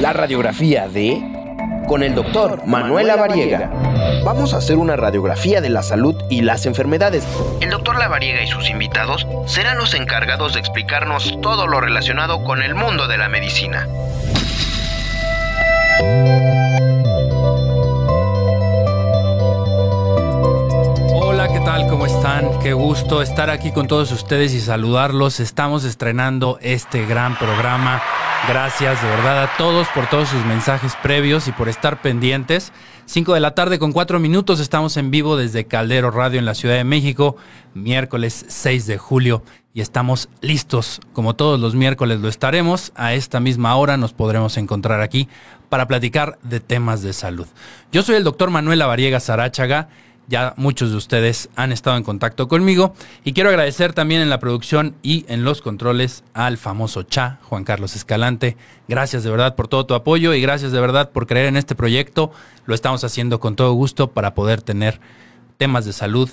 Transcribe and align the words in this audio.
la 0.00 0.14
radiografía 0.14 0.88
de 0.88 1.22
con 1.86 2.02
el 2.02 2.14
doctor 2.14 2.66
Manuel 2.66 3.08
Lavariega. 3.08 3.70
Vamos 4.24 4.54
a 4.54 4.56
hacer 4.56 4.76
una 4.76 4.96
radiografía 4.96 5.60
de 5.60 5.68
la 5.68 5.82
salud 5.82 6.16
y 6.30 6.40
las 6.40 6.64
enfermedades. 6.64 7.26
El 7.60 7.68
doctor 7.68 7.98
Lavariega 7.98 8.42
y 8.42 8.46
sus 8.46 8.70
invitados 8.70 9.26
serán 9.44 9.76
los 9.76 9.92
encargados 9.92 10.54
de 10.54 10.60
explicarnos 10.60 11.38
todo 11.42 11.66
lo 11.66 11.82
relacionado 11.82 12.42
con 12.44 12.62
el 12.62 12.74
mundo 12.74 13.08
de 13.08 13.18
la 13.18 13.28
medicina. 13.28 13.86
Hola, 21.12 21.48
¿qué 21.48 21.60
tal? 21.60 21.86
¿Cómo 21.88 22.06
están? 22.06 22.58
Qué 22.60 22.72
gusto 22.72 23.20
estar 23.20 23.50
aquí 23.50 23.70
con 23.70 23.86
todos 23.86 24.12
ustedes 24.12 24.54
y 24.54 24.60
saludarlos. 24.60 25.40
Estamos 25.40 25.84
estrenando 25.84 26.58
este 26.62 27.04
gran 27.04 27.36
programa 27.36 28.00
Gracias 28.48 29.02
de 29.02 29.08
verdad 29.08 29.44
a 29.44 29.56
todos 29.58 29.86
por 29.88 30.08
todos 30.08 30.28
sus 30.30 30.44
mensajes 30.46 30.96
previos 31.02 31.46
y 31.46 31.52
por 31.52 31.68
estar 31.68 32.00
pendientes. 32.00 32.72
5 33.04 33.34
de 33.34 33.40
la 33.40 33.54
tarde 33.54 33.78
con 33.78 33.92
4 33.92 34.18
minutos 34.18 34.60
estamos 34.60 34.96
en 34.96 35.10
vivo 35.10 35.36
desde 35.36 35.66
Caldero 35.66 36.10
Radio 36.10 36.38
en 36.38 36.46
la 36.46 36.54
Ciudad 36.54 36.76
de 36.76 36.84
México, 36.84 37.36
miércoles 37.74 38.46
6 38.48 38.86
de 38.86 38.96
julio 38.96 39.42
y 39.74 39.82
estamos 39.82 40.30
listos. 40.40 41.00
Como 41.12 41.36
todos 41.36 41.60
los 41.60 41.74
miércoles 41.74 42.20
lo 42.20 42.28
estaremos, 42.28 42.92
a 42.96 43.12
esta 43.12 43.40
misma 43.40 43.76
hora 43.76 43.98
nos 43.98 44.14
podremos 44.14 44.56
encontrar 44.56 45.02
aquí 45.02 45.28
para 45.68 45.86
platicar 45.86 46.38
de 46.42 46.60
temas 46.60 47.02
de 47.02 47.12
salud. 47.12 47.46
Yo 47.92 48.02
soy 48.02 48.16
el 48.16 48.24
doctor 48.24 48.50
Manuel 48.50 48.82
Avariega 48.82 49.20
Sarachaga 49.20 49.88
ya 50.30 50.54
muchos 50.56 50.92
de 50.92 50.96
ustedes 50.96 51.50
han 51.56 51.72
estado 51.72 51.96
en 51.96 52.04
contacto 52.04 52.46
conmigo 52.46 52.94
y 53.24 53.32
quiero 53.32 53.50
agradecer 53.50 53.92
también 53.92 54.22
en 54.22 54.30
la 54.30 54.38
producción 54.38 54.94
y 55.02 55.26
en 55.28 55.44
los 55.44 55.60
controles 55.60 56.22
al 56.32 56.56
famoso 56.56 57.02
Cha, 57.02 57.40
Juan 57.42 57.64
Carlos 57.64 57.96
Escalante. 57.96 58.56
Gracias 58.86 59.24
de 59.24 59.30
verdad 59.30 59.56
por 59.56 59.66
todo 59.66 59.84
tu 59.86 59.94
apoyo 59.94 60.32
y 60.32 60.40
gracias 60.40 60.70
de 60.70 60.80
verdad 60.80 61.10
por 61.10 61.26
creer 61.26 61.46
en 61.46 61.56
este 61.56 61.74
proyecto. 61.74 62.30
Lo 62.64 62.76
estamos 62.76 63.02
haciendo 63.02 63.40
con 63.40 63.56
todo 63.56 63.72
gusto 63.72 64.12
para 64.12 64.32
poder 64.34 64.62
tener 64.62 65.00
temas 65.58 65.84
de 65.84 65.92
salud, 65.92 66.30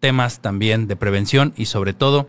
temas 0.00 0.40
también 0.40 0.88
de 0.88 0.96
prevención 0.96 1.52
y 1.54 1.66
sobre 1.66 1.92
todo 1.92 2.28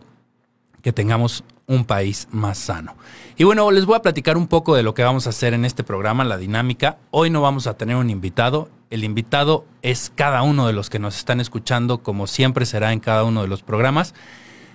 que 0.82 0.92
tengamos 0.92 1.46
un 1.68 1.86
país 1.86 2.28
más 2.32 2.58
sano. 2.58 2.96
Y 3.38 3.44
bueno, 3.44 3.70
les 3.72 3.86
voy 3.86 3.96
a 3.96 4.02
platicar 4.02 4.38
un 4.38 4.48
poco 4.48 4.76
de 4.76 4.84
lo 4.84 4.94
que 4.94 5.04
vamos 5.04 5.28
a 5.28 5.32
hacer 5.32 5.54
en 5.54 5.66
este 5.66 5.84
programa, 5.84 6.24
la 6.24 6.38
dinámica. 6.38 6.98
Hoy 7.12 7.30
no 7.30 7.42
vamos 7.42 7.68
a 7.68 7.76
tener 7.76 7.96
un 7.96 8.10
invitado, 8.10 8.70
el 8.92 9.04
invitado 9.04 9.66
es 9.82 10.12
cada 10.16 10.44
uno 10.44 10.68
de 10.68 10.74
los 10.74 10.90
que 10.90 11.00
nos 11.00 11.18
están 11.18 11.42
escuchando, 11.42 12.04
como 12.04 12.28
siempre 12.28 12.66
será 12.66 12.94
en 12.94 13.00
cada 13.00 13.24
uno 13.24 13.42
de 13.42 13.48
los 13.48 13.64
programas. 13.64 14.14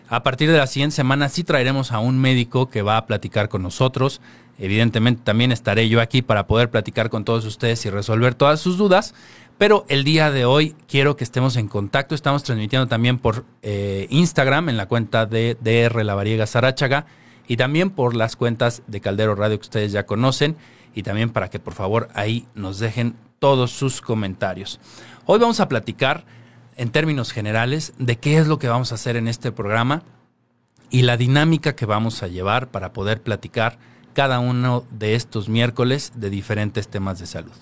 A 0.08 0.24
partir 0.24 0.50
de 0.50 0.58
la 0.58 0.66
siguiente 0.66 0.96
semana 0.96 1.28
sí 1.28 1.44
traeremos 1.44 1.92
a 1.92 2.00
un 2.00 2.18
médico 2.18 2.68
que 2.68 2.82
va 2.82 2.96
a 2.96 3.06
platicar 3.06 3.48
con 3.48 3.62
nosotros. 3.62 4.20
Evidentemente 4.58 5.22
también 5.24 5.52
estaré 5.52 5.88
yo 5.88 6.00
aquí 6.00 6.20
para 6.20 6.48
poder 6.48 6.68
platicar 6.68 7.08
con 7.08 7.24
todos 7.24 7.44
ustedes 7.44 7.86
y 7.86 7.90
resolver 7.90 8.34
todas 8.34 8.60
sus 8.60 8.76
dudas. 8.76 9.14
Pero 9.60 9.84
el 9.90 10.04
día 10.04 10.30
de 10.30 10.46
hoy 10.46 10.74
quiero 10.88 11.18
que 11.18 11.24
estemos 11.24 11.56
en 11.56 11.68
contacto. 11.68 12.14
Estamos 12.14 12.42
transmitiendo 12.44 12.88
también 12.88 13.18
por 13.18 13.44
eh, 13.60 14.06
Instagram 14.08 14.70
en 14.70 14.78
la 14.78 14.86
cuenta 14.86 15.26
de 15.26 15.54
DR 15.60 16.02
La 16.02 16.14
Variega 16.14 16.46
Sarachaga 16.46 17.04
y 17.46 17.58
también 17.58 17.90
por 17.90 18.16
las 18.16 18.36
cuentas 18.36 18.80
de 18.86 19.02
Caldero 19.02 19.34
Radio 19.34 19.58
que 19.58 19.64
ustedes 19.64 19.92
ya 19.92 20.06
conocen 20.06 20.56
y 20.94 21.02
también 21.02 21.28
para 21.28 21.50
que 21.50 21.58
por 21.58 21.74
favor 21.74 22.08
ahí 22.14 22.46
nos 22.54 22.78
dejen 22.78 23.16
todos 23.38 23.70
sus 23.70 24.00
comentarios. 24.00 24.80
Hoy 25.26 25.38
vamos 25.38 25.60
a 25.60 25.68
platicar 25.68 26.24
en 26.78 26.88
términos 26.88 27.30
generales 27.30 27.92
de 27.98 28.16
qué 28.16 28.38
es 28.38 28.46
lo 28.46 28.58
que 28.58 28.68
vamos 28.68 28.92
a 28.92 28.94
hacer 28.94 29.16
en 29.16 29.28
este 29.28 29.52
programa 29.52 30.04
y 30.88 31.02
la 31.02 31.18
dinámica 31.18 31.76
que 31.76 31.84
vamos 31.84 32.22
a 32.22 32.28
llevar 32.28 32.68
para 32.70 32.94
poder 32.94 33.20
platicar 33.20 33.78
cada 34.14 34.38
uno 34.38 34.84
de 34.90 35.16
estos 35.16 35.50
miércoles 35.50 36.14
de 36.16 36.30
diferentes 36.30 36.88
temas 36.88 37.18
de 37.18 37.26
salud. 37.26 37.52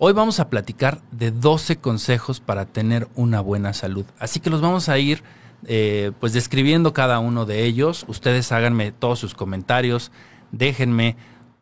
Hoy 0.00 0.12
vamos 0.12 0.38
a 0.38 0.48
platicar 0.48 1.02
de 1.10 1.32
12 1.32 1.78
consejos 1.78 2.38
para 2.38 2.66
tener 2.66 3.08
una 3.16 3.40
buena 3.40 3.72
salud. 3.72 4.04
Así 4.20 4.38
que 4.38 4.48
los 4.48 4.60
vamos 4.60 4.88
a 4.88 4.96
ir 4.96 5.24
eh, 5.66 6.12
pues 6.20 6.32
describiendo 6.32 6.92
cada 6.92 7.18
uno 7.18 7.46
de 7.46 7.64
ellos. 7.64 8.04
Ustedes 8.06 8.52
háganme 8.52 8.92
todos 8.92 9.18
sus 9.18 9.34
comentarios, 9.34 10.12
déjenme 10.52 11.16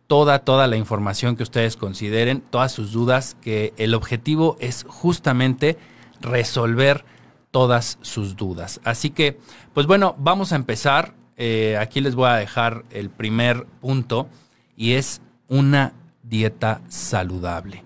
toda, 0.07 0.41
toda 0.41 0.67
la 0.67 0.77
información 0.77 1.35
que 1.37 1.45
ustedes 1.45 1.79
consideren, 1.79 2.43
todas 2.43 2.73
sus 2.73 2.93
dudas, 2.93 3.39
que 3.41 3.73
el 3.79 3.95
objetivo 3.95 4.59
es 4.61 4.85
justamente 4.87 5.79
resolver 6.21 7.07
todas 7.51 7.97
sus 8.03 8.37
dudas. 8.37 8.83
Así 8.85 9.09
que, 9.09 9.39
pues 9.73 9.87
bueno, 9.87 10.15
vamos 10.19 10.53
a 10.53 10.57
empezar. 10.57 11.15
Eh, 11.39 11.79
aquí 11.81 12.03
les 12.03 12.15
voy 12.15 12.29
a 12.29 12.35
dejar 12.35 12.85
el 12.91 13.09
primer 13.09 13.65
punto 13.81 14.29
y 14.77 14.93
es 14.93 15.23
una 15.49 15.95
dieta 16.23 16.83
saludable. 16.89 17.86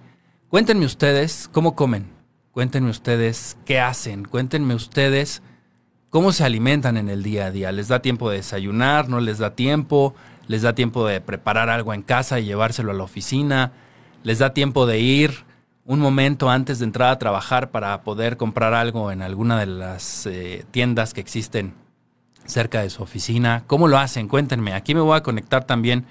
Cuéntenme 0.51 0.85
ustedes 0.85 1.49
cómo 1.51 1.75
comen, 1.75 2.11
cuéntenme 2.53 2.91
ustedes 2.91 3.57
qué 3.65 3.81
hacen, 3.81 4.25
cuéntenme 4.25 4.75
ustedes 4.75 5.43
cómo 6.11 6.33
se 6.33 6.45
alimentan 6.45 6.99
en 6.99 7.09
el 7.09 7.23
día 7.23 7.47
a 7.47 7.51
día. 7.51 7.73
¿Les 7.73 7.89
da 7.89 8.03
tiempo 8.03 8.29
de 8.29 8.37
desayunar? 8.37 9.09
¿No 9.09 9.21
les 9.21 9.39
da 9.39 9.55
tiempo? 9.55 10.15
les 10.51 10.63
da 10.63 10.75
tiempo 10.75 11.07
de 11.07 11.21
preparar 11.21 11.71
algo 11.71 11.95
en 11.95 12.03
casa 12.03 12.41
y 12.41 12.45
llevárselo 12.45 12.91
a 12.91 12.95
la 12.95 13.05
oficina, 13.05 13.71
les 14.25 14.41
da 14.41 14.53
tiempo 14.53 14.85
de 14.85 14.99
ir 14.99 15.45
un 15.85 16.01
momento 16.01 16.51
antes 16.51 16.81
de 16.81 16.87
entrar 16.87 17.13
a 17.13 17.21
trabajar 17.21 17.71
para 17.71 18.03
poder 18.03 18.37
comprar 18.37 18.75
algo 18.75 19.13
en 19.13 19.23
alguna 19.23 19.61
de 19.61 19.67
las 19.67 20.27
eh, 20.27 20.65
tiendas 20.73 21.15
que 21.15 21.21
existen 21.21 21.75
cerca 22.47 22.83
de 22.83 22.91
su 22.91 23.01
oficina. 23.01 23.63
¿Cómo 23.69 23.87
lo 23.87 23.97
hacen? 23.97 24.27
Cuéntenme. 24.27 24.73
Aquí 24.73 24.93
me 24.93 25.01
voy 25.03 25.17
a 25.17 25.23
conectar 25.23 25.63
también 25.63 26.05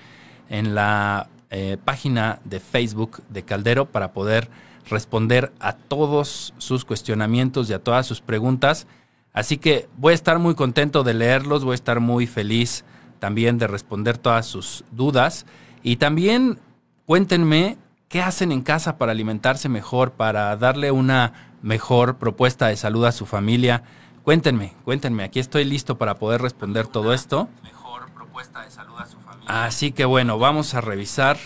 en 0.47 0.73
la 0.73 1.28
eh, 1.49 1.77
página 1.83 2.39
de 2.43 2.59
Facebook 2.59 3.23
de 3.29 3.43
Caldero 3.43 3.85
para 3.85 4.13
poder 4.13 4.49
responder 4.89 5.51
a 5.59 5.73
todos 5.73 6.53
sus 6.57 6.85
cuestionamientos 6.85 7.69
y 7.69 7.73
a 7.73 7.83
todas 7.83 8.05
sus 8.05 8.21
preguntas. 8.21 8.87
Así 9.33 9.57
que 9.57 9.87
voy 9.97 10.11
a 10.11 10.15
estar 10.15 10.39
muy 10.39 10.55
contento 10.55 11.03
de 11.03 11.13
leerlos, 11.13 11.63
voy 11.63 11.73
a 11.73 11.75
estar 11.75 11.99
muy 11.99 12.27
feliz 12.27 12.83
también 13.19 13.57
de 13.57 13.67
responder 13.67 14.17
todas 14.17 14.45
sus 14.45 14.83
dudas. 14.91 15.45
Y 15.83 15.97
también 15.97 16.59
cuéntenme 17.05 17.77
qué 18.07 18.21
hacen 18.21 18.51
en 18.51 18.61
casa 18.61 18.97
para 18.97 19.11
alimentarse 19.11 19.69
mejor, 19.69 20.11
para 20.11 20.55
darle 20.57 20.91
una 20.91 21.33
mejor 21.61 22.17
propuesta 22.17 22.67
de 22.67 22.77
salud 22.77 23.05
a 23.05 23.11
su 23.11 23.25
familia. 23.25 23.83
Cuéntenme, 24.23 24.73
cuéntenme, 24.83 25.23
aquí 25.23 25.39
estoy 25.39 25.66
listo 25.66 25.97
para 25.97 26.16
poder 26.16 26.41
responder 26.41 26.87
todo 26.87 27.13
esto. 27.13 27.49
Mejor 27.63 28.09
propuesta 28.11 28.63
de 28.63 28.71
salud 28.71 28.95
a 28.97 29.05
su 29.05 29.17
familia. 29.17 29.28
Así 29.49 29.91
que 29.93 30.05
bueno, 30.05 30.37
vamos 30.37 30.75
a 30.75 30.81
revisar. 30.81 31.39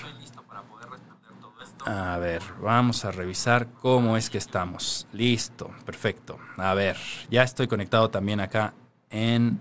A 1.85 2.17
ver, 2.17 2.41
vamos 2.61 3.05
a 3.05 3.11
revisar 3.11 3.69
cómo 3.81 4.17
es 4.17 4.29
que 4.29 4.37
estamos. 4.37 5.07
Listo, 5.13 5.71
perfecto. 5.85 6.37
A 6.57 6.73
ver, 6.73 6.97
ya 7.31 7.43
estoy 7.43 7.67
conectado 7.67 8.09
también 8.09 8.41
acá 8.41 8.73
en 9.09 9.57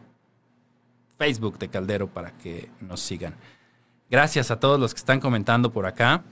Facebook 1.19 1.57
de 1.61 1.69
Caldero 1.69 2.09
para 2.09 2.33
que 2.33 2.69
nos 2.81 3.01
sigan. 3.01 3.37
Gracias 4.11 4.51
a 4.51 4.59
todos 4.59 4.81
los 4.81 4.93
que 4.93 4.99
están 4.99 5.21
comentando 5.21 5.73
por 5.73 5.87
acá. 5.87 6.25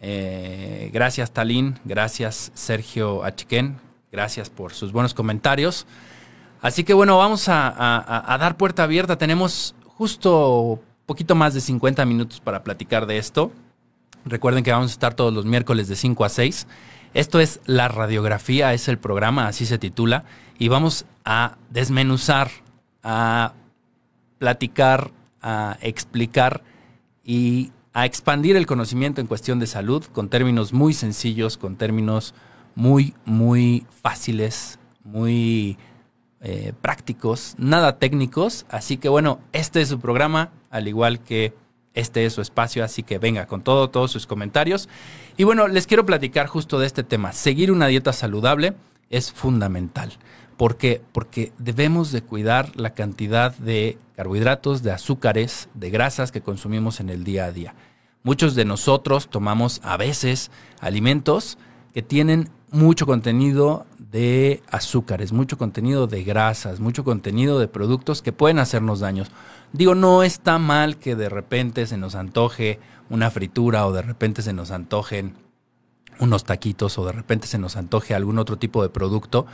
Eh, 0.00 0.90
gracias 0.92 1.32
Talín, 1.32 1.80
gracias 1.84 2.52
Sergio 2.54 3.24
Achiquén, 3.24 3.80
gracias 4.12 4.48
por 4.48 4.74
sus 4.74 4.92
buenos 4.92 5.12
comentarios. 5.12 5.88
Así 6.62 6.84
que 6.84 6.94
bueno, 6.94 7.18
vamos 7.18 7.48
a, 7.48 8.36
dar 8.38 8.56
puerta 8.56 8.84
abierta. 8.84 9.18
Tenemos 9.18 9.74
justo 9.96 10.84
poquito 11.08 11.34
más 11.34 11.54
de 11.54 11.62
50 11.62 12.04
minutos 12.04 12.38
para 12.38 12.62
platicar 12.62 13.06
de 13.06 13.16
esto. 13.16 13.50
Recuerden 14.26 14.62
que 14.62 14.70
vamos 14.70 14.90
a 14.90 14.92
estar 14.92 15.14
todos 15.14 15.32
los 15.32 15.46
miércoles 15.46 15.88
de 15.88 15.96
5 15.96 16.22
a 16.22 16.28
6. 16.28 16.66
Esto 17.14 17.40
es 17.40 17.60
La 17.64 17.88
Radiografía, 17.88 18.74
es 18.74 18.88
el 18.88 18.98
programa, 18.98 19.48
así 19.48 19.64
se 19.64 19.78
titula, 19.78 20.24
y 20.58 20.68
vamos 20.68 21.06
a 21.24 21.56
desmenuzar, 21.70 22.50
a 23.02 23.54
platicar, 24.36 25.10
a 25.40 25.78
explicar 25.80 26.62
y 27.24 27.72
a 27.94 28.04
expandir 28.04 28.56
el 28.56 28.66
conocimiento 28.66 29.22
en 29.22 29.26
cuestión 29.26 29.58
de 29.58 29.66
salud 29.66 30.04
con 30.04 30.28
términos 30.28 30.74
muy 30.74 30.92
sencillos, 30.92 31.56
con 31.56 31.76
términos 31.76 32.34
muy, 32.74 33.14
muy 33.24 33.86
fáciles, 34.02 34.78
muy 35.04 35.78
eh, 36.40 36.72
prácticos, 36.80 37.54
nada 37.58 37.98
técnicos. 37.98 38.66
Así 38.68 38.96
que 38.96 39.08
bueno, 39.08 39.40
este 39.52 39.80
es 39.80 39.88
su 39.88 39.98
programa, 39.98 40.50
al 40.70 40.88
igual 40.88 41.20
que 41.20 41.54
este 41.94 42.24
es 42.26 42.32
su 42.32 42.40
espacio, 42.40 42.84
así 42.84 43.02
que 43.02 43.18
venga 43.18 43.46
con 43.46 43.62
todo, 43.62 43.90
todos 43.90 44.10
sus 44.10 44.26
comentarios. 44.26 44.88
Y 45.36 45.44
bueno, 45.44 45.66
les 45.66 45.86
quiero 45.86 46.06
platicar 46.06 46.46
justo 46.46 46.78
de 46.78 46.86
este 46.86 47.02
tema. 47.02 47.32
Seguir 47.32 47.72
una 47.72 47.88
dieta 47.88 48.12
saludable 48.12 48.74
es 49.10 49.32
fundamental. 49.32 50.12
¿Por 50.56 50.76
qué? 50.76 51.02
Porque 51.12 51.52
debemos 51.58 52.12
de 52.12 52.22
cuidar 52.22 52.72
la 52.76 52.90
cantidad 52.90 53.56
de 53.56 53.98
carbohidratos, 54.16 54.82
de 54.82 54.92
azúcares, 54.92 55.68
de 55.74 55.90
grasas 55.90 56.32
que 56.32 56.40
consumimos 56.40 57.00
en 57.00 57.10
el 57.10 57.24
día 57.24 57.44
a 57.44 57.52
día. 57.52 57.74
Muchos 58.24 58.54
de 58.54 58.64
nosotros 58.64 59.28
tomamos 59.28 59.80
a 59.84 59.96
veces 59.96 60.50
alimentos 60.80 61.58
que 61.94 62.02
tienen 62.02 62.50
mucho 62.70 63.06
contenido 63.06 63.86
de 63.98 64.62
azúcares, 64.70 65.32
mucho 65.32 65.58
contenido 65.58 66.06
de 66.06 66.24
grasas, 66.24 66.80
mucho 66.80 67.04
contenido 67.04 67.58
de 67.58 67.68
productos 67.68 68.22
que 68.22 68.32
pueden 68.32 68.58
hacernos 68.58 69.00
daños. 69.00 69.30
Digo, 69.72 69.94
no 69.94 70.22
está 70.22 70.58
mal 70.58 70.96
que 70.96 71.14
de 71.14 71.28
repente 71.28 71.86
se 71.86 71.96
nos 71.96 72.14
antoje 72.14 72.78
una 73.10 73.30
fritura 73.30 73.86
o 73.86 73.92
de 73.92 74.02
repente 74.02 74.42
se 74.42 74.52
nos 74.52 74.70
antojen 74.70 75.34
unos 76.20 76.44
taquitos 76.44 76.98
o 76.98 77.06
de 77.06 77.12
repente 77.12 77.46
se 77.46 77.58
nos 77.58 77.76
antoje 77.76 78.14
algún 78.14 78.38
otro 78.38 78.56
tipo 78.56 78.82
de 78.82 78.88
producto, 78.88 79.46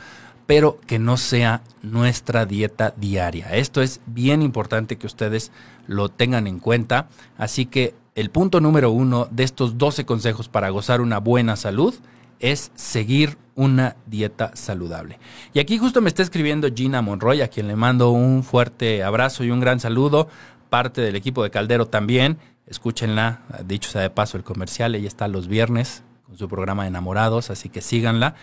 pero 0.45 0.77
que 0.87 0.99
no 0.99 1.17
sea 1.17 1.61
nuestra 1.81 2.45
dieta 2.45 2.93
diaria. 2.95 3.55
Esto 3.55 3.81
es 3.81 3.99
bien 4.05 4.41
importante 4.41 4.97
que 4.97 5.07
ustedes 5.07 5.51
lo 5.87 6.09
tengan 6.09 6.47
en 6.47 6.59
cuenta. 6.59 7.07
Así 7.37 7.65
que 7.65 7.95
el 8.15 8.29
punto 8.29 8.61
número 8.61 8.91
uno 8.91 9.27
de 9.31 9.43
estos 9.43 9.77
12 9.77 10.05
consejos 10.05 10.47
para 10.47 10.69
gozar 10.69 11.01
una 11.01 11.19
buena 11.19 11.55
salud 11.55 11.93
es 12.39 12.71
seguir 12.75 13.37
una 13.55 13.95
dieta 14.05 14.51
saludable. 14.55 15.19
Y 15.53 15.59
aquí 15.59 15.77
justo 15.77 16.01
me 16.01 16.09
está 16.09 16.21
escribiendo 16.21 16.67
Gina 16.73 17.01
Monroy, 17.01 17.41
a 17.41 17.47
quien 17.47 17.67
le 17.67 17.75
mando 17.75 18.11
un 18.11 18.43
fuerte 18.43 19.03
abrazo 19.03 19.43
y 19.43 19.51
un 19.51 19.59
gran 19.59 19.79
saludo, 19.79 20.27
parte 20.69 21.01
del 21.01 21.15
equipo 21.15 21.43
de 21.43 21.51
Caldero 21.51 21.87
también. 21.87 22.37
Escúchenla, 22.67 23.41
dicho 23.65 23.89
sea 23.89 24.01
de 24.01 24.09
paso 24.09 24.37
el 24.37 24.43
comercial, 24.43 24.95
ella 24.95 25.07
está 25.07 25.27
los 25.27 25.47
viernes 25.47 26.03
con 26.25 26.37
su 26.37 26.49
programa 26.49 26.87
Enamorados, 26.87 27.49
así 27.49 27.69
que 27.69 27.81
síganla. 27.81 28.35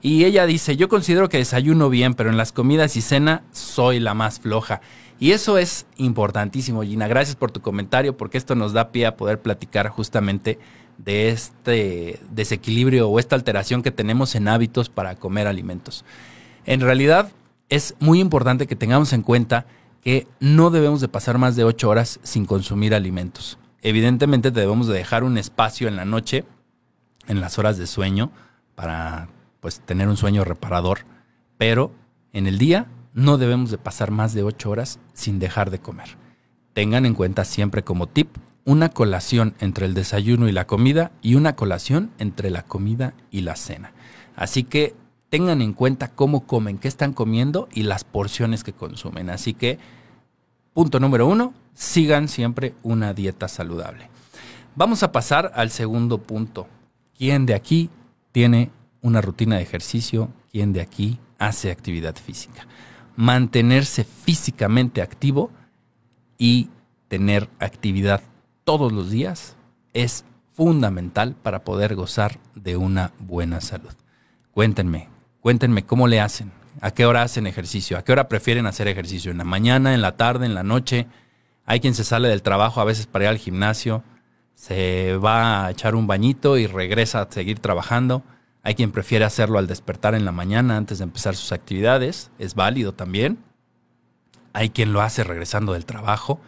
Y 0.00 0.24
ella 0.24 0.46
dice, 0.46 0.76
yo 0.76 0.88
considero 0.88 1.28
que 1.28 1.38
desayuno 1.38 1.88
bien, 1.88 2.14
pero 2.14 2.30
en 2.30 2.36
las 2.36 2.52
comidas 2.52 2.96
y 2.96 3.00
cena 3.00 3.42
soy 3.52 3.98
la 3.98 4.14
más 4.14 4.38
floja. 4.38 4.80
Y 5.18 5.32
eso 5.32 5.58
es 5.58 5.86
importantísimo, 5.96 6.82
Gina. 6.82 7.08
Gracias 7.08 7.34
por 7.34 7.50
tu 7.50 7.60
comentario, 7.60 8.16
porque 8.16 8.38
esto 8.38 8.54
nos 8.54 8.72
da 8.72 8.92
pie 8.92 9.06
a 9.06 9.16
poder 9.16 9.40
platicar 9.40 9.88
justamente 9.88 10.58
de 10.98 11.30
este 11.30 12.20
desequilibrio 12.30 13.08
o 13.08 13.18
esta 13.18 13.36
alteración 13.36 13.82
que 13.82 13.90
tenemos 13.90 14.34
en 14.34 14.48
hábitos 14.48 14.88
para 14.88 15.14
comer 15.14 15.46
alimentos. 15.46 16.04
En 16.66 16.80
realidad 16.80 17.30
es 17.68 17.94
muy 18.00 18.20
importante 18.20 18.66
que 18.66 18.76
tengamos 18.76 19.12
en 19.12 19.22
cuenta 19.22 19.66
que 20.02 20.26
no 20.40 20.70
debemos 20.70 21.00
de 21.00 21.08
pasar 21.08 21.38
más 21.38 21.56
de 21.56 21.64
ocho 21.64 21.88
horas 21.88 22.20
sin 22.22 22.44
consumir 22.44 22.94
alimentos. 22.94 23.58
Evidentemente 23.82 24.50
debemos 24.50 24.86
de 24.86 24.94
dejar 24.94 25.24
un 25.24 25.38
espacio 25.38 25.88
en 25.88 25.96
la 25.96 26.04
noche, 26.04 26.44
en 27.26 27.40
las 27.40 27.58
horas 27.58 27.78
de 27.78 27.86
sueño, 27.86 28.32
para 28.74 29.28
pues 29.60 29.80
tener 29.80 30.08
un 30.08 30.16
sueño 30.16 30.44
reparador, 30.44 31.00
pero 31.56 31.92
en 32.32 32.46
el 32.46 32.58
día 32.58 32.86
no 33.12 33.38
debemos 33.38 33.70
de 33.70 33.78
pasar 33.78 34.10
más 34.10 34.32
de 34.34 34.42
ocho 34.42 34.70
horas 34.70 34.98
sin 35.12 35.38
dejar 35.38 35.70
de 35.70 35.80
comer. 35.80 36.16
Tengan 36.72 37.06
en 37.06 37.14
cuenta 37.14 37.44
siempre 37.44 37.82
como 37.82 38.06
tip 38.06 38.36
una 38.64 38.90
colación 38.90 39.54
entre 39.60 39.86
el 39.86 39.94
desayuno 39.94 40.48
y 40.48 40.52
la 40.52 40.66
comida 40.66 41.10
y 41.22 41.34
una 41.34 41.56
colación 41.56 42.10
entre 42.18 42.50
la 42.50 42.62
comida 42.62 43.14
y 43.30 43.40
la 43.40 43.56
cena. 43.56 43.92
Así 44.36 44.62
que 44.64 44.94
tengan 45.30 45.62
en 45.62 45.72
cuenta 45.72 46.08
cómo 46.08 46.46
comen, 46.46 46.78
qué 46.78 46.88
están 46.88 47.12
comiendo 47.12 47.68
y 47.72 47.82
las 47.82 48.04
porciones 48.04 48.64
que 48.64 48.72
consumen. 48.72 49.30
Así 49.30 49.54
que, 49.54 49.78
punto 50.74 51.00
número 51.00 51.26
uno, 51.26 51.54
sigan 51.74 52.28
siempre 52.28 52.74
una 52.82 53.14
dieta 53.14 53.48
saludable. 53.48 54.10
Vamos 54.74 55.02
a 55.02 55.12
pasar 55.12 55.52
al 55.54 55.70
segundo 55.70 56.18
punto. 56.18 56.66
¿Quién 57.16 57.46
de 57.46 57.54
aquí 57.54 57.90
tiene 58.32 58.70
una 59.00 59.20
rutina 59.20 59.56
de 59.56 59.62
ejercicio? 59.62 60.30
¿Quién 60.52 60.72
de 60.72 60.80
aquí 60.80 61.18
hace 61.38 61.70
actividad 61.70 62.16
física? 62.16 62.66
Mantenerse 63.16 64.04
físicamente 64.04 65.02
activo 65.02 65.50
y 66.38 66.68
tener 67.08 67.48
actividad 67.58 68.22
todos 68.68 68.92
los 68.92 69.08
días 69.08 69.56
es 69.94 70.26
fundamental 70.52 71.34
para 71.42 71.64
poder 71.64 71.94
gozar 71.94 72.38
de 72.54 72.76
una 72.76 73.12
buena 73.18 73.62
salud. 73.62 73.94
Cuéntenme, 74.52 75.08
cuéntenme 75.40 75.86
cómo 75.86 76.06
le 76.06 76.20
hacen, 76.20 76.52
a 76.82 76.90
qué 76.90 77.06
hora 77.06 77.22
hacen 77.22 77.46
ejercicio, 77.46 77.96
a 77.96 78.04
qué 78.04 78.12
hora 78.12 78.28
prefieren 78.28 78.66
hacer 78.66 78.86
ejercicio, 78.86 79.30
en 79.30 79.38
la 79.38 79.44
mañana, 79.44 79.94
en 79.94 80.02
la 80.02 80.18
tarde, 80.18 80.44
en 80.44 80.54
la 80.54 80.64
noche. 80.64 81.06
Hay 81.64 81.80
quien 81.80 81.94
se 81.94 82.04
sale 82.04 82.28
del 82.28 82.42
trabajo 82.42 82.82
a 82.82 82.84
veces 82.84 83.06
para 83.06 83.24
ir 83.24 83.30
al 83.30 83.38
gimnasio, 83.38 84.02
se 84.54 85.16
va 85.16 85.64
a 85.64 85.70
echar 85.70 85.94
un 85.94 86.06
bañito 86.06 86.58
y 86.58 86.66
regresa 86.66 87.22
a 87.22 87.32
seguir 87.32 87.60
trabajando. 87.60 88.22
Hay 88.62 88.74
quien 88.74 88.92
prefiere 88.92 89.24
hacerlo 89.24 89.58
al 89.58 89.66
despertar 89.66 90.14
en 90.14 90.26
la 90.26 90.32
mañana 90.32 90.76
antes 90.76 90.98
de 90.98 91.04
empezar 91.04 91.36
sus 91.36 91.52
actividades, 91.52 92.30
es 92.38 92.54
válido 92.54 92.92
también. 92.92 93.38
Hay 94.52 94.68
quien 94.68 94.92
lo 94.92 95.00
hace 95.00 95.24
regresando 95.24 95.72
del 95.72 95.86
trabajo 95.86 96.38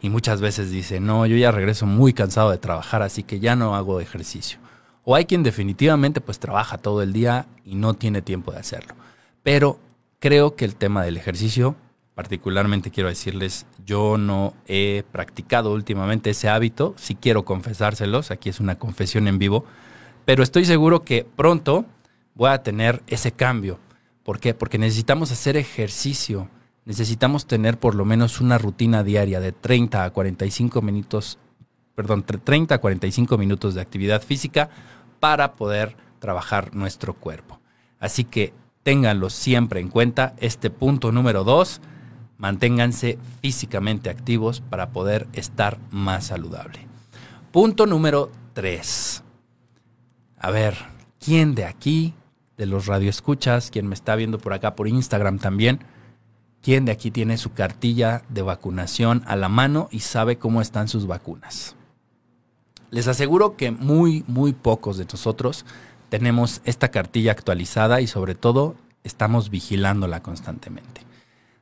y 0.00 0.10
muchas 0.10 0.40
veces 0.40 0.70
dice, 0.70 1.00
no, 1.00 1.26
yo 1.26 1.36
ya 1.36 1.50
regreso 1.50 1.86
muy 1.86 2.12
cansado 2.12 2.50
de 2.50 2.58
trabajar, 2.58 3.02
así 3.02 3.22
que 3.22 3.40
ya 3.40 3.56
no 3.56 3.74
hago 3.74 4.00
ejercicio. 4.00 4.58
O 5.04 5.14
hay 5.14 5.24
quien 5.24 5.42
definitivamente 5.42 6.20
pues 6.20 6.38
trabaja 6.38 6.78
todo 6.78 7.02
el 7.02 7.12
día 7.12 7.46
y 7.64 7.74
no 7.74 7.94
tiene 7.94 8.22
tiempo 8.22 8.52
de 8.52 8.58
hacerlo. 8.58 8.94
Pero 9.42 9.78
creo 10.18 10.54
que 10.54 10.64
el 10.64 10.76
tema 10.76 11.02
del 11.02 11.16
ejercicio, 11.16 11.76
particularmente 12.14 12.90
quiero 12.90 13.08
decirles, 13.08 13.66
yo 13.84 14.18
no 14.18 14.54
he 14.66 15.04
practicado 15.10 15.72
últimamente 15.72 16.30
ese 16.30 16.48
hábito, 16.48 16.94
si 16.96 17.14
quiero 17.14 17.44
confesárselos, 17.44 18.30
aquí 18.30 18.48
es 18.50 18.60
una 18.60 18.78
confesión 18.78 19.28
en 19.28 19.38
vivo, 19.38 19.64
pero 20.24 20.42
estoy 20.42 20.64
seguro 20.64 21.04
que 21.04 21.24
pronto 21.24 21.86
voy 22.34 22.50
a 22.50 22.62
tener 22.62 23.02
ese 23.06 23.32
cambio. 23.32 23.78
¿Por 24.22 24.40
qué? 24.40 24.52
Porque 24.52 24.78
necesitamos 24.78 25.32
hacer 25.32 25.56
ejercicio 25.56 26.48
necesitamos 26.88 27.46
tener 27.46 27.78
por 27.78 27.94
lo 27.94 28.06
menos 28.06 28.40
una 28.40 28.56
rutina 28.56 29.04
diaria 29.04 29.40
de 29.40 29.52
30 29.52 30.04
a 30.04 30.10
45 30.10 30.80
minutos, 30.80 31.38
perdón, 31.94 32.22
30 32.24 32.76
a 32.76 32.78
45 32.78 33.36
minutos 33.36 33.74
de 33.74 33.82
actividad 33.82 34.22
física 34.22 34.70
para 35.20 35.54
poder 35.54 35.98
trabajar 36.18 36.74
nuestro 36.74 37.12
cuerpo. 37.12 37.60
Así 38.00 38.24
que 38.24 38.54
ténganlo 38.84 39.28
siempre 39.28 39.80
en 39.80 39.90
cuenta. 39.90 40.34
Este 40.38 40.70
punto 40.70 41.12
número 41.12 41.44
dos, 41.44 41.82
manténganse 42.38 43.18
físicamente 43.42 44.08
activos 44.08 44.62
para 44.62 44.88
poder 44.88 45.28
estar 45.34 45.78
más 45.90 46.28
saludable. 46.28 46.86
Punto 47.52 47.84
número 47.84 48.32
tres. 48.54 49.22
A 50.38 50.50
ver, 50.50 50.74
¿quién 51.22 51.54
de 51.54 51.66
aquí, 51.66 52.14
de 52.56 52.64
los 52.64 52.86
radioescuchas, 52.86 53.70
quien 53.70 53.86
me 53.88 53.94
está 53.94 54.16
viendo 54.16 54.38
por 54.38 54.54
acá 54.54 54.74
por 54.74 54.88
Instagram 54.88 55.38
también, 55.38 55.80
¿Quién 56.62 56.84
de 56.84 56.92
aquí 56.92 57.10
tiene 57.10 57.38
su 57.38 57.52
cartilla 57.52 58.22
de 58.28 58.42
vacunación 58.42 59.22
a 59.26 59.36
la 59.36 59.48
mano 59.48 59.88
y 59.90 60.00
sabe 60.00 60.38
cómo 60.38 60.60
están 60.60 60.88
sus 60.88 61.06
vacunas? 61.06 61.76
Les 62.90 63.06
aseguro 63.06 63.56
que 63.56 63.70
muy, 63.70 64.24
muy 64.26 64.52
pocos 64.52 64.96
de 64.96 65.04
nosotros 65.04 65.64
tenemos 66.08 66.60
esta 66.64 66.88
cartilla 66.88 67.32
actualizada 67.32 68.00
y 68.00 68.06
sobre 68.06 68.34
todo 68.34 68.76
estamos 69.04 69.50
vigilándola 69.50 70.22
constantemente. 70.22 71.02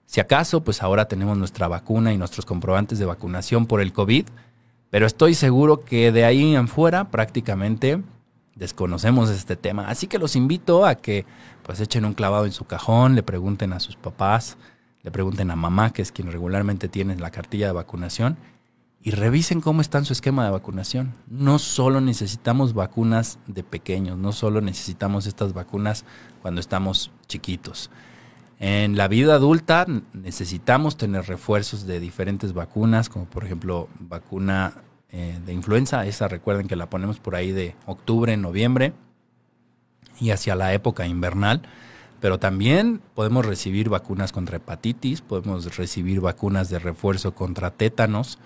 Si 0.06 0.20
acaso, 0.20 0.62
pues 0.62 0.82
ahora 0.82 1.08
tenemos 1.08 1.37
nuestra 1.37 1.69
vacuna 1.69 2.12
y 2.12 2.19
nuestros 2.19 2.46
comprobantes 2.46 2.98
de 2.98 3.06
vacunación 3.06 3.66
por 3.66 3.81
el 3.81 3.93
COVID, 3.93 4.26
pero 4.90 5.06
estoy 5.06 5.34
seguro 5.34 5.81
que 5.81 6.12
de 6.12 6.25
ahí 6.25 6.55
en 6.55 6.69
fuera 6.69 7.10
prácticamente 7.10 8.03
desconocemos 8.55 9.31
este 9.31 9.56
tema. 9.56 9.88
Así 9.88 10.06
que 10.06 10.19
los 10.19 10.36
invito 10.36 10.86
a 10.86 10.94
que 10.94 11.26
pues 11.65 11.81
echen 11.81 12.05
un 12.05 12.15
clavado 12.15 12.46
en 12.46 12.53
su 12.53 12.65
cajón, 12.65 13.17
le 13.17 13.24
pregunten 13.24 13.72
a 13.72 13.81
sus 13.81 13.96
papás, 13.96 14.56
le 15.06 15.13
pregunten 15.13 15.53
a 15.53 15.56
mamá, 15.56 15.93
que 15.93 16.03
es 16.03 16.10
quien 16.10 16.32
regularmente 16.32 16.89
tiene 16.89 17.15
la 17.15 17.31
cartilla 17.31 17.69
de 17.69 17.72
vacunación, 17.72 18.36
y 19.01 19.13
revisen 19.13 19.60
cómo 19.60 19.81
está 19.81 20.05
su 20.05 20.13
esquema 20.13 20.44
de 20.44 20.51
vacunación. 20.51 21.15
No 21.29 21.60
solo 21.60 22.01
necesitamos 22.01 22.75
vacunas 22.75 23.39
de 23.46 23.63
pequeños, 23.63 24.19
no 24.19 24.32
solo 24.32 24.60
necesitamos 24.60 25.27
estas 25.27 25.53
vacunas 25.53 26.05
cuando 26.43 26.60
estamos 26.60 27.13
chiquitos. 27.29 27.89
En 28.58 28.96
la 28.96 29.06
vida 29.06 29.36
adulta 29.36 29.86
necesitamos 30.13 30.96
tener 30.96 31.27
refuerzos 31.27 31.86
de 31.86 32.01
diferentes 32.01 32.53
vacunas, 32.53 33.08
como 33.08 33.27
por 33.27 33.44
ejemplo 33.44 33.89
vacuna 34.01 34.75
eh, 35.10 35.39
de 35.46 35.53
influenza, 35.53 36.05
esa 36.05 36.27
recuerden 36.27 36.67
que 36.67 36.75
la 36.75 36.91
ponemos 36.91 37.20
por 37.20 37.36
ahí 37.36 37.53
de 37.53 37.77
octubre, 37.86 38.36
noviembre 38.36 38.93
y 40.19 40.31
hacia 40.31 40.56
la 40.56 40.72
época 40.72 41.06
invernal 41.06 41.63
pero 42.20 42.39
también 42.39 43.01
podemos 43.15 43.44
recibir 43.44 43.89
vacunas 43.89 44.32
contra 44.32 44.56
hepatitis, 44.56 45.20
podemos 45.20 45.77
recibir 45.77 46.20
vacunas 46.20 46.70
de 46.70 46.79
refuerzo 46.79 47.35
contra 47.35 47.70
tétanos, 47.70 48.39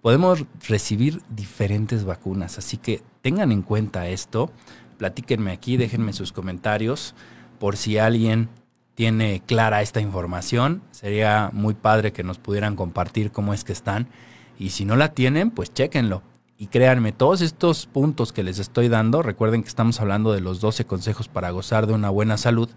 podemos 0.00 0.44
recibir 0.66 1.20
diferentes 1.28 2.04
vacunas. 2.04 2.58
Así 2.58 2.76
que 2.76 3.02
tengan 3.22 3.52
en 3.52 3.62
cuenta 3.62 4.08
esto, 4.08 4.50
platíquenme 4.98 5.52
aquí, 5.52 5.76
déjenme 5.76 6.12
sus 6.12 6.32
comentarios 6.32 7.14
por 7.58 7.76
si 7.76 7.98
alguien 7.98 8.48
tiene 8.94 9.42
clara 9.46 9.82
esta 9.82 10.00
información. 10.00 10.82
Sería 10.90 11.50
muy 11.52 11.74
padre 11.74 12.12
que 12.12 12.24
nos 12.24 12.38
pudieran 12.38 12.76
compartir 12.76 13.32
cómo 13.32 13.54
es 13.54 13.64
que 13.64 13.72
están. 13.72 14.08
Y 14.58 14.70
si 14.70 14.84
no 14.84 14.96
la 14.96 15.14
tienen, 15.14 15.50
pues 15.50 15.72
chéquenlo. 15.72 16.22
Y 16.58 16.66
créanme, 16.66 17.12
todos 17.12 17.40
estos 17.40 17.86
puntos 17.86 18.32
que 18.34 18.42
les 18.42 18.58
estoy 18.58 18.88
dando, 18.88 19.22
recuerden 19.22 19.62
que 19.62 19.68
estamos 19.68 20.00
hablando 20.00 20.32
de 20.32 20.42
los 20.42 20.60
12 20.60 20.84
consejos 20.84 21.28
para 21.28 21.50
gozar 21.50 21.86
de 21.86 21.94
una 21.94 22.10
buena 22.10 22.36
salud 22.36 22.68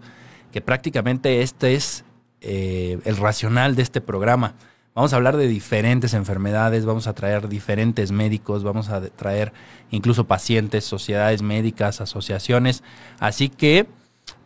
que 0.54 0.60
prácticamente 0.60 1.42
este 1.42 1.74
es 1.74 2.04
eh, 2.40 3.00
el 3.04 3.16
racional 3.16 3.74
de 3.74 3.82
este 3.82 4.00
programa. 4.00 4.54
Vamos 4.94 5.12
a 5.12 5.16
hablar 5.16 5.36
de 5.36 5.48
diferentes 5.48 6.14
enfermedades, 6.14 6.84
vamos 6.84 7.08
a 7.08 7.12
traer 7.12 7.48
diferentes 7.48 8.12
médicos, 8.12 8.62
vamos 8.62 8.88
a 8.88 9.00
traer 9.00 9.52
incluso 9.90 10.28
pacientes, 10.28 10.84
sociedades 10.84 11.42
médicas, 11.42 12.00
asociaciones. 12.00 12.84
Así 13.18 13.48
que 13.48 13.88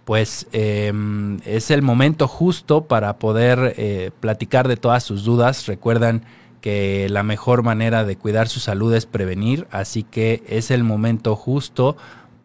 pues 0.07 0.47
em, 0.53 1.41
es 1.45 1.71
el 1.71 1.83
momento 1.83 2.27
justo 2.27 2.87
para 2.87 3.19
poder 3.19 3.75
eh, 3.77 4.11
platicar 4.19 4.67
de 4.67 4.79
todas 4.79 5.05
sus 5.05 5.25
dudas. 5.25 5.67
Recuerdan 5.67 6.23
que 6.63 7.07
la 7.11 7.23
mejor 7.23 7.63
manera 7.63 8.05
de 8.05 8.17
cuidar 8.17 8.49
su 8.49 8.61
salud 8.61 8.95
es 8.95 9.05
prevenir, 9.05 9.69
así 9.71 10.05
que 10.05 10.43
es 10.49 10.71
el 10.71 10.85
momento 10.85 11.37
justo 11.37 11.99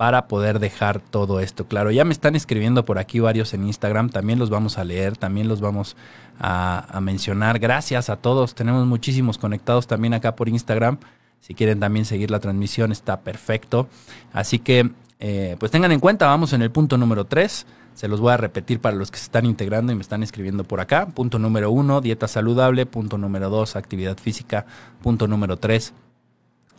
para 0.04 0.28
poder 0.28 0.60
dejar 0.60 1.00
todo 1.00 1.40
esto 1.40 1.66
claro. 1.66 1.90
Ya 1.90 2.04
me 2.04 2.12
están 2.12 2.36
escribiendo 2.36 2.84
por 2.84 3.00
aquí 3.00 3.22
varios 3.22 3.54
en 3.54 3.64
Instagram, 3.66 4.10
también 4.10 4.38
los 4.38 4.50
vamos 4.50 4.78
a 4.78 4.84
leer, 4.84 5.16
también 5.16 5.48
los 5.48 5.62
vamos 5.62 5.96
a, 6.42 7.00
mencionar. 7.02 7.58
Gracias 7.58 8.10
a 8.10 8.18
todos, 8.18 8.54
tenemos 8.54 8.86
muchísimos 8.86 9.38
conectados 9.38 9.88
también 9.88 10.14
acá 10.14 10.36
por 10.36 10.50
Instagram. 10.50 10.98
Si 11.40 11.54
quieren 11.54 11.80
también 11.80 12.04
seguir 12.04 12.32
la 12.32 12.42
transmisión, 12.42 12.92
está 12.92 13.22
perfecto. 13.22 13.88
Así 14.34 14.60
que, 14.60 14.92
eh, 15.22 15.56
pues 15.58 15.72
tengan 15.72 15.94
en 15.94 16.02
cuenta, 16.02 16.28
vamos 16.28 16.52
en 16.52 16.64
el 16.64 16.70
punto 16.70 16.98
número 16.98 17.24
3. 17.24 17.66
Se 17.94 18.10
los 18.10 18.20
voy 18.20 18.34
a 18.34 18.38
repetir 18.38 18.82
para 18.82 18.98
los 18.98 19.10
que 19.10 19.20
se 19.20 19.24
están 19.24 19.46
integrando 19.46 19.94
y 19.94 19.96
me 19.96 20.02
están 20.02 20.22
escribiendo 20.22 20.66
por 20.66 20.82
acá. 20.82 21.06
Punto 21.06 21.40
número 21.40 21.72
1, 21.72 22.02
dieta 22.02 22.28
saludable. 22.28 22.86
Punto 22.86 23.18
número 23.18 23.50
2, 23.50 23.78
actividad 23.78 24.18
física. 24.18 24.66
Punto 25.02 25.30
número 25.30 25.56
3, 25.56 25.94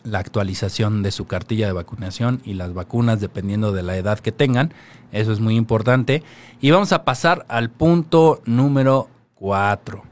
la 0.05 0.19
actualización 0.19 1.03
de 1.03 1.11
su 1.11 1.27
cartilla 1.27 1.67
de 1.67 1.73
vacunación 1.73 2.41
y 2.45 2.55
las 2.55 2.75
vacunas 2.75 3.21
dependiendo 3.21 3.73
de 3.73 3.83
la 3.83 3.97
edad 3.97 4.21
que 4.21 4.33
tengan. 4.33 4.73
Eso 5.11 5.33
es 5.33 5.41
muy 5.41 5.57
importante. 5.57 6.23
Y 6.61 6.71
vamos 6.71 6.93
a 6.93 7.05
pasar 7.05 7.45
al 7.49 7.71
punto 7.71 8.43
número 8.45 9.09
4. 9.35 10.03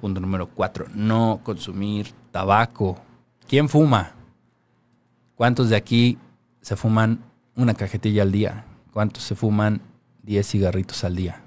Punto 0.00 0.20
número 0.20 0.48
4. 0.48 0.86
No 0.94 1.40
consumir 1.42 2.12
tabaco. 2.32 2.98
¿Quién 3.48 3.68
fuma? 3.68 4.12
¿Cuántos 5.36 5.70
de 5.70 5.76
aquí 5.76 6.18
se 6.60 6.76
fuman 6.76 7.20
una 7.54 7.74
cajetilla 7.74 8.22
al 8.22 8.32
día? 8.32 8.64
¿Cuántos 8.92 9.22
se 9.22 9.36
fuman 9.36 9.80
10 10.24 10.46
cigarritos 10.46 11.04
al 11.04 11.14
día? 11.14 11.40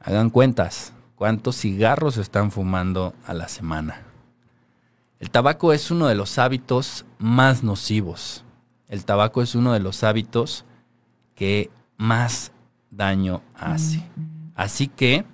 Hagan 0.00 0.30
cuentas. 0.30 0.92
¿Cuántos 1.14 1.56
cigarros 1.56 2.16
están 2.16 2.50
fumando 2.50 3.14
a 3.26 3.34
la 3.34 3.46
semana? 3.46 4.11
El 5.22 5.30
tabaco 5.30 5.72
es 5.72 5.92
uno 5.92 6.08
de 6.08 6.16
los 6.16 6.36
hábitos 6.40 7.04
más 7.20 7.62
nocivos. 7.62 8.44
El 8.88 9.04
tabaco 9.04 9.40
es 9.40 9.54
uno 9.54 9.72
de 9.72 9.78
los 9.78 10.02
hábitos 10.02 10.64
que 11.36 11.70
más 11.96 12.50
daño 12.90 13.40
hace. 13.54 14.02
Así 14.56 14.88
que 14.88 15.24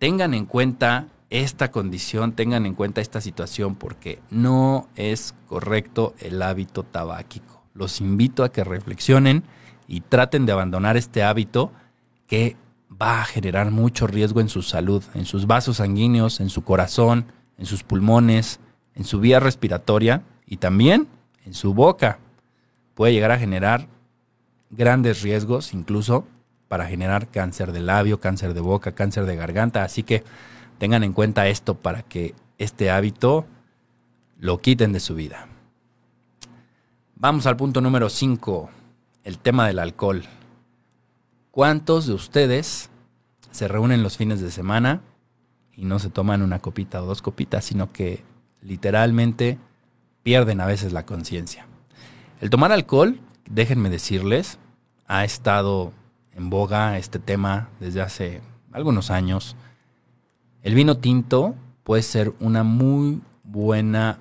tengan 0.00 0.34
en 0.34 0.44
cuenta 0.44 1.06
esta 1.30 1.70
condición, 1.70 2.32
tengan 2.32 2.66
en 2.66 2.74
cuenta 2.74 3.00
esta 3.00 3.20
situación 3.20 3.76
porque 3.76 4.20
no 4.30 4.88
es 4.96 5.36
correcto 5.46 6.16
el 6.18 6.42
hábito 6.42 6.82
tabáquico. 6.82 7.62
Los 7.74 8.00
invito 8.00 8.42
a 8.42 8.50
que 8.50 8.64
reflexionen 8.64 9.44
y 9.86 10.00
traten 10.00 10.46
de 10.46 10.52
abandonar 10.52 10.96
este 10.96 11.22
hábito 11.22 11.70
que 12.26 12.56
va 13.00 13.20
a 13.20 13.24
generar 13.24 13.70
mucho 13.70 14.08
riesgo 14.08 14.40
en 14.40 14.48
su 14.48 14.62
salud, 14.62 15.04
en 15.14 15.26
sus 15.26 15.46
vasos 15.46 15.76
sanguíneos, 15.76 16.40
en 16.40 16.48
su 16.48 16.64
corazón, 16.64 17.26
en 17.56 17.66
sus 17.66 17.84
pulmones, 17.84 18.58
en 18.94 19.04
su 19.04 19.20
vía 19.20 19.40
respiratoria 19.40 20.22
y 20.46 20.58
también 20.58 21.08
en 21.44 21.54
su 21.54 21.74
boca. 21.74 22.18
Puede 22.94 23.12
llegar 23.12 23.30
a 23.30 23.38
generar 23.38 23.88
grandes 24.70 25.22
riesgos, 25.22 25.74
incluso 25.74 26.26
para 26.68 26.86
generar 26.86 27.28
cáncer 27.28 27.72
de 27.72 27.80
labio, 27.80 28.20
cáncer 28.20 28.54
de 28.54 28.60
boca, 28.60 28.92
cáncer 28.92 29.26
de 29.26 29.36
garganta. 29.36 29.84
Así 29.84 30.02
que 30.02 30.24
tengan 30.78 31.04
en 31.04 31.12
cuenta 31.12 31.48
esto 31.48 31.74
para 31.74 32.02
que 32.02 32.34
este 32.58 32.90
hábito 32.90 33.46
lo 34.38 34.58
quiten 34.60 34.92
de 34.92 35.00
su 35.00 35.14
vida. 35.14 35.46
Vamos 37.14 37.46
al 37.46 37.56
punto 37.56 37.80
número 37.80 38.08
5, 38.08 38.70
el 39.24 39.38
tema 39.38 39.66
del 39.66 39.78
alcohol. 39.78 40.24
¿Cuántos 41.50 42.06
de 42.06 42.14
ustedes 42.14 42.90
se 43.52 43.68
reúnen 43.68 44.02
los 44.02 44.16
fines 44.16 44.40
de 44.40 44.50
semana 44.50 45.02
y 45.76 45.84
no 45.84 45.98
se 45.98 46.10
toman 46.10 46.42
una 46.42 46.58
copita 46.58 47.02
o 47.02 47.06
dos 47.06 47.22
copitas, 47.22 47.64
sino 47.64 47.92
que 47.92 48.24
literalmente 48.62 49.58
pierden 50.22 50.60
a 50.60 50.66
veces 50.66 50.92
la 50.92 51.04
conciencia. 51.04 51.66
El 52.40 52.50
tomar 52.50 52.72
alcohol, 52.72 53.20
déjenme 53.48 53.90
decirles, 53.90 54.58
ha 55.06 55.24
estado 55.24 55.92
en 56.34 56.50
boga 56.50 56.98
este 56.98 57.18
tema 57.18 57.68
desde 57.80 58.00
hace 58.00 58.40
algunos 58.72 59.10
años. 59.10 59.56
El 60.62 60.74
vino 60.74 60.96
tinto 60.96 61.54
puede 61.84 62.02
ser 62.02 62.32
una 62.40 62.62
muy 62.62 63.20
buena 63.44 64.18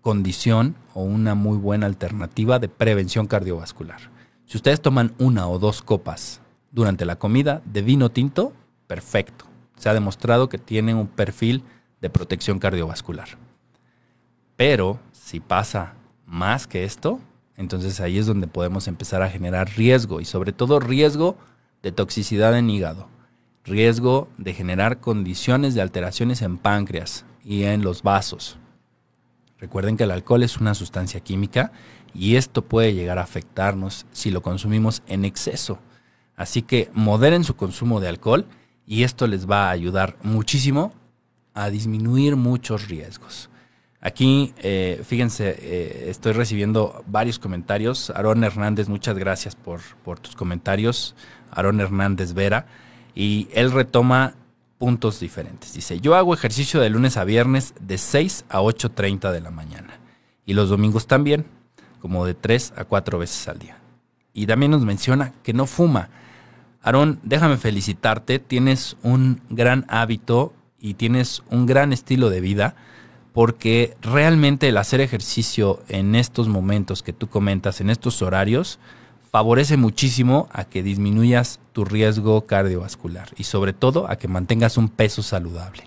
condición 0.00 0.74
o 0.94 1.02
una 1.02 1.34
muy 1.34 1.58
buena 1.58 1.86
alternativa 1.86 2.58
de 2.58 2.68
prevención 2.68 3.26
cardiovascular. 3.26 4.10
Si 4.46 4.56
ustedes 4.56 4.80
toman 4.80 5.14
una 5.18 5.46
o 5.48 5.58
dos 5.58 5.82
copas 5.82 6.40
durante 6.72 7.04
la 7.04 7.16
comida 7.16 7.62
de 7.64 7.82
vino 7.82 8.10
tinto, 8.10 8.52
perfecto. 8.86 9.44
Se 9.76 9.88
ha 9.88 9.94
demostrado 9.94 10.48
que 10.48 10.58
tiene 10.58 10.94
un 10.94 11.06
perfil 11.06 11.62
de 12.00 12.10
protección 12.10 12.58
cardiovascular. 12.58 13.28
Pero 14.60 15.00
si 15.12 15.40
pasa 15.40 15.94
más 16.26 16.66
que 16.66 16.84
esto, 16.84 17.18
entonces 17.56 17.98
ahí 17.98 18.18
es 18.18 18.26
donde 18.26 18.46
podemos 18.46 18.88
empezar 18.88 19.22
a 19.22 19.30
generar 19.30 19.70
riesgo 19.74 20.20
y 20.20 20.26
sobre 20.26 20.52
todo 20.52 20.80
riesgo 20.80 21.38
de 21.82 21.92
toxicidad 21.92 22.54
en 22.58 22.68
hígado, 22.68 23.08
riesgo 23.64 24.28
de 24.36 24.52
generar 24.52 25.00
condiciones 25.00 25.74
de 25.74 25.80
alteraciones 25.80 26.42
en 26.42 26.58
páncreas 26.58 27.24
y 27.42 27.62
en 27.62 27.80
los 27.80 28.02
vasos. 28.02 28.58
Recuerden 29.58 29.96
que 29.96 30.04
el 30.04 30.10
alcohol 30.10 30.42
es 30.42 30.58
una 30.58 30.74
sustancia 30.74 31.20
química 31.20 31.72
y 32.12 32.36
esto 32.36 32.60
puede 32.60 32.92
llegar 32.92 33.18
a 33.18 33.22
afectarnos 33.22 34.04
si 34.12 34.30
lo 34.30 34.42
consumimos 34.42 35.02
en 35.06 35.24
exceso. 35.24 35.78
Así 36.36 36.60
que 36.60 36.90
moderen 36.92 37.44
su 37.44 37.56
consumo 37.56 37.98
de 37.98 38.08
alcohol 38.08 38.44
y 38.86 39.04
esto 39.04 39.26
les 39.26 39.48
va 39.48 39.68
a 39.68 39.70
ayudar 39.70 40.18
muchísimo 40.22 40.92
a 41.54 41.70
disminuir 41.70 42.36
muchos 42.36 42.88
riesgos. 42.88 43.49
Aquí, 44.02 44.54
eh, 44.58 45.02
fíjense, 45.04 45.56
eh, 45.58 46.06
estoy 46.08 46.32
recibiendo 46.32 47.04
varios 47.06 47.38
comentarios. 47.38 48.08
Aarón 48.10 48.42
Hernández, 48.44 48.88
muchas 48.88 49.18
gracias 49.18 49.54
por, 49.54 49.80
por 50.04 50.18
tus 50.18 50.34
comentarios. 50.34 51.14
Aarón 51.50 51.80
Hernández 51.80 52.32
Vera. 52.32 52.66
Y 53.14 53.48
él 53.52 53.70
retoma 53.72 54.36
puntos 54.78 55.20
diferentes. 55.20 55.74
Dice, 55.74 56.00
yo 56.00 56.14
hago 56.14 56.32
ejercicio 56.32 56.80
de 56.80 56.88
lunes 56.88 57.18
a 57.18 57.24
viernes 57.24 57.74
de 57.78 57.98
6 57.98 58.46
a 58.48 58.60
8.30 58.62 59.32
de 59.32 59.40
la 59.42 59.50
mañana. 59.50 60.00
Y 60.46 60.54
los 60.54 60.70
domingos 60.70 61.06
también, 61.06 61.44
como 62.00 62.24
de 62.24 62.32
3 62.32 62.72
a 62.76 62.84
4 62.84 63.18
veces 63.18 63.46
al 63.48 63.58
día. 63.58 63.76
Y 64.32 64.46
también 64.46 64.72
nos 64.72 64.82
menciona 64.82 65.34
que 65.42 65.52
no 65.52 65.66
fuma. 65.66 66.08
Aarón, 66.80 67.20
déjame 67.22 67.58
felicitarte. 67.58 68.38
Tienes 68.38 68.96
un 69.02 69.42
gran 69.50 69.84
hábito 69.88 70.54
y 70.78 70.94
tienes 70.94 71.42
un 71.50 71.66
gran 71.66 71.92
estilo 71.92 72.30
de 72.30 72.40
vida 72.40 72.74
porque 73.32 73.96
realmente 74.00 74.68
el 74.68 74.76
hacer 74.76 75.00
ejercicio 75.00 75.82
en 75.88 76.14
estos 76.14 76.48
momentos 76.48 77.02
que 77.02 77.12
tú 77.12 77.28
comentas, 77.28 77.80
en 77.80 77.90
estos 77.90 78.22
horarios, 78.22 78.78
favorece 79.30 79.76
muchísimo 79.76 80.48
a 80.52 80.64
que 80.64 80.82
disminuyas 80.82 81.60
tu 81.72 81.84
riesgo 81.84 82.46
cardiovascular 82.46 83.28
y 83.36 83.44
sobre 83.44 83.72
todo 83.72 84.10
a 84.10 84.16
que 84.16 84.26
mantengas 84.26 84.76
un 84.76 84.88
peso 84.88 85.22
saludable. 85.22 85.84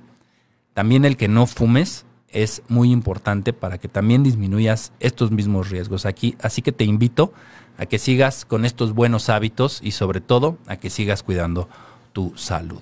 También 0.73 1.03
el 1.03 1.17
que 1.17 1.27
no 1.27 1.45
fumes 1.45 2.05
es 2.29 2.63
muy 2.67 2.91
importante 2.91 3.53
para 3.53 3.77
que 3.77 3.89
también 3.89 4.23
disminuyas 4.23 4.93
estos 4.99 5.31
mismos 5.31 5.69
riesgos 5.69 6.05
aquí, 6.05 6.35
así 6.41 6.61
que 6.61 6.71
te 6.71 6.85
invito 6.85 7.33
a 7.77 7.85
que 7.85 7.99
sigas 7.99 8.45
con 8.45 8.65
estos 8.65 8.93
buenos 8.93 9.29
hábitos 9.29 9.81
y 9.83 9.91
sobre 9.91 10.21
todo 10.21 10.57
a 10.67 10.77
que 10.77 10.89
sigas 10.89 11.21
cuidando 11.21 11.67
tu 12.13 12.33
salud. 12.35 12.81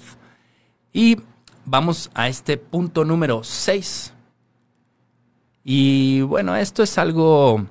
Y 0.94 1.18
vamos 1.66 2.12
a 2.14 2.28
este 2.28 2.58
punto 2.58 3.04
número 3.04 3.44
6 3.44 4.14
y 5.64 6.22
bueno, 6.22 6.56
esto 6.56 6.84
es 6.84 6.98
algo 6.98 7.66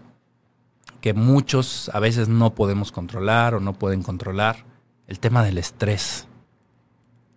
que 1.00 1.14
muchos 1.14 1.90
a 1.94 2.00
veces 2.00 2.28
no 2.28 2.54
podemos 2.54 2.92
controlar 2.92 3.54
o 3.54 3.60
no 3.60 3.72
pueden 3.72 4.02
controlar, 4.02 4.64
el 5.06 5.18
tema 5.18 5.42
del 5.42 5.58
estrés. 5.58 6.28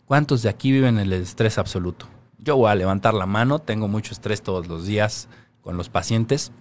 ¿Cuántos 0.06 0.44
de 0.44 0.50
aquí 0.50 0.72
viven 0.72 1.00
el 1.00 1.12
estrés 1.14 1.58
absoluto? 1.58 2.08
Yo 2.38 2.58
voy 2.58 2.70
a 2.70 2.76
levantar 2.76 3.14
la 3.14 3.26
mano, 3.26 3.60
tengo 3.60 3.88
mucho 3.88 4.14
estrés 4.14 4.44
todos 4.44 4.68
los 4.68 4.86
días 4.86 5.30
con 5.62 5.78
los 5.78 5.90
pacientes, 5.90 6.52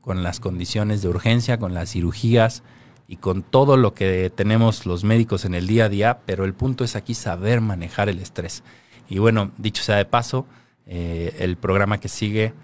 con 0.00 0.22
las 0.22 0.40
condiciones 0.40 1.02
de 1.02 1.08
urgencia, 1.08 1.58
con 1.58 1.74
las 1.74 1.90
cirugías 1.90 2.62
y 3.08 3.16
con 3.16 3.42
todo 3.42 3.76
lo 3.76 3.94
que 3.94 4.30
tenemos 4.34 4.86
los 4.86 5.02
médicos 5.02 5.44
en 5.44 5.54
el 5.54 5.66
día 5.66 5.86
a 5.86 5.88
día, 5.88 6.20
pero 6.24 6.44
el 6.44 6.54
punto 6.54 6.84
es 6.84 6.94
aquí 6.94 7.14
saber 7.14 7.60
manejar 7.60 8.08
el 8.08 8.20
estrés. 8.20 8.62
Y 9.08 9.18
bueno, 9.18 9.50
dicho 9.58 9.82
sea 9.82 9.96
de 9.96 10.04
paso, 10.04 10.46
eh, 10.86 11.36
el 11.40 11.56
programa 11.56 11.98
que 11.98 12.08
sigue 12.08 12.54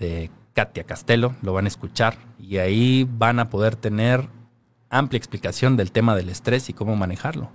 de 0.00 0.30
Katia 0.54 0.84
Castelo, 0.84 1.36
lo 1.42 1.52
van 1.52 1.66
a 1.66 1.68
escuchar 1.68 2.18
y 2.38 2.56
ahí 2.58 3.08
van 3.08 3.38
a 3.38 3.50
poder 3.50 3.76
tener 3.76 4.28
amplia 4.88 5.18
explicación 5.18 5.76
del 5.76 5.92
tema 5.92 6.16
del 6.16 6.28
estrés 6.28 6.68
y 6.68 6.72
cómo 6.72 6.96
manejarlo. 6.96 7.52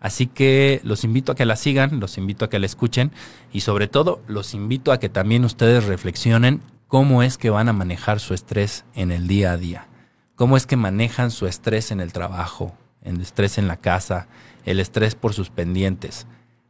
Así 0.00 0.26
que 0.26 0.80
los 0.82 1.04
invito 1.04 1.30
a 1.30 1.34
que 1.34 1.44
la 1.44 1.54
sigan, 1.54 2.00
los 2.00 2.18
invito 2.18 2.44
a 2.44 2.50
que 2.50 2.58
la 2.58 2.66
escuchen 2.66 3.12
y 3.52 3.60
sobre 3.60 3.86
todo 3.86 4.20
los 4.26 4.54
invito 4.54 4.90
a 4.90 4.98
que 4.98 5.08
también 5.08 5.44
ustedes 5.44 5.84
reflexionen 5.84 6.60
cómo 6.88 7.22
es 7.22 7.38
que 7.38 7.50
van 7.50 7.68
a 7.68 7.72
manejar 7.72 8.18
su 8.18 8.34
estrés 8.34 8.84
en 8.94 9.12
el 9.12 9.28
día 9.28 9.52
a 9.52 9.56
día, 9.56 9.86
cómo 10.34 10.56
es 10.56 10.66
que 10.66 10.76
manejan 10.76 11.30
su 11.30 11.46
estrés 11.46 11.92
en 11.92 12.00
el 12.00 12.12
trabajo, 12.12 12.76
el 13.02 13.20
estrés 13.20 13.58
en 13.58 13.68
la 13.68 13.76
casa, 13.76 14.26
el 14.64 14.80
estrés 14.80 15.14
por 15.14 15.34
sus 15.34 15.50
pendientes. 15.50 16.26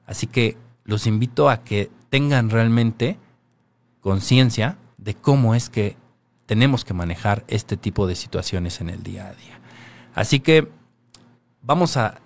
Así 0.06 0.26
que 0.26 0.58
los 0.84 1.06
invito 1.06 1.48
a 1.48 1.64
que 1.64 1.90
tengan 2.10 2.50
realmente 2.50 3.18
conciencia 4.00 4.76
de 5.02 5.14
cómo 5.14 5.54
es 5.54 5.68
que 5.68 5.96
tenemos 6.46 6.84
que 6.84 6.94
manejar 6.94 7.44
este 7.48 7.76
tipo 7.76 8.06
de 8.06 8.14
situaciones 8.14 8.80
en 8.80 8.90
el 8.90 9.02
día 9.02 9.28
a 9.28 9.34
día. 9.34 9.60
Así 10.14 10.40
que 10.40 10.68
vamos 11.62 11.96
a 11.96 12.20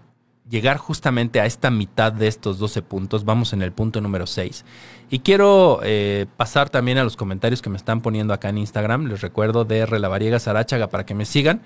llegar 0.48 0.76
justamente 0.76 1.40
a 1.40 1.46
esta 1.46 1.70
mitad 1.70 2.12
de 2.12 2.28
estos 2.28 2.58
12 2.58 2.82
puntos. 2.82 3.24
Vamos 3.24 3.52
en 3.52 3.62
el 3.62 3.72
punto 3.72 4.00
número 4.00 4.26
6. 4.26 4.64
Y 5.10 5.20
quiero 5.20 5.80
eh, 5.82 6.26
pasar 6.36 6.70
también 6.70 6.98
a 6.98 7.04
los 7.04 7.16
comentarios 7.16 7.62
que 7.62 7.70
me 7.70 7.76
están 7.76 8.00
poniendo 8.00 8.34
acá 8.34 8.48
en 8.48 8.58
Instagram. 8.58 9.06
Les 9.06 9.20
recuerdo 9.20 9.64
de 9.64 9.78
R. 9.78 9.98
La 9.98 10.08
Variega 10.08 10.38
Sarachaga 10.38 10.88
para 10.88 11.06
que 11.06 11.14
me 11.14 11.24
sigan. 11.24 11.62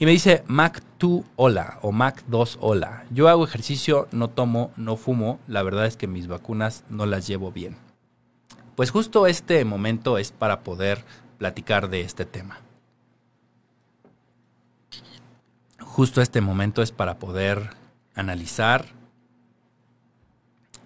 Y 0.00 0.04
me 0.04 0.12
dice 0.12 0.44
Mac2 0.46 1.24
hola 1.36 1.78
o 1.82 1.90
Mac2 1.92 2.58
hola. 2.60 3.04
Yo 3.10 3.28
hago 3.28 3.44
ejercicio, 3.44 4.06
no 4.12 4.28
tomo, 4.28 4.70
no 4.76 4.96
fumo. 4.96 5.40
La 5.48 5.62
verdad 5.62 5.86
es 5.86 5.96
que 5.96 6.06
mis 6.06 6.28
vacunas 6.28 6.84
no 6.88 7.04
las 7.04 7.26
llevo 7.26 7.50
bien. 7.50 7.87
Pues 8.78 8.92
justo 8.92 9.26
este 9.26 9.64
momento 9.64 10.18
es 10.18 10.30
para 10.30 10.60
poder 10.60 11.04
platicar 11.36 11.90
de 11.90 12.02
este 12.02 12.24
tema. 12.24 12.60
Justo 15.80 16.22
este 16.22 16.40
momento 16.40 16.80
es 16.80 16.92
para 16.92 17.18
poder 17.18 17.70
analizar 18.14 18.84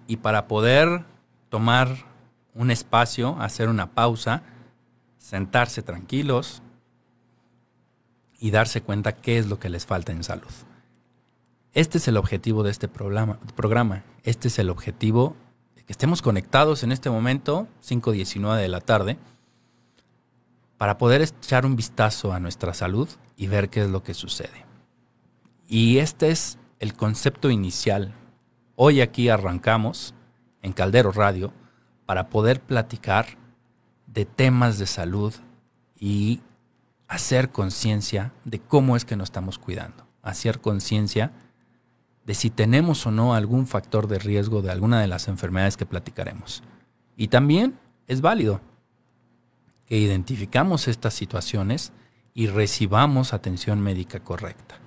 y 0.07 0.17
para 0.17 0.47
poder 0.47 1.05
tomar 1.49 2.07
un 2.55 2.71
espacio, 2.71 3.37
hacer 3.39 3.69
una 3.69 3.91
pausa, 3.91 4.41
sentarse 5.19 5.83
tranquilos, 5.83 6.63
y 8.39 8.49
darse 8.49 8.81
cuenta 8.81 9.17
qué 9.17 9.37
es 9.37 9.45
lo 9.45 9.59
que 9.59 9.69
les 9.69 9.85
falta 9.85 10.11
en 10.11 10.23
salud. 10.23 10.51
Este 11.73 11.99
es 11.99 12.07
el 12.07 12.17
objetivo 12.17 12.63
de 12.63 12.71
este 12.71 12.87
programa. 12.87 14.03
Este 14.23 14.47
es 14.47 14.57
el 14.57 14.71
objetivo 14.71 15.35
que 15.85 15.93
estemos 15.93 16.21
conectados 16.21 16.83
en 16.83 16.91
este 16.91 17.09
momento, 17.09 17.67
5.19 17.85 18.57
de 18.57 18.67
la 18.67 18.81
tarde, 18.81 19.17
para 20.77 20.97
poder 20.97 21.21
echar 21.21 21.65
un 21.65 21.75
vistazo 21.75 22.33
a 22.33 22.39
nuestra 22.39 22.73
salud 22.73 23.09
y 23.37 23.47
ver 23.47 23.69
qué 23.69 23.83
es 23.83 23.89
lo 23.89 24.03
que 24.03 24.13
sucede. 24.13 24.65
Y 25.67 25.97
este 25.97 26.29
es 26.29 26.57
el 26.79 26.93
concepto 26.93 27.49
inicial. 27.49 28.13
Hoy 28.75 29.01
aquí 29.01 29.29
arrancamos 29.29 30.13
en 30.61 30.73
Caldero 30.73 31.11
Radio 31.11 31.53
para 32.05 32.29
poder 32.29 32.61
platicar 32.61 33.37
de 34.07 34.25
temas 34.25 34.77
de 34.77 34.87
salud 34.87 35.33
y 35.99 36.41
hacer 37.07 37.51
conciencia 37.51 38.33
de 38.43 38.59
cómo 38.59 38.95
es 38.95 39.05
que 39.05 39.15
nos 39.15 39.27
estamos 39.27 39.59
cuidando, 39.59 40.07
hacer 40.21 40.61
conciencia 40.61 41.31
de 42.25 42.33
si 42.33 42.49
tenemos 42.49 43.05
o 43.05 43.11
no 43.11 43.33
algún 43.33 43.67
factor 43.67 44.07
de 44.07 44.19
riesgo 44.19 44.61
de 44.61 44.71
alguna 44.71 45.01
de 45.01 45.07
las 45.07 45.27
enfermedades 45.27 45.77
que 45.77 45.85
platicaremos. 45.85 46.63
Y 47.17 47.27
también 47.27 47.77
es 48.07 48.21
válido 48.21 48.61
que 49.85 49.97
identificamos 49.97 50.87
estas 50.87 51.13
situaciones 51.13 51.91
y 52.33 52.47
recibamos 52.47 53.33
atención 53.33 53.81
médica 53.81 54.21
correcta. 54.21 54.79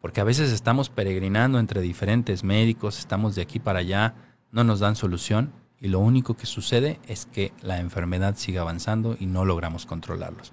Porque 0.00 0.20
a 0.20 0.24
veces 0.24 0.52
estamos 0.52 0.90
peregrinando 0.90 1.58
entre 1.58 1.80
diferentes 1.80 2.44
médicos, 2.44 2.98
estamos 2.98 3.34
de 3.34 3.42
aquí 3.42 3.58
para 3.58 3.80
allá, 3.80 4.14
no 4.52 4.64
nos 4.64 4.80
dan 4.80 4.96
solución 4.96 5.52
y 5.80 5.88
lo 5.88 6.00
único 6.00 6.36
que 6.36 6.46
sucede 6.46 7.00
es 7.06 7.26
que 7.26 7.52
la 7.62 7.80
enfermedad 7.80 8.36
sigue 8.36 8.58
avanzando 8.58 9.16
y 9.18 9.26
no 9.26 9.44
logramos 9.44 9.86
controlarlos. 9.86 10.52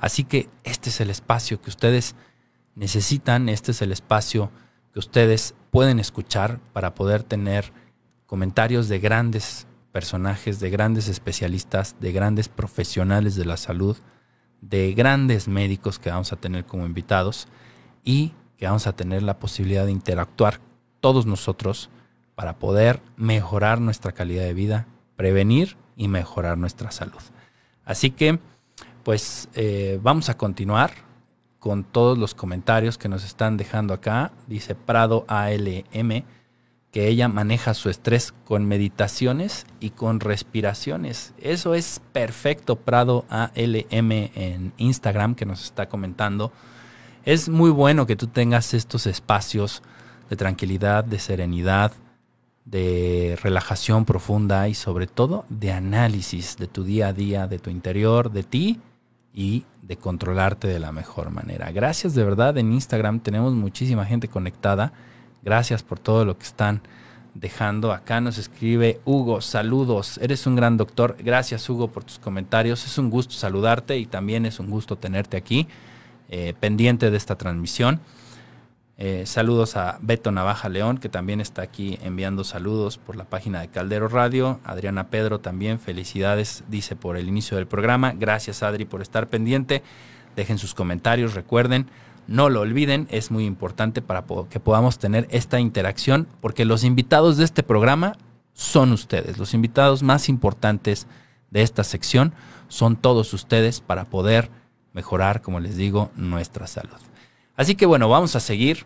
Así 0.00 0.24
que 0.24 0.48
este 0.64 0.90
es 0.90 1.00
el 1.00 1.10
espacio 1.10 1.60
que 1.60 1.70
ustedes 1.70 2.14
necesitan, 2.74 3.48
este 3.48 3.72
es 3.72 3.82
el 3.82 3.92
espacio 3.92 4.50
que 4.94 5.00
ustedes 5.00 5.56
pueden 5.72 5.98
escuchar 5.98 6.60
para 6.72 6.94
poder 6.94 7.24
tener 7.24 7.72
comentarios 8.26 8.88
de 8.88 9.00
grandes 9.00 9.66
personajes, 9.90 10.60
de 10.60 10.70
grandes 10.70 11.08
especialistas, 11.08 11.96
de 11.98 12.12
grandes 12.12 12.48
profesionales 12.48 13.34
de 13.34 13.44
la 13.44 13.56
salud, 13.56 13.96
de 14.60 14.94
grandes 14.94 15.48
médicos 15.48 15.98
que 15.98 16.10
vamos 16.10 16.32
a 16.32 16.36
tener 16.36 16.64
como 16.64 16.86
invitados 16.86 17.48
y 18.04 18.34
que 18.56 18.66
vamos 18.66 18.86
a 18.86 18.94
tener 18.94 19.24
la 19.24 19.40
posibilidad 19.40 19.84
de 19.84 19.90
interactuar 19.90 20.60
todos 21.00 21.26
nosotros 21.26 21.90
para 22.36 22.60
poder 22.60 23.02
mejorar 23.16 23.80
nuestra 23.80 24.12
calidad 24.12 24.44
de 24.44 24.54
vida, 24.54 24.86
prevenir 25.16 25.76
y 25.96 26.06
mejorar 26.06 26.56
nuestra 26.56 26.92
salud. 26.92 27.22
Así 27.84 28.12
que, 28.12 28.38
pues 29.02 29.48
eh, 29.54 29.98
vamos 30.00 30.28
a 30.28 30.36
continuar 30.36 30.92
con 31.64 31.82
todos 31.82 32.18
los 32.18 32.34
comentarios 32.34 32.98
que 32.98 33.08
nos 33.08 33.24
están 33.24 33.56
dejando 33.56 33.94
acá. 33.94 34.32
Dice 34.48 34.74
Prado 34.74 35.24
ALM 35.28 36.22
que 36.92 37.08
ella 37.08 37.26
maneja 37.28 37.72
su 37.72 37.88
estrés 37.88 38.34
con 38.44 38.66
meditaciones 38.66 39.64
y 39.80 39.88
con 39.88 40.20
respiraciones. 40.20 41.32
Eso 41.38 41.72
es 41.72 42.02
perfecto, 42.12 42.76
Prado 42.76 43.24
ALM 43.30 44.12
en 44.12 44.74
Instagram 44.76 45.34
que 45.34 45.46
nos 45.46 45.64
está 45.64 45.88
comentando. 45.88 46.52
Es 47.24 47.48
muy 47.48 47.70
bueno 47.70 48.06
que 48.06 48.16
tú 48.16 48.26
tengas 48.26 48.74
estos 48.74 49.06
espacios 49.06 49.82
de 50.28 50.36
tranquilidad, 50.36 51.02
de 51.02 51.18
serenidad, 51.18 51.92
de 52.66 53.38
relajación 53.42 54.04
profunda 54.04 54.68
y 54.68 54.74
sobre 54.74 55.06
todo 55.06 55.46
de 55.48 55.72
análisis 55.72 56.58
de 56.58 56.66
tu 56.66 56.84
día 56.84 57.08
a 57.08 57.12
día, 57.14 57.46
de 57.46 57.58
tu 57.58 57.70
interior, 57.70 58.30
de 58.30 58.42
ti 58.42 58.80
y 59.32 59.64
de 59.86 59.96
controlarte 59.96 60.66
de 60.66 60.78
la 60.78 60.92
mejor 60.92 61.30
manera. 61.30 61.70
Gracias 61.70 62.14
de 62.14 62.24
verdad, 62.24 62.56
en 62.56 62.72
Instagram 62.72 63.20
tenemos 63.20 63.52
muchísima 63.54 64.06
gente 64.06 64.28
conectada. 64.28 64.92
Gracias 65.42 65.82
por 65.82 65.98
todo 65.98 66.24
lo 66.24 66.38
que 66.38 66.44
están 66.44 66.80
dejando. 67.34 67.92
Acá 67.92 68.20
nos 68.20 68.38
escribe 68.38 69.00
Hugo, 69.04 69.40
saludos, 69.42 70.18
eres 70.22 70.46
un 70.46 70.56
gran 70.56 70.78
doctor. 70.78 71.16
Gracias 71.18 71.68
Hugo 71.68 71.88
por 71.88 72.04
tus 72.04 72.18
comentarios. 72.18 72.86
Es 72.86 72.96
un 72.96 73.10
gusto 73.10 73.34
saludarte 73.34 73.98
y 73.98 74.06
también 74.06 74.46
es 74.46 74.58
un 74.58 74.70
gusto 74.70 74.96
tenerte 74.96 75.36
aquí, 75.36 75.68
eh, 76.30 76.54
pendiente 76.58 77.10
de 77.10 77.16
esta 77.16 77.36
transmisión. 77.36 78.00
Eh, 78.96 79.24
saludos 79.26 79.76
a 79.76 79.98
Beto 80.02 80.30
Navaja 80.30 80.68
León, 80.68 80.98
que 80.98 81.08
también 81.08 81.40
está 81.40 81.62
aquí 81.62 81.98
enviando 82.02 82.44
saludos 82.44 82.96
por 82.96 83.16
la 83.16 83.24
página 83.24 83.60
de 83.60 83.68
Caldero 83.68 84.06
Radio. 84.08 84.60
Adriana 84.64 85.08
Pedro 85.08 85.40
también, 85.40 85.80
felicidades, 85.80 86.62
dice 86.68 86.94
por 86.94 87.16
el 87.16 87.28
inicio 87.28 87.56
del 87.56 87.66
programa. 87.66 88.12
Gracias 88.12 88.62
Adri 88.62 88.84
por 88.84 89.02
estar 89.02 89.28
pendiente. 89.28 89.82
Dejen 90.36 90.58
sus 90.58 90.74
comentarios, 90.74 91.34
recuerden, 91.34 91.88
no 92.28 92.48
lo 92.48 92.60
olviden, 92.60 93.08
es 93.10 93.30
muy 93.30 93.44
importante 93.44 94.00
para 94.00 94.24
que 94.48 94.60
podamos 94.60 94.98
tener 94.98 95.26
esta 95.30 95.60
interacción, 95.60 96.28
porque 96.40 96.64
los 96.64 96.84
invitados 96.84 97.36
de 97.36 97.44
este 97.44 97.62
programa 97.62 98.16
son 98.52 98.92
ustedes. 98.92 99.38
Los 99.38 99.54
invitados 99.54 100.02
más 100.02 100.28
importantes 100.28 101.06
de 101.50 101.62
esta 101.62 101.84
sección 101.84 102.32
son 102.68 102.96
todos 102.96 103.32
ustedes 103.34 103.80
para 103.80 104.04
poder 104.04 104.50
mejorar, 104.92 105.42
como 105.42 105.60
les 105.60 105.76
digo, 105.76 106.10
nuestra 106.16 106.66
salud. 106.66 106.98
Así 107.56 107.74
que 107.74 107.86
bueno, 107.86 108.08
vamos 108.08 108.34
a 108.36 108.40
seguir 108.40 108.84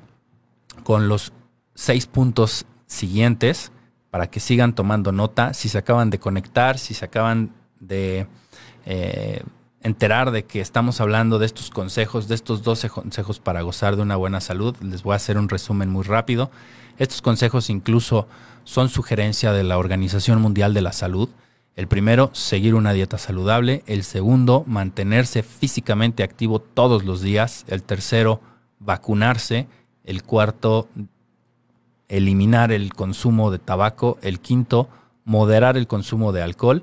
con 0.84 1.08
los 1.08 1.32
seis 1.74 2.06
puntos 2.06 2.66
siguientes 2.86 3.72
para 4.10 4.28
que 4.28 4.40
sigan 4.40 4.74
tomando 4.74 5.12
nota. 5.12 5.54
Si 5.54 5.68
se 5.68 5.78
acaban 5.78 6.10
de 6.10 6.18
conectar, 6.18 6.78
si 6.78 6.94
se 6.94 7.04
acaban 7.04 7.54
de 7.80 8.26
eh, 8.84 9.42
enterar 9.82 10.30
de 10.30 10.44
que 10.44 10.60
estamos 10.60 11.00
hablando 11.00 11.38
de 11.38 11.46
estos 11.46 11.70
consejos, 11.70 12.28
de 12.28 12.34
estos 12.34 12.62
12 12.62 12.90
consejos 12.90 13.40
para 13.40 13.62
gozar 13.62 13.96
de 13.96 14.02
una 14.02 14.16
buena 14.16 14.40
salud, 14.40 14.76
les 14.82 15.02
voy 15.02 15.12
a 15.12 15.16
hacer 15.16 15.38
un 15.38 15.48
resumen 15.48 15.88
muy 15.88 16.04
rápido. 16.04 16.50
Estos 16.98 17.22
consejos 17.22 17.70
incluso 17.70 18.26
son 18.64 18.88
sugerencia 18.88 19.52
de 19.52 19.62
la 19.62 19.78
Organización 19.78 20.40
Mundial 20.40 20.74
de 20.74 20.82
la 20.82 20.92
Salud. 20.92 21.28
El 21.76 21.86
primero, 21.86 22.30
seguir 22.32 22.74
una 22.74 22.92
dieta 22.92 23.18
saludable. 23.18 23.84
El 23.86 24.02
segundo, 24.02 24.64
mantenerse 24.66 25.44
físicamente 25.44 26.24
activo 26.24 26.58
todos 26.58 27.04
los 27.04 27.22
días. 27.22 27.64
El 27.68 27.84
tercero, 27.84 28.40
vacunarse. 28.80 29.68
El 30.04 30.22
cuarto, 30.22 30.88
eliminar 32.08 32.72
el 32.72 32.94
consumo 32.94 33.50
de 33.50 33.58
tabaco. 33.58 34.18
El 34.22 34.40
quinto, 34.40 34.88
moderar 35.24 35.76
el 35.76 35.86
consumo 35.86 36.32
de 36.32 36.42
alcohol. 36.42 36.82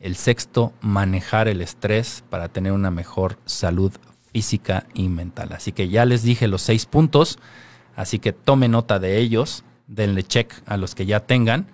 El 0.00 0.16
sexto, 0.16 0.72
manejar 0.80 1.48
el 1.48 1.60
estrés 1.60 2.24
para 2.28 2.48
tener 2.48 2.72
una 2.72 2.90
mejor 2.90 3.38
salud 3.44 3.92
física 4.32 4.86
y 4.94 5.08
mental. 5.08 5.52
Así 5.52 5.72
que 5.72 5.88
ya 5.88 6.04
les 6.04 6.22
dije 6.22 6.48
los 6.48 6.62
seis 6.62 6.86
puntos, 6.86 7.38
así 7.94 8.18
que 8.18 8.32
tome 8.32 8.68
nota 8.68 8.98
de 8.98 9.18
ellos, 9.18 9.64
denle 9.86 10.22
check 10.22 10.52
a 10.66 10.76
los 10.76 10.94
que 10.94 11.06
ya 11.06 11.20
tengan, 11.20 11.66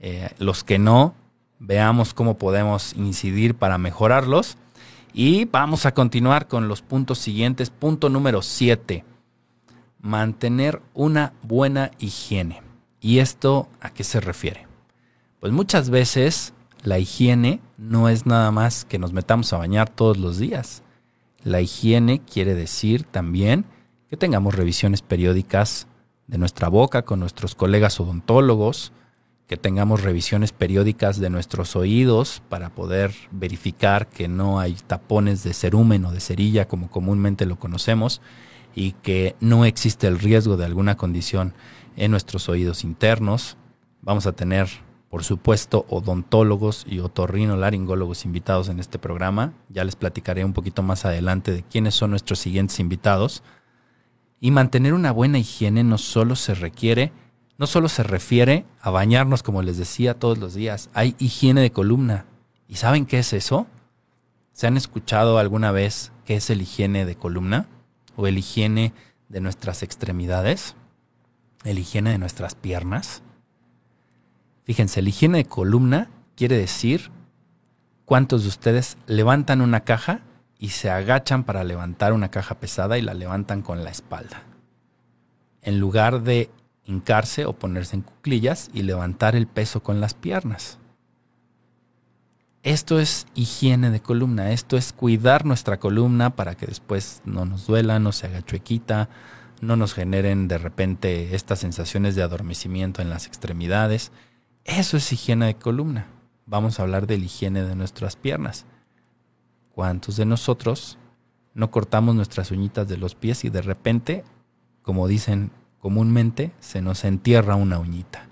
eh, 0.00 0.30
los 0.38 0.64
que 0.64 0.78
no, 0.78 1.14
veamos 1.58 2.12
cómo 2.12 2.36
podemos 2.36 2.92
incidir 2.94 3.54
para 3.54 3.78
mejorarlos. 3.78 4.58
Y 5.16 5.44
vamos 5.44 5.86
a 5.86 5.94
continuar 5.94 6.48
con 6.48 6.66
los 6.66 6.82
puntos 6.82 7.18
siguientes. 7.18 7.70
Punto 7.70 8.08
número 8.08 8.42
7. 8.42 9.04
Mantener 10.00 10.82
una 10.92 11.34
buena 11.40 11.92
higiene. 12.00 12.62
¿Y 13.00 13.20
esto 13.20 13.68
a 13.80 13.90
qué 13.90 14.02
se 14.02 14.20
refiere? 14.20 14.66
Pues 15.38 15.52
muchas 15.52 15.88
veces 15.88 16.52
la 16.82 16.98
higiene 16.98 17.60
no 17.78 18.08
es 18.08 18.26
nada 18.26 18.50
más 18.50 18.84
que 18.84 18.98
nos 18.98 19.12
metamos 19.12 19.52
a 19.52 19.58
bañar 19.58 19.88
todos 19.88 20.18
los 20.18 20.38
días. 20.38 20.82
La 21.44 21.60
higiene 21.60 22.20
quiere 22.20 22.56
decir 22.56 23.04
también 23.04 23.66
que 24.10 24.16
tengamos 24.16 24.56
revisiones 24.56 25.00
periódicas 25.02 25.86
de 26.26 26.38
nuestra 26.38 26.68
boca 26.68 27.02
con 27.02 27.20
nuestros 27.20 27.54
colegas 27.54 28.00
odontólogos, 28.00 28.90
que 29.46 29.56
tengamos 29.56 30.02
revisiones 30.02 30.52
periódicas 30.52 31.18
de 31.20 31.28
nuestros 31.28 31.76
oídos 31.76 32.42
para 32.48 32.70
poder 32.70 33.12
verificar 33.30 34.08
que 34.08 34.26
no 34.26 34.58
hay 34.58 34.74
tapones 34.86 35.44
de 35.44 35.52
cerumen 35.52 36.04
o 36.06 36.12
de 36.12 36.20
cerilla 36.20 36.66
como 36.66 36.90
comúnmente 36.90 37.44
lo 37.44 37.58
conocemos 37.58 38.22
y 38.74 38.92
que 38.92 39.36
no 39.40 39.64
existe 39.64 40.06
el 40.06 40.18
riesgo 40.18 40.56
de 40.56 40.64
alguna 40.64 40.96
condición 40.96 41.52
en 41.96 42.10
nuestros 42.10 42.48
oídos 42.48 42.84
internos. 42.84 43.56
Vamos 44.00 44.26
a 44.26 44.32
tener, 44.32 44.68
por 45.10 45.24
supuesto, 45.24 45.84
odontólogos 45.88 46.84
y 46.88 47.00
otorrinolaringólogos 47.00 48.24
invitados 48.24 48.68
en 48.70 48.80
este 48.80 48.98
programa. 48.98 49.52
Ya 49.68 49.84
les 49.84 49.94
platicaré 49.94 50.44
un 50.44 50.54
poquito 50.54 50.82
más 50.82 51.04
adelante 51.04 51.52
de 51.52 51.62
quiénes 51.62 51.94
son 51.94 52.10
nuestros 52.10 52.38
siguientes 52.38 52.80
invitados. 52.80 53.42
Y 54.40 54.50
mantener 54.50 54.94
una 54.94 55.12
buena 55.12 55.38
higiene 55.38 55.84
no 55.84 55.98
solo 55.98 56.34
se 56.34 56.54
requiere 56.54 57.12
no 57.58 57.66
solo 57.66 57.88
se 57.88 58.02
refiere 58.02 58.64
a 58.80 58.90
bañarnos, 58.90 59.42
como 59.42 59.62
les 59.62 59.76
decía 59.76 60.18
todos 60.18 60.38
los 60.38 60.54
días, 60.54 60.90
hay 60.92 61.14
higiene 61.18 61.60
de 61.60 61.72
columna. 61.72 62.26
¿Y 62.68 62.76
saben 62.76 63.06
qué 63.06 63.18
es 63.20 63.32
eso? 63.32 63.66
¿Se 64.52 64.66
han 64.66 64.76
escuchado 64.76 65.38
alguna 65.38 65.70
vez 65.70 66.12
qué 66.24 66.36
es 66.36 66.50
el 66.50 66.62
higiene 66.62 67.04
de 67.04 67.16
columna? 67.16 67.68
¿O 68.16 68.26
el 68.26 68.38
higiene 68.38 68.92
de 69.28 69.40
nuestras 69.40 69.82
extremidades? 69.82 70.74
¿El 71.64 71.78
higiene 71.78 72.10
de 72.10 72.18
nuestras 72.18 72.54
piernas? 72.54 73.22
Fíjense, 74.64 75.00
el 75.00 75.08
higiene 75.08 75.38
de 75.38 75.44
columna 75.44 76.10
quiere 76.36 76.56
decir 76.56 77.10
cuántos 78.04 78.42
de 78.42 78.48
ustedes 78.48 78.96
levantan 79.06 79.60
una 79.60 79.80
caja 79.80 80.22
y 80.58 80.70
se 80.70 80.90
agachan 80.90 81.44
para 81.44 81.64
levantar 81.64 82.12
una 82.12 82.30
caja 82.30 82.58
pesada 82.58 82.98
y 82.98 83.02
la 83.02 83.14
levantan 83.14 83.62
con 83.62 83.84
la 83.84 83.90
espalda. 83.90 84.44
En 85.62 85.78
lugar 85.78 86.22
de 86.22 86.50
hincarse 86.86 87.46
o 87.46 87.54
ponerse 87.54 87.96
en 87.96 88.02
cuclillas 88.02 88.70
y 88.72 88.82
levantar 88.82 89.36
el 89.36 89.46
peso 89.46 89.82
con 89.82 90.00
las 90.00 90.14
piernas. 90.14 90.78
Esto 92.62 92.98
es 92.98 93.26
higiene 93.34 93.90
de 93.90 94.00
columna, 94.00 94.52
esto 94.52 94.76
es 94.76 94.92
cuidar 94.94 95.44
nuestra 95.44 95.78
columna 95.78 96.34
para 96.34 96.54
que 96.54 96.66
después 96.66 97.20
no 97.26 97.44
nos 97.44 97.66
duela, 97.66 97.98
no 97.98 98.10
se 98.12 98.26
haga 98.26 98.42
chuequita, 98.42 99.10
no 99.60 99.76
nos 99.76 99.92
generen 99.92 100.48
de 100.48 100.58
repente 100.58 101.34
estas 101.34 101.58
sensaciones 101.58 102.14
de 102.14 102.22
adormecimiento 102.22 103.02
en 103.02 103.10
las 103.10 103.26
extremidades. 103.26 104.12
Eso 104.64 104.96
es 104.96 105.12
higiene 105.12 105.46
de 105.46 105.54
columna. 105.56 106.06
Vamos 106.46 106.78
a 106.78 106.84
hablar 106.84 107.06
de 107.06 107.16
higiene 107.16 107.64
de 107.64 107.76
nuestras 107.76 108.16
piernas. 108.16 108.64
¿Cuántos 109.72 110.16
de 110.16 110.24
nosotros 110.24 110.98
no 111.52 111.70
cortamos 111.70 112.14
nuestras 112.14 112.50
uñitas 112.50 112.88
de 112.88 112.96
los 112.96 113.14
pies 113.14 113.44
y 113.44 113.50
de 113.50 113.62
repente, 113.62 114.24
como 114.82 115.06
dicen 115.06 115.50
comúnmente 115.84 116.50
se 116.60 116.80
nos 116.80 117.04
entierra 117.04 117.56
una 117.56 117.78
uñita 117.78 118.26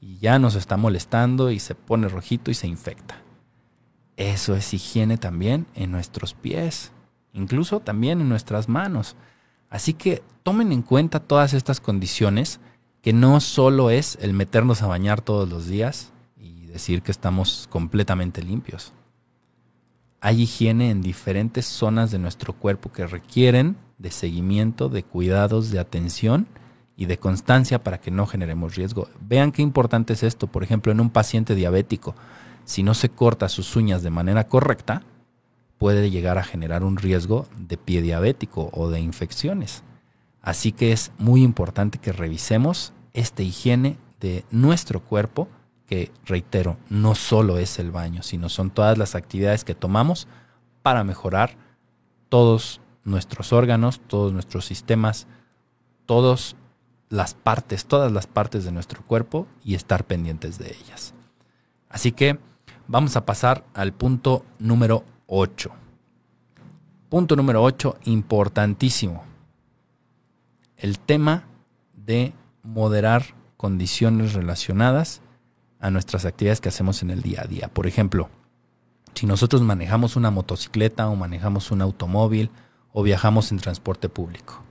y 0.00 0.18
ya 0.18 0.38
nos 0.38 0.54
está 0.54 0.76
molestando 0.76 1.50
y 1.50 1.58
se 1.58 1.74
pone 1.74 2.06
rojito 2.06 2.52
y 2.52 2.54
se 2.54 2.68
infecta. 2.68 3.20
Eso 4.16 4.54
es 4.54 4.72
higiene 4.72 5.16
también 5.18 5.66
en 5.74 5.90
nuestros 5.90 6.34
pies, 6.34 6.92
incluso 7.32 7.80
también 7.80 8.20
en 8.20 8.28
nuestras 8.28 8.68
manos. 8.68 9.16
Así 9.70 9.94
que 9.94 10.22
tomen 10.44 10.70
en 10.70 10.82
cuenta 10.82 11.18
todas 11.18 11.52
estas 11.52 11.80
condiciones, 11.80 12.60
que 13.02 13.12
no 13.12 13.40
solo 13.40 13.90
es 13.90 14.16
el 14.20 14.32
meternos 14.32 14.82
a 14.82 14.86
bañar 14.86 15.20
todos 15.20 15.48
los 15.48 15.66
días 15.66 16.12
y 16.38 16.66
decir 16.66 17.02
que 17.02 17.10
estamos 17.10 17.66
completamente 17.70 18.40
limpios. 18.40 18.92
Hay 20.20 20.42
higiene 20.42 20.90
en 20.90 21.02
diferentes 21.02 21.66
zonas 21.66 22.12
de 22.12 22.20
nuestro 22.20 22.52
cuerpo 22.52 22.92
que 22.92 23.08
requieren 23.08 23.78
de 23.98 24.12
seguimiento, 24.12 24.88
de 24.88 25.02
cuidados, 25.02 25.72
de 25.72 25.80
atención 25.80 26.46
y 26.96 27.06
de 27.06 27.18
constancia 27.18 27.82
para 27.82 27.98
que 27.98 28.10
no 28.10 28.26
generemos 28.26 28.76
riesgo. 28.76 29.08
Vean 29.20 29.52
qué 29.52 29.62
importante 29.62 30.12
es 30.12 30.22
esto. 30.22 30.46
Por 30.46 30.62
ejemplo, 30.62 30.92
en 30.92 31.00
un 31.00 31.10
paciente 31.10 31.54
diabético, 31.54 32.14
si 32.64 32.82
no 32.82 32.94
se 32.94 33.08
corta 33.08 33.48
sus 33.48 33.74
uñas 33.76 34.02
de 34.02 34.10
manera 34.10 34.48
correcta, 34.48 35.02
puede 35.78 36.10
llegar 36.10 36.38
a 36.38 36.44
generar 36.44 36.84
un 36.84 36.96
riesgo 36.96 37.46
de 37.58 37.76
pie 37.76 38.00
diabético 38.00 38.70
o 38.72 38.90
de 38.90 39.00
infecciones. 39.00 39.82
Así 40.40 40.72
que 40.72 40.92
es 40.92 41.10
muy 41.18 41.42
importante 41.42 41.98
que 41.98 42.12
revisemos 42.12 42.92
esta 43.12 43.42
higiene 43.42 43.98
de 44.20 44.44
nuestro 44.50 45.00
cuerpo, 45.00 45.48
que 45.86 46.12
reitero, 46.24 46.76
no 46.88 47.14
solo 47.14 47.58
es 47.58 47.78
el 47.78 47.90
baño, 47.90 48.22
sino 48.22 48.48
son 48.48 48.70
todas 48.70 48.96
las 48.98 49.14
actividades 49.14 49.64
que 49.64 49.74
tomamos 49.74 50.28
para 50.82 51.04
mejorar 51.04 51.56
todos 52.28 52.80
nuestros 53.04 53.52
órganos, 53.52 54.00
todos 54.06 54.32
nuestros 54.32 54.64
sistemas, 54.64 55.26
todos 56.06 56.56
las 57.14 57.34
partes, 57.34 57.86
todas 57.86 58.10
las 58.10 58.26
partes 58.26 58.64
de 58.64 58.72
nuestro 58.72 59.00
cuerpo 59.02 59.46
y 59.62 59.76
estar 59.76 60.04
pendientes 60.04 60.58
de 60.58 60.72
ellas. 60.72 61.14
Así 61.88 62.10
que 62.10 62.40
vamos 62.88 63.14
a 63.14 63.24
pasar 63.24 63.64
al 63.72 63.92
punto 63.92 64.44
número 64.58 65.04
8. 65.28 65.70
Punto 67.08 67.36
número 67.36 67.62
8, 67.62 67.98
importantísimo. 68.06 69.22
El 70.76 70.98
tema 70.98 71.44
de 71.94 72.34
moderar 72.64 73.22
condiciones 73.56 74.32
relacionadas 74.32 75.22
a 75.78 75.92
nuestras 75.92 76.24
actividades 76.24 76.60
que 76.60 76.70
hacemos 76.70 77.00
en 77.04 77.10
el 77.10 77.22
día 77.22 77.42
a 77.42 77.46
día. 77.46 77.68
Por 77.68 77.86
ejemplo, 77.86 78.28
si 79.14 79.26
nosotros 79.26 79.62
manejamos 79.62 80.16
una 80.16 80.32
motocicleta 80.32 81.08
o 81.08 81.14
manejamos 81.14 81.70
un 81.70 81.80
automóvil 81.80 82.50
o 82.92 83.04
viajamos 83.04 83.52
en 83.52 83.58
transporte 83.58 84.08
público 84.08 84.63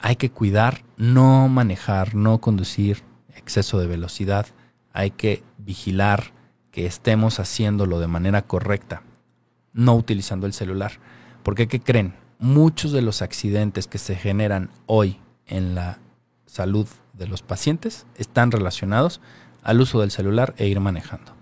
hay 0.00 0.16
que 0.16 0.30
cuidar, 0.30 0.82
no 0.96 1.48
manejar, 1.48 2.14
no 2.14 2.40
conducir 2.40 3.04
exceso 3.36 3.78
de 3.78 3.86
velocidad. 3.86 4.46
Hay 4.92 5.10
que 5.10 5.44
vigilar 5.58 6.32
que 6.70 6.86
estemos 6.86 7.38
haciéndolo 7.38 8.00
de 8.00 8.06
manera 8.06 8.42
correcta, 8.42 9.02
no 9.74 9.94
utilizando 9.94 10.46
el 10.46 10.54
celular. 10.54 10.92
Porque, 11.42 11.68
¿qué 11.68 11.80
creen? 11.80 12.14
Muchos 12.38 12.92
de 12.92 13.02
los 13.02 13.20
accidentes 13.20 13.86
que 13.86 13.98
se 13.98 14.16
generan 14.16 14.70
hoy 14.86 15.20
en 15.46 15.74
la 15.74 15.98
salud 16.46 16.88
de 17.12 17.26
los 17.26 17.42
pacientes 17.42 18.06
están 18.16 18.50
relacionados 18.50 19.20
al 19.62 19.82
uso 19.82 20.00
del 20.00 20.10
celular 20.10 20.54
e 20.56 20.66
ir 20.66 20.80
manejando. 20.80 21.36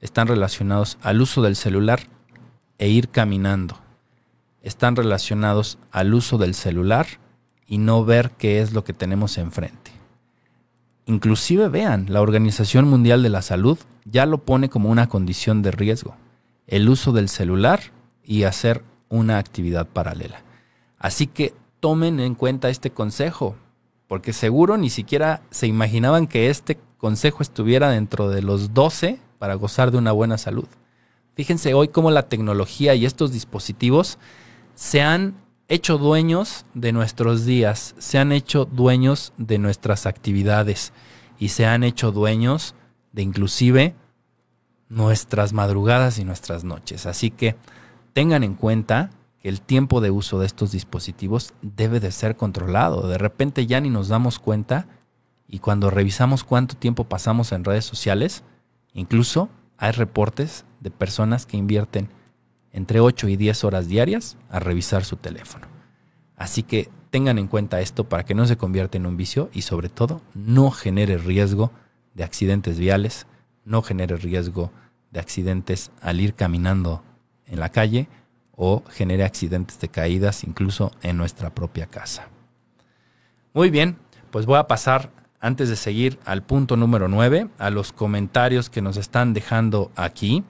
Están 0.00 0.28
relacionados 0.28 0.98
al 1.02 1.20
uso 1.20 1.42
del 1.42 1.56
celular 1.56 2.02
e 2.78 2.88
ir 2.88 3.08
caminando. 3.08 3.80
Están 4.62 4.94
relacionados 4.94 5.78
al 5.90 6.14
uso 6.14 6.38
del 6.38 6.54
celular 6.54 7.06
y 7.68 7.78
no 7.78 8.04
ver 8.04 8.32
qué 8.32 8.60
es 8.60 8.72
lo 8.72 8.82
que 8.82 8.94
tenemos 8.94 9.38
enfrente. 9.38 9.92
Inclusive 11.06 11.68
vean, 11.68 12.06
la 12.08 12.20
Organización 12.20 12.88
Mundial 12.88 13.22
de 13.22 13.28
la 13.28 13.42
Salud 13.42 13.78
ya 14.04 14.26
lo 14.26 14.38
pone 14.38 14.68
como 14.68 14.90
una 14.90 15.08
condición 15.08 15.62
de 15.62 15.70
riesgo, 15.70 16.16
el 16.66 16.88
uso 16.88 17.12
del 17.12 17.28
celular 17.28 17.80
y 18.24 18.42
hacer 18.42 18.82
una 19.08 19.38
actividad 19.38 19.86
paralela. 19.86 20.42
Así 20.98 21.26
que 21.26 21.54
tomen 21.80 22.20
en 22.20 22.34
cuenta 22.34 22.70
este 22.70 22.90
consejo, 22.90 23.56
porque 24.06 24.32
seguro 24.32 24.76
ni 24.76 24.90
siquiera 24.90 25.42
se 25.50 25.66
imaginaban 25.66 26.26
que 26.26 26.50
este 26.50 26.78
consejo 26.96 27.42
estuviera 27.42 27.90
dentro 27.90 28.28
de 28.28 28.42
los 28.42 28.74
12 28.74 29.18
para 29.38 29.54
gozar 29.54 29.90
de 29.90 29.98
una 29.98 30.12
buena 30.12 30.38
salud. 30.38 30.66
Fíjense 31.34 31.72
hoy 31.74 31.88
cómo 31.88 32.10
la 32.10 32.28
tecnología 32.28 32.94
y 32.94 33.06
estos 33.06 33.32
dispositivos 33.32 34.18
se 34.74 35.02
han 35.02 35.34
hecho 35.68 35.98
dueños 35.98 36.64
de 36.72 36.92
nuestros 36.92 37.44
días, 37.44 37.94
se 37.98 38.18
han 38.18 38.32
hecho 38.32 38.64
dueños 38.64 39.34
de 39.36 39.58
nuestras 39.58 40.06
actividades 40.06 40.94
y 41.38 41.50
se 41.50 41.66
han 41.66 41.84
hecho 41.84 42.10
dueños 42.10 42.74
de 43.12 43.22
inclusive 43.22 43.94
nuestras 44.88 45.52
madrugadas 45.52 46.18
y 46.18 46.24
nuestras 46.24 46.64
noches. 46.64 47.04
Así 47.04 47.30
que 47.30 47.56
tengan 48.14 48.42
en 48.42 48.54
cuenta 48.54 49.10
que 49.40 49.50
el 49.50 49.60
tiempo 49.60 50.00
de 50.00 50.10
uso 50.10 50.40
de 50.40 50.46
estos 50.46 50.72
dispositivos 50.72 51.52
debe 51.60 52.00
de 52.00 52.12
ser 52.12 52.36
controlado. 52.36 53.06
De 53.06 53.18
repente 53.18 53.66
ya 53.66 53.80
ni 53.80 53.90
nos 53.90 54.08
damos 54.08 54.38
cuenta 54.38 54.88
y 55.46 55.58
cuando 55.58 55.90
revisamos 55.90 56.44
cuánto 56.44 56.76
tiempo 56.76 57.04
pasamos 57.04 57.52
en 57.52 57.64
redes 57.64 57.84
sociales, 57.84 58.42
incluso 58.94 59.50
hay 59.76 59.92
reportes 59.92 60.64
de 60.80 60.90
personas 60.90 61.44
que 61.44 61.58
invierten 61.58 62.08
entre 62.72 63.00
8 63.00 63.28
y 63.28 63.36
10 63.36 63.64
horas 63.64 63.88
diarias 63.88 64.36
a 64.50 64.60
revisar 64.60 65.04
su 65.04 65.16
teléfono. 65.16 65.66
Así 66.36 66.62
que 66.62 66.88
tengan 67.10 67.38
en 67.38 67.48
cuenta 67.48 67.80
esto 67.80 68.04
para 68.04 68.24
que 68.24 68.34
no 68.34 68.46
se 68.46 68.56
convierta 68.56 68.98
en 68.98 69.06
un 69.06 69.16
vicio 69.16 69.50
y 69.52 69.62
sobre 69.62 69.88
todo 69.88 70.22
no 70.34 70.70
genere 70.70 71.18
riesgo 71.18 71.72
de 72.14 72.24
accidentes 72.24 72.78
viales, 72.78 73.26
no 73.64 73.82
genere 73.82 74.16
riesgo 74.16 74.70
de 75.10 75.20
accidentes 75.20 75.90
al 76.00 76.20
ir 76.20 76.34
caminando 76.34 77.02
en 77.46 77.60
la 77.60 77.70
calle 77.70 78.08
o 78.52 78.82
genere 78.90 79.24
accidentes 79.24 79.80
de 79.80 79.88
caídas 79.88 80.44
incluso 80.44 80.92
en 81.02 81.16
nuestra 81.16 81.50
propia 81.54 81.86
casa. 81.86 82.28
Muy 83.54 83.70
bien, 83.70 83.96
pues 84.30 84.46
voy 84.46 84.58
a 84.58 84.66
pasar 84.66 85.10
antes 85.40 85.68
de 85.68 85.76
seguir 85.76 86.18
al 86.24 86.42
punto 86.42 86.76
número 86.76 87.08
9, 87.08 87.48
a 87.58 87.70
los 87.70 87.92
comentarios 87.92 88.70
que 88.70 88.82
nos 88.82 88.96
están 88.96 89.34
dejando 89.34 89.92
aquí. 89.94 90.44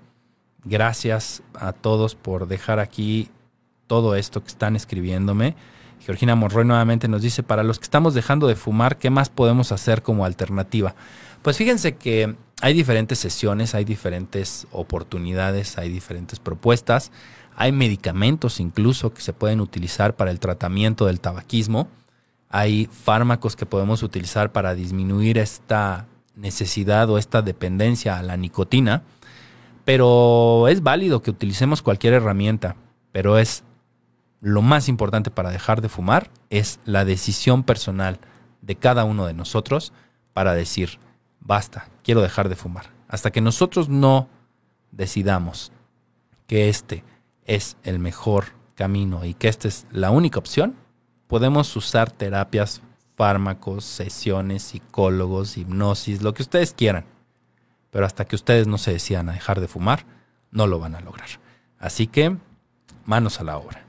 Gracias 0.68 1.42
a 1.54 1.72
todos 1.72 2.14
por 2.14 2.46
dejar 2.46 2.78
aquí 2.78 3.30
todo 3.86 4.14
esto 4.14 4.42
que 4.42 4.48
están 4.48 4.76
escribiéndome. 4.76 5.56
Georgina 6.00 6.34
Monroy 6.34 6.66
nuevamente 6.66 7.08
nos 7.08 7.22
dice, 7.22 7.42
para 7.42 7.62
los 7.62 7.78
que 7.78 7.84
estamos 7.84 8.12
dejando 8.12 8.46
de 8.46 8.54
fumar, 8.54 8.98
¿qué 8.98 9.08
más 9.08 9.30
podemos 9.30 9.72
hacer 9.72 10.02
como 10.02 10.26
alternativa? 10.26 10.94
Pues 11.40 11.56
fíjense 11.56 11.96
que 11.96 12.36
hay 12.60 12.74
diferentes 12.74 13.18
sesiones, 13.18 13.74
hay 13.74 13.84
diferentes 13.84 14.66
oportunidades, 14.70 15.78
hay 15.78 15.88
diferentes 15.88 16.38
propuestas, 16.38 17.12
hay 17.56 17.72
medicamentos 17.72 18.60
incluso 18.60 19.14
que 19.14 19.22
se 19.22 19.32
pueden 19.32 19.62
utilizar 19.62 20.16
para 20.16 20.30
el 20.30 20.38
tratamiento 20.38 21.06
del 21.06 21.20
tabaquismo, 21.20 21.88
hay 22.50 22.90
fármacos 22.92 23.56
que 23.56 23.64
podemos 23.64 24.02
utilizar 24.02 24.52
para 24.52 24.74
disminuir 24.74 25.38
esta 25.38 26.06
necesidad 26.36 27.08
o 27.08 27.16
esta 27.16 27.40
dependencia 27.40 28.18
a 28.18 28.22
la 28.22 28.36
nicotina, 28.36 29.02
pero 29.88 30.68
es 30.68 30.82
válido 30.82 31.22
que 31.22 31.30
utilicemos 31.30 31.80
cualquier 31.80 32.12
herramienta, 32.12 32.76
pero 33.10 33.38
es 33.38 33.64
lo 34.42 34.60
más 34.60 34.86
importante 34.86 35.30
para 35.30 35.50
dejar 35.50 35.80
de 35.80 35.88
fumar 35.88 36.28
es 36.50 36.78
la 36.84 37.06
decisión 37.06 37.62
personal 37.62 38.18
de 38.60 38.76
cada 38.76 39.04
uno 39.04 39.24
de 39.24 39.32
nosotros 39.32 39.94
para 40.34 40.52
decir, 40.52 40.98
basta, 41.40 41.88
quiero 42.04 42.20
dejar 42.20 42.50
de 42.50 42.56
fumar. 42.56 42.90
Hasta 43.08 43.30
que 43.30 43.40
nosotros 43.40 43.88
no 43.88 44.28
decidamos 44.92 45.72
que 46.46 46.68
este 46.68 47.02
es 47.46 47.78
el 47.82 47.98
mejor 47.98 48.48
camino 48.74 49.24
y 49.24 49.32
que 49.32 49.48
esta 49.48 49.68
es 49.68 49.86
la 49.90 50.10
única 50.10 50.38
opción, 50.38 50.76
podemos 51.28 51.74
usar 51.76 52.10
terapias, 52.10 52.82
fármacos, 53.16 53.86
sesiones, 53.86 54.64
psicólogos, 54.64 55.56
hipnosis, 55.56 56.20
lo 56.20 56.34
que 56.34 56.42
ustedes 56.42 56.74
quieran. 56.74 57.06
Pero 57.90 58.06
hasta 58.06 58.24
que 58.24 58.36
ustedes 58.36 58.66
no 58.66 58.78
se 58.78 58.92
decidan 58.92 59.28
a 59.28 59.32
dejar 59.32 59.60
de 59.60 59.68
fumar, 59.68 60.04
no 60.50 60.66
lo 60.66 60.78
van 60.78 60.94
a 60.94 61.00
lograr. 61.00 61.28
Así 61.78 62.06
que, 62.06 62.36
manos 63.04 63.40
a 63.40 63.44
la 63.44 63.58
obra. 63.58 63.84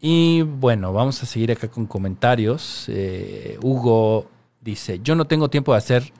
Y 0.00 0.42
bueno, 0.42 0.92
vamos 0.92 1.22
a 1.22 1.26
seguir 1.26 1.52
acá 1.52 1.68
con 1.68 1.86
comentarios. 1.86 2.86
Eh, 2.88 3.58
Hugo 3.62 4.28
dice, 4.60 5.00
yo 5.02 5.14
no 5.14 5.26
tengo 5.26 5.48
tiempo 5.48 5.72
de 5.72 5.78
hacer 5.78 6.12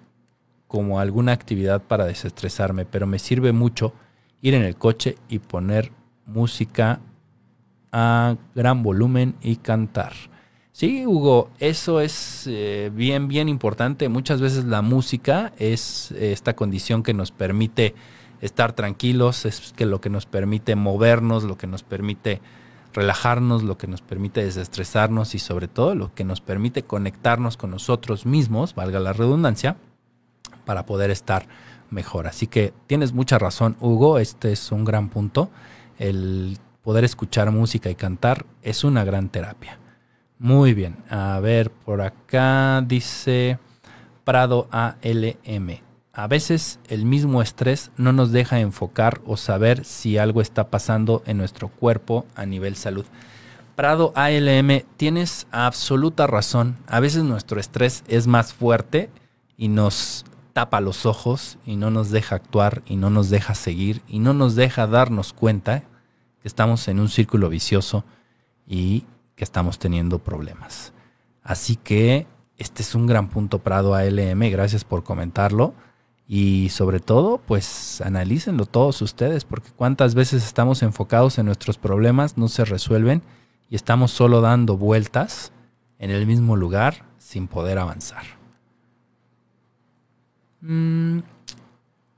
como 0.67 1.01
alguna 1.01 1.33
actividad 1.33 1.83
para 1.83 2.07
desestresarme, 2.07 2.85
pero 2.85 3.07
me 3.07 3.19
sirve 3.19 3.53
mucho 3.53 3.93
ir 4.41 4.55
en 4.55 4.63
el 4.63 4.77
coche 4.77 5.17
y 5.29 5.39
poner 5.39 5.93
música 6.27 7.01
a 7.93 8.37
gran 8.55 8.83
volumen 8.83 9.37
y 9.41 9.57
cantar. 9.57 10.13
Sí, 10.77 11.07
Hugo, 11.07 11.51
eso 11.61 12.01
es 12.01 12.49
eh, 12.49 12.91
bien, 12.93 13.29
bien 13.29 13.49
importante. 13.49 14.09
Muchas 14.09 14.41
veces 14.41 14.65
la 14.65 14.83
música 14.83 15.53
es 15.57 16.11
esta 16.11 16.57
condición 16.57 17.05
que 17.05 17.15
nos 17.15 17.31
permite 17.31 17.95
estar 18.41 18.73
tranquilos, 18.73 19.45
es 19.45 19.73
que 19.77 19.87
lo 19.87 20.01
que 20.01 20.11
nos 20.11 20.27
permite 20.27 20.75
movernos, 20.75 21.45
lo 21.45 21.57
que 21.57 21.69
nos 21.69 21.85
permite 21.85 22.41
relajarnos, 22.93 23.63
lo 23.63 23.79
que 23.79 23.87
nos 23.87 24.03
permite 24.03 24.43
desestresarnos 24.45 25.37
y 25.37 25.39
sobre 25.39 25.69
todo 25.69 25.95
lo 25.95 26.13
que 26.13 26.25
nos 26.25 26.41
permite 26.41 26.83
conectarnos 26.83 27.57
con 27.57 27.71
nosotros 27.71 28.27
mismos, 28.27 28.75
valga 28.75 28.99
la 28.99 29.13
redundancia, 29.13 29.77
para 30.65 30.87
poder 30.87 31.13
estar 31.13 31.47
mejor. 31.91 32.27
Así 32.27 32.49
que 32.49 32.75
tienes 32.89 33.13
mucha 33.13 33.39
razón, 33.39 33.77
Hugo, 33.79 34.19
este 34.19 34.51
es 34.51 34.73
un 34.73 34.85
gran 34.85 35.09
punto. 35.09 35.51
El 36.01 36.59
poder 36.83 37.05
escuchar 37.05 37.53
música 37.53 37.91
y 37.91 37.95
cantar 37.95 38.45
es 38.61 38.83
una 38.83 39.05
gran 39.05 39.29
terapia. 39.29 39.79
Muy 40.45 40.75
bien, 40.75 40.99
a 41.09 41.41
ver, 41.41 41.71
por 41.71 42.03
acá 42.03 42.85
dice 42.87 43.59
Prado 44.25 44.69
ALM. 44.71 45.81
A 46.13 46.27
veces 46.27 46.81
el 46.87 47.07
mismo 47.07 47.41
estrés 47.41 47.91
no 47.97 48.13
nos 48.13 48.31
deja 48.31 48.61
enfocar 48.61 49.23
o 49.25 49.39
saber 49.39 49.87
si 49.87 50.19
algo 50.19 50.43
está 50.43 50.69
pasando 50.69 51.23
en 51.25 51.39
nuestro 51.39 51.69
cuerpo 51.69 52.27
a 52.35 52.45
nivel 52.45 52.77
salud. 52.77 53.07
Prado 53.75 54.13
ALM, 54.15 54.83
tienes 54.99 55.47
absoluta 55.51 56.27
razón. 56.27 56.77
A 56.89 57.01
veces 57.01 57.23
nuestro 57.23 57.59
estrés 57.59 58.05
es 58.07 58.27
más 58.27 58.53
fuerte 58.53 59.09
y 59.57 59.69
nos 59.69 60.27
tapa 60.53 60.83
los 60.83 61.07
ojos 61.07 61.57
y 61.65 61.77
no 61.77 61.91
nos 61.91 62.11
deja 62.11 62.37
actuar 62.37 62.83
y 62.85 62.97
no 62.97 63.09
nos 63.09 63.31
deja 63.31 63.55
seguir 63.55 64.03
y 64.09 64.19
no 64.19 64.35
nos 64.35 64.57
deja 64.57 64.87
darnos 64.87 65.33
cuenta 65.33 65.85
que 66.43 66.49
estamos 66.49 66.87
en 66.89 67.01
un 67.01 67.09
círculo 67.09 67.49
vicioso 67.49 68.05
y 68.69 69.07
que 69.35 69.45
estamos 69.45 69.79
teniendo 69.79 70.19
problemas. 70.19 70.93
Así 71.43 71.77
que 71.77 72.27
este 72.57 72.83
es 72.83 72.95
un 72.95 73.07
gran 73.07 73.29
punto 73.29 73.59
Prado 73.59 73.95
ALM, 73.95 74.41
gracias 74.51 74.85
por 74.85 75.03
comentarlo 75.03 75.75
y 76.27 76.69
sobre 76.71 77.01
todo 77.01 77.39
pues 77.39 78.01
analícenlo 78.01 78.65
todos 78.67 79.03
ustedes 79.03 79.45
porque 79.45 79.71
cuántas 79.77 80.15
veces 80.15 80.45
estamos 80.45 80.83
enfocados 80.83 81.39
en 81.39 81.47
nuestros 81.47 81.79
problemas, 81.79 82.39
no 82.39 82.49
se 82.49 82.65
resuelven 82.65 83.23
y 83.69 83.77
estamos 83.77 84.13
solo 84.13 84.41
dando 84.41 84.77
vueltas 84.77 85.53
en 85.99 86.11
el 86.11 86.27
mismo 86.27 86.57
lugar 86.57 87.05
sin 87.19 87.49
poder 87.49 87.79
avanzar. 87.79 88.25
Mm, 90.61 91.19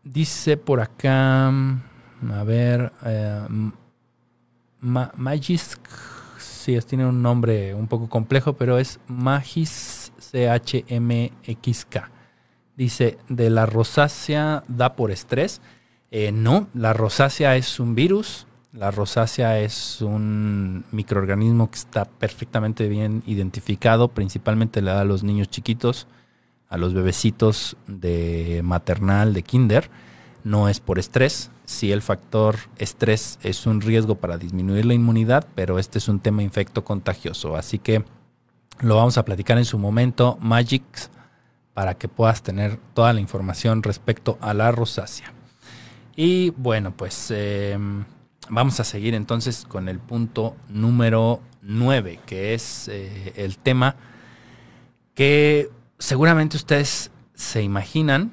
dice 0.05 0.57
por 0.57 0.81
acá, 0.81 1.49
a 1.49 2.45
ver, 2.45 2.93
eh, 3.05 3.47
sí, 6.67 6.87
tiene 6.87 7.07
un 7.07 7.23
nombre 7.23 7.75
un 7.75 7.87
poco 7.87 8.09
complejo, 8.09 8.55
pero 8.55 8.79
es 8.79 9.01
Magis 9.07 10.13
CHMXK. 10.19 12.11
Dice, 12.77 13.19
de 13.29 13.51
la 13.51 13.67
rosácea 13.67 14.65
da 14.69 14.97
por 14.97 15.11
estrés. 15.11 15.61
Eh, 16.11 16.33
no, 16.33 16.69
la 16.75 16.93
rosácea 16.93 17.57
es 17.57 17.81
un 17.81 17.95
virus. 17.95 18.47
La 18.73 18.91
rosácea 18.91 19.61
es 19.61 20.03
un 20.03 20.85
microorganismo 20.93 21.71
que 21.71 21.79
está 21.79 22.05
perfectamente 22.05 22.89
bien 22.89 23.23
identificado. 23.27 24.09
Principalmente 24.09 24.83
le 24.83 24.91
da 24.91 25.01
a 25.01 25.05
los 25.05 25.23
niños 25.23 25.49
chiquitos 25.49 26.07
a 26.69 26.79
los 26.79 26.95
bebecitos 26.95 27.77
de 27.87 28.61
maternal, 28.65 29.33
de 29.33 29.43
kinder, 29.43 29.91
no 30.47 30.69
es 30.69 30.79
por 30.79 31.01
estrés. 31.01 31.51
Sí, 31.65 31.91
el 31.91 32.03
factor 32.03 32.57
estrés 32.79 33.41
es 33.43 33.67
un 33.67 33.81
riesgo 33.81 34.15
para 34.15 34.39
disminuir 34.39 34.87
la 34.87 34.95
inmunidad, 34.95 35.45
pero 35.57 35.81
este 35.81 35.99
es 35.99 36.07
un 36.07 36.21
tema 36.21 36.45
infecto 36.45 36.85
contagioso. 36.85 37.57
Así 37.57 37.81
que 37.81 38.05
lo 38.79 38.95
vamos 38.95 39.19
a 39.19 39.25
platicar 39.25 39.59
en 39.59 39.65
su 39.65 39.77
momento, 39.77 40.39
Magic, 40.41 40.85
para 41.75 41.95
que 41.95 42.07
puedas 42.07 42.45
tener 42.45 42.79
toda 42.95 43.13
la 43.13 43.21
información 43.21 43.83
respecto 43.83 44.39
a 44.41 44.55
la 44.55 44.71
rosácea. 44.71 45.33
Y 46.15 46.51
bueno, 46.51 46.93
pues 46.97 47.33
em, 47.33 48.05
vamos 48.49 48.79
a 48.79 48.85
seguir 48.85 49.15
entonces 49.17 49.67
con 49.69 49.89
el 49.89 49.99
punto 49.99 50.55
número 50.69 51.41
9, 51.63 52.21
que 52.25 52.55
es 52.55 52.87
eh, 52.87 53.33
el 53.35 53.59
tema 53.59 53.97
que 55.17 55.71
seguramente 55.99 56.57
ustedes 56.57 57.11
se 57.35 57.65
imaginan 57.65 58.31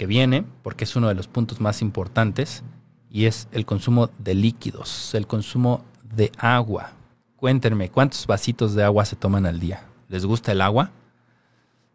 que 0.00 0.06
viene, 0.06 0.46
porque 0.62 0.84
es 0.84 0.96
uno 0.96 1.08
de 1.08 1.14
los 1.14 1.28
puntos 1.28 1.60
más 1.60 1.82
importantes, 1.82 2.62
y 3.10 3.26
es 3.26 3.48
el 3.52 3.66
consumo 3.66 4.08
de 4.18 4.34
líquidos, 4.34 5.14
el 5.14 5.26
consumo 5.26 5.84
de 6.14 6.32
agua. 6.38 6.92
Cuéntenme, 7.36 7.90
¿cuántos 7.90 8.26
vasitos 8.26 8.74
de 8.74 8.82
agua 8.82 9.04
se 9.04 9.16
toman 9.16 9.44
al 9.44 9.60
día? 9.60 9.84
¿Les 10.08 10.24
gusta 10.24 10.52
el 10.52 10.62
agua? 10.62 10.90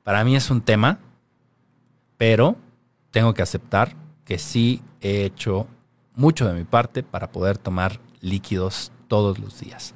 Para 0.03 0.23
mí 0.23 0.35
es 0.35 0.51
un 0.51 0.61
tema, 0.61 0.99
pero 2.15 2.57
tengo 3.09 3.33
que 3.33 3.41
aceptar 3.41 3.95
que 4.23 4.37
sí 4.37 4.83
he 5.01 5.25
hecho 5.25 5.65
mucho 6.13 6.47
de 6.47 6.53
mi 6.53 6.63
parte 6.63 7.01
para 7.01 7.31
poder 7.31 7.57
tomar 7.57 7.99
líquidos 8.21 8.91
todos 9.07 9.39
los 9.39 9.59
días. 9.59 9.95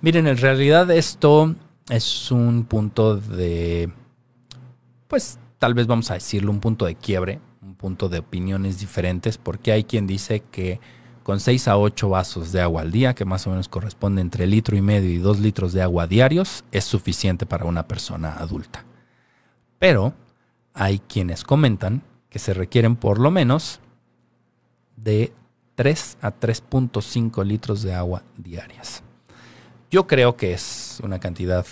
Miren, 0.00 0.26
en 0.26 0.38
realidad 0.38 0.90
esto 0.90 1.54
es 1.90 2.32
un 2.32 2.64
punto 2.64 3.16
de 3.16 3.92
pues 5.06 5.38
tal 5.58 5.74
vez 5.74 5.86
vamos 5.86 6.10
a 6.10 6.14
decirlo, 6.14 6.50
un 6.50 6.60
punto 6.60 6.86
de 6.86 6.94
quiebre, 6.94 7.40
un 7.62 7.74
punto 7.74 8.08
de 8.08 8.18
opiniones 8.18 8.78
diferentes, 8.78 9.38
porque 9.38 9.72
hay 9.72 9.84
quien 9.84 10.06
dice 10.06 10.40
que 10.50 10.80
con 11.22 11.40
6 11.40 11.68
a 11.68 11.76
8 11.76 12.08
vasos 12.08 12.52
de 12.52 12.60
agua 12.60 12.82
al 12.82 12.92
día, 12.92 13.14
que 13.14 13.24
más 13.24 13.46
o 13.46 13.50
menos 13.50 13.68
corresponde 13.68 14.20
entre 14.22 14.46
litro 14.46 14.76
y 14.76 14.82
medio 14.82 15.10
y 15.10 15.18
2 15.18 15.40
litros 15.40 15.72
de 15.72 15.82
agua 15.82 16.06
diarios, 16.06 16.64
es 16.70 16.84
suficiente 16.84 17.46
para 17.46 17.64
una 17.64 17.88
persona 17.88 18.36
adulta. 18.36 18.84
Pero 19.78 20.14
hay 20.72 21.00
quienes 21.00 21.42
comentan 21.42 22.02
que 22.30 22.38
se 22.38 22.54
requieren 22.54 22.96
por 22.96 23.18
lo 23.18 23.30
menos 23.30 23.80
de 24.96 25.32
3 25.74 26.18
a 26.20 26.32
3.5 26.32 27.44
litros 27.44 27.82
de 27.82 27.94
agua 27.94 28.22
diarias. 28.36 29.02
Yo 29.90 30.06
creo 30.06 30.36
que 30.36 30.52
es 30.52 31.00
una 31.02 31.18
cantidad 31.18 31.66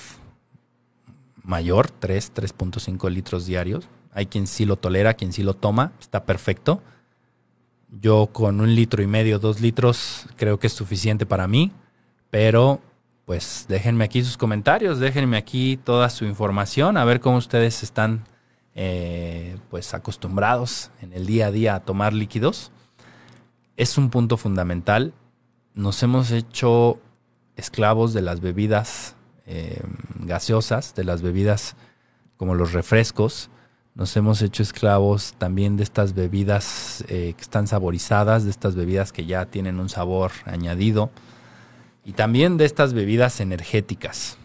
mayor, 1.44 1.90
3, 1.90 2.32
3.5 2.34 3.10
litros 3.10 3.46
diarios. 3.46 3.88
Hay 4.12 4.26
quien 4.26 4.46
sí 4.46 4.64
lo 4.64 4.76
tolera, 4.76 5.14
quien 5.14 5.32
sí 5.32 5.42
lo 5.42 5.54
toma, 5.54 5.92
está 6.00 6.24
perfecto. 6.24 6.82
Yo 8.00 8.28
con 8.32 8.60
un 8.60 8.74
litro 8.74 9.02
y 9.02 9.06
medio, 9.06 9.38
dos 9.38 9.60
litros, 9.60 10.26
creo 10.36 10.58
que 10.58 10.66
es 10.66 10.72
suficiente 10.72 11.26
para 11.26 11.46
mí, 11.46 11.70
pero 12.30 12.80
pues 13.24 13.66
déjenme 13.68 14.04
aquí 14.04 14.22
sus 14.22 14.36
comentarios, 14.36 14.98
déjenme 14.98 15.36
aquí 15.36 15.76
toda 15.76 16.10
su 16.10 16.24
información, 16.24 16.96
a 16.96 17.04
ver 17.04 17.20
cómo 17.20 17.36
ustedes 17.38 17.82
están 17.82 18.24
eh, 18.74 19.56
pues 19.70 19.94
acostumbrados 19.94 20.90
en 21.00 21.12
el 21.12 21.26
día 21.26 21.46
a 21.46 21.50
día 21.52 21.74
a 21.76 21.80
tomar 21.80 22.12
líquidos. 22.12 22.72
Es 23.76 23.98
un 23.98 24.10
punto 24.10 24.36
fundamental. 24.36 25.12
Nos 25.74 26.02
hemos 26.02 26.30
hecho 26.32 27.00
esclavos 27.56 28.12
de 28.12 28.22
las 28.22 28.40
bebidas 28.40 29.14
eh, 29.46 29.82
gaseosas, 30.20 30.94
de 30.94 31.04
las 31.04 31.22
bebidas 31.22 31.76
como 32.36 32.54
los 32.54 32.72
refrescos. 32.72 33.50
Nos 33.94 34.16
hemos 34.16 34.42
hecho 34.42 34.62
esclavos 34.62 35.34
también 35.38 35.76
de 35.76 35.84
estas 35.84 36.14
bebidas 36.14 37.04
eh, 37.08 37.34
que 37.36 37.42
están 37.42 37.66
saborizadas, 37.66 38.44
de 38.44 38.50
estas 38.50 38.74
bebidas 38.74 39.12
que 39.12 39.26
ya 39.26 39.46
tienen 39.46 39.78
un 39.78 39.88
sabor 39.88 40.32
añadido 40.46 41.10
y 42.04 42.12
también 42.12 42.56
de 42.56 42.64
estas 42.64 42.92
bebidas 42.92 43.40
energéticas. 43.40 44.36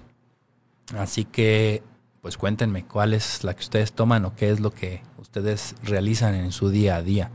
Así 0.97 1.25
que, 1.25 1.83
pues 2.21 2.37
cuéntenme 2.37 2.85
cuál 2.85 3.13
es 3.13 3.43
la 3.43 3.53
que 3.53 3.61
ustedes 3.61 3.93
toman 3.93 4.25
o 4.25 4.35
qué 4.35 4.49
es 4.51 4.59
lo 4.59 4.71
que 4.71 5.01
ustedes 5.17 5.75
realizan 5.83 6.35
en 6.35 6.51
su 6.51 6.69
día 6.69 6.95
a 6.95 7.01
día. 7.01 7.31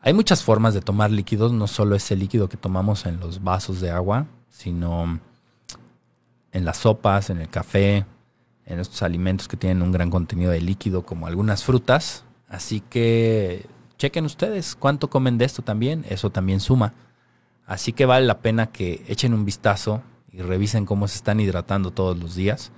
Hay 0.00 0.14
muchas 0.14 0.42
formas 0.42 0.74
de 0.74 0.80
tomar 0.80 1.10
líquidos, 1.10 1.52
no 1.52 1.66
solo 1.66 1.94
ese 1.94 2.16
líquido 2.16 2.48
que 2.48 2.56
tomamos 2.56 3.06
en 3.06 3.20
los 3.20 3.42
vasos 3.42 3.80
de 3.80 3.90
agua, 3.90 4.26
sino 4.48 5.20
en 6.52 6.64
las 6.64 6.78
sopas, 6.78 7.30
en 7.30 7.38
el 7.38 7.48
café, 7.48 8.04
en 8.66 8.78
estos 8.78 9.02
alimentos 9.02 9.48
que 9.48 9.56
tienen 9.56 9.82
un 9.82 9.92
gran 9.92 10.10
contenido 10.10 10.50
de 10.50 10.60
líquido, 10.60 11.02
como 11.04 11.26
algunas 11.26 11.64
frutas. 11.64 12.24
Así 12.48 12.80
que 12.80 13.66
chequen 13.98 14.24
ustedes 14.24 14.74
cuánto 14.74 15.10
comen 15.10 15.38
de 15.38 15.44
esto 15.44 15.62
también, 15.62 16.04
eso 16.08 16.30
también 16.30 16.60
suma. 16.60 16.92
Así 17.66 17.92
que 17.92 18.06
vale 18.06 18.26
la 18.26 18.40
pena 18.40 18.66
que 18.66 19.04
echen 19.08 19.34
un 19.34 19.44
vistazo 19.44 20.02
y 20.32 20.42
revisen 20.42 20.86
cómo 20.86 21.06
se 21.08 21.16
están 21.16 21.40
hidratando 21.40 21.90
todos 21.90 22.18
los 22.18 22.34
días. 22.34 22.72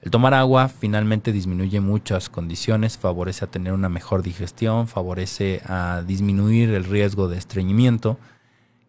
El 0.00 0.10
tomar 0.10 0.34
agua 0.34 0.68
finalmente 0.68 1.32
disminuye 1.32 1.80
muchas 1.80 2.28
condiciones, 2.28 2.98
favorece 2.98 3.46
a 3.46 3.50
tener 3.50 3.72
una 3.72 3.88
mejor 3.88 4.22
digestión, 4.22 4.86
favorece 4.86 5.62
a 5.66 6.02
disminuir 6.06 6.68
el 6.70 6.84
riesgo 6.84 7.28
de 7.28 7.38
estreñimiento 7.38 8.18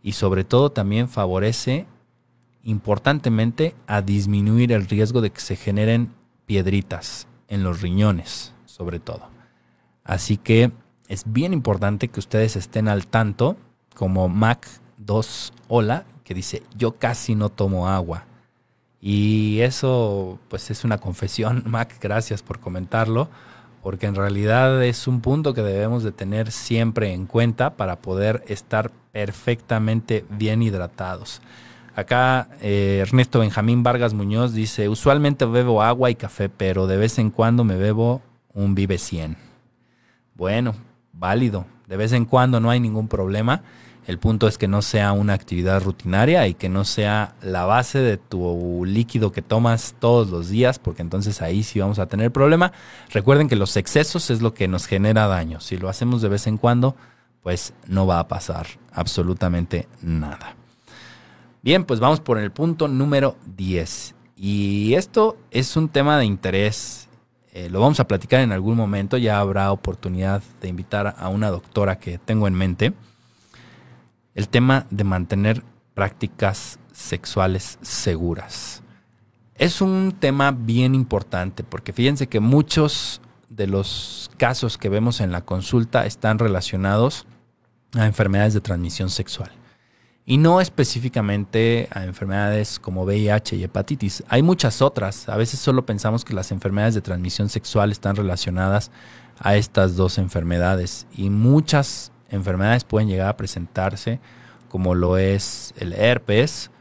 y 0.03 0.11
sobre 0.11 0.43
todo 0.43 0.73
también 0.73 1.07
favorece 1.07 1.87
importantemente 2.65 3.73
a 3.87 4.01
disminuir 4.01 4.73
el 4.73 4.87
riesgo 4.87 5.21
de 5.21 5.29
que 5.29 5.39
se 5.39 5.55
generen 5.55 6.11
piedritas 6.45 7.27
en 7.47 7.63
los 7.63 7.81
riñones, 7.81 8.53
sobre 8.65 8.99
todo. 8.99 9.29
Así 10.03 10.35
que 10.35 10.71
es 11.07 11.23
bien 11.25 11.53
importante 11.53 12.09
que 12.09 12.19
ustedes 12.19 12.57
estén 12.57 12.89
al 12.89 13.07
tanto, 13.07 13.55
como 13.95 14.27
Mac 14.27 14.67
2 14.97 15.53
Hola, 15.69 16.05
que 16.25 16.33
dice, 16.33 16.63
yo 16.75 16.97
casi 16.97 17.35
no 17.35 17.49
tomo 17.49 17.87
agua 17.87 18.25
y 19.07 19.61
eso 19.61 20.39
pues 20.49 20.71
es 20.71 20.83
una 20.83 20.97
confesión, 20.97 21.61
Mac, 21.67 21.95
gracias 22.01 22.41
por 22.41 22.59
comentarlo, 22.59 23.29
porque 23.83 24.07
en 24.07 24.15
realidad 24.15 24.83
es 24.83 25.07
un 25.07 25.21
punto 25.21 25.53
que 25.53 25.61
debemos 25.61 26.03
de 26.03 26.11
tener 26.11 26.51
siempre 26.51 27.13
en 27.13 27.27
cuenta 27.27 27.75
para 27.77 27.97
poder 27.97 28.43
estar 28.47 28.89
perfectamente 29.11 30.25
bien 30.31 30.63
hidratados. 30.63 31.39
Acá 31.95 32.49
eh, 32.61 32.99
Ernesto 33.01 33.39
Benjamín 33.39 33.81
Vargas 33.81 34.13
Muñoz 34.13 34.53
dice, 34.53 34.89
usualmente 34.89 35.45
bebo 35.45 35.81
agua 35.81 36.11
y 36.11 36.15
café, 36.15 36.49
pero 36.49 36.87
de 36.87 36.97
vez 36.97 37.17
en 37.19 37.31
cuando 37.31 37.63
me 37.63 37.77
bebo 37.77 38.21
un 38.53 38.75
Vive 38.75 38.97
100. 38.97 39.37
Bueno, 40.35 40.75
válido, 41.13 41.65
de 41.87 41.95
vez 41.95 42.11
en 42.11 42.25
cuando 42.25 42.59
no 42.59 42.69
hay 42.69 42.81
ningún 42.81 43.07
problema. 43.07 43.63
El 44.07 44.19
punto 44.19 44.47
es 44.47 44.57
que 44.57 44.67
no 44.67 44.81
sea 44.81 45.13
una 45.13 45.33
actividad 45.33 45.81
rutinaria 45.81 46.47
y 46.47 46.53
que 46.53 46.69
no 46.69 46.83
sea 46.83 47.33
la 47.41 47.65
base 47.65 47.99
de 47.99 48.17
tu 48.17 48.83
líquido 48.85 49.31
que 49.31 49.41
tomas 49.41 49.95
todos 49.97 50.29
los 50.29 50.49
días, 50.49 50.77
porque 50.77 51.01
entonces 51.01 51.41
ahí 51.41 51.63
sí 51.63 51.79
vamos 51.79 51.97
a 51.97 52.07
tener 52.07 52.31
problema. 52.31 52.73
Recuerden 53.09 53.47
que 53.47 53.55
los 53.55 53.77
excesos 53.77 54.29
es 54.29 54.41
lo 54.41 54.53
que 54.53 54.67
nos 54.67 54.85
genera 54.85 55.27
daño. 55.27 55.59
Si 55.59 55.77
lo 55.77 55.89
hacemos 55.89 56.21
de 56.21 56.29
vez 56.29 56.45
en 56.45 56.57
cuando, 56.57 56.95
pues 57.41 57.73
no 57.87 58.05
va 58.05 58.19
a 58.19 58.27
pasar 58.27 58.67
absolutamente 58.91 59.87
nada. 60.01 60.55
Bien, 61.65 61.83
pues 61.83 61.99
vamos 61.99 62.19
por 62.19 62.37
el 62.37 62.51
punto 62.51 62.87
número 62.87 63.37
10. 63.57 64.13
Y 64.37 64.93
esto 64.93 65.35
es 65.49 65.75
un 65.75 65.89
tema 65.89 66.19
de 66.19 66.25
interés. 66.25 67.07
Eh, 67.53 67.71
lo 67.71 67.79
vamos 67.79 67.99
a 67.99 68.07
platicar 68.07 68.41
en 68.41 68.51
algún 68.51 68.77
momento. 68.77 69.17
Ya 69.17 69.39
habrá 69.39 69.71
oportunidad 69.71 70.43
de 70.61 70.67
invitar 70.67 71.15
a 71.17 71.27
una 71.27 71.49
doctora 71.49 71.97
que 71.97 72.19
tengo 72.19 72.47
en 72.47 72.53
mente 72.53 72.93
el 74.35 74.47
tema 74.47 74.85
de 74.91 75.05
mantener 75.05 75.63
prácticas 75.95 76.77
sexuales 76.93 77.79
seguras. 77.81 78.83
Es 79.55 79.81
un 79.81 80.15
tema 80.19 80.51
bien 80.51 80.93
importante 80.93 81.63
porque 81.63 81.93
fíjense 81.93 82.27
que 82.27 82.41
muchos 82.41 83.21
de 83.49 83.65
los 83.65 84.29
casos 84.37 84.77
que 84.77 84.89
vemos 84.89 85.19
en 85.19 85.31
la 85.31 85.41
consulta 85.41 86.05
están 86.05 86.37
relacionados 86.37 87.25
a 87.95 88.05
enfermedades 88.05 88.53
de 88.53 88.61
transmisión 88.61 89.09
sexual 89.09 89.51
y 90.25 90.37
no 90.37 90.59
específicamente 90.59 91.87
a 91.91 92.03
enfermedades 92.03 92.79
como 92.79 93.03
VIH 93.03 93.57
y 93.57 93.63
hepatitis. 93.63 94.23
Hay 94.27 94.41
muchas 94.41 94.81
otras. 94.81 95.29
A 95.29 95.37
veces 95.37 95.59
solo 95.59 95.85
pensamos 95.85 96.25
que 96.25 96.33
las 96.33 96.51
enfermedades 96.51 96.95
de 96.95 97.01
transmisión 97.01 97.47
sexual 97.49 97.91
están 97.91 98.15
relacionadas 98.15 98.91
a 99.37 99.55
estas 99.55 99.95
dos 99.95 100.17
enfermedades 100.17 101.05
y 101.15 101.29
muchas 101.29 102.11
enfermedades 102.29 102.83
pueden 102.83 103.07
llegar 103.07 103.29
a 103.29 103.37
presentarse, 103.37 104.19
como 104.69 104.95
lo 104.95 105.17
es 105.17 105.73
el 105.77 105.93
herpes, 105.93 106.71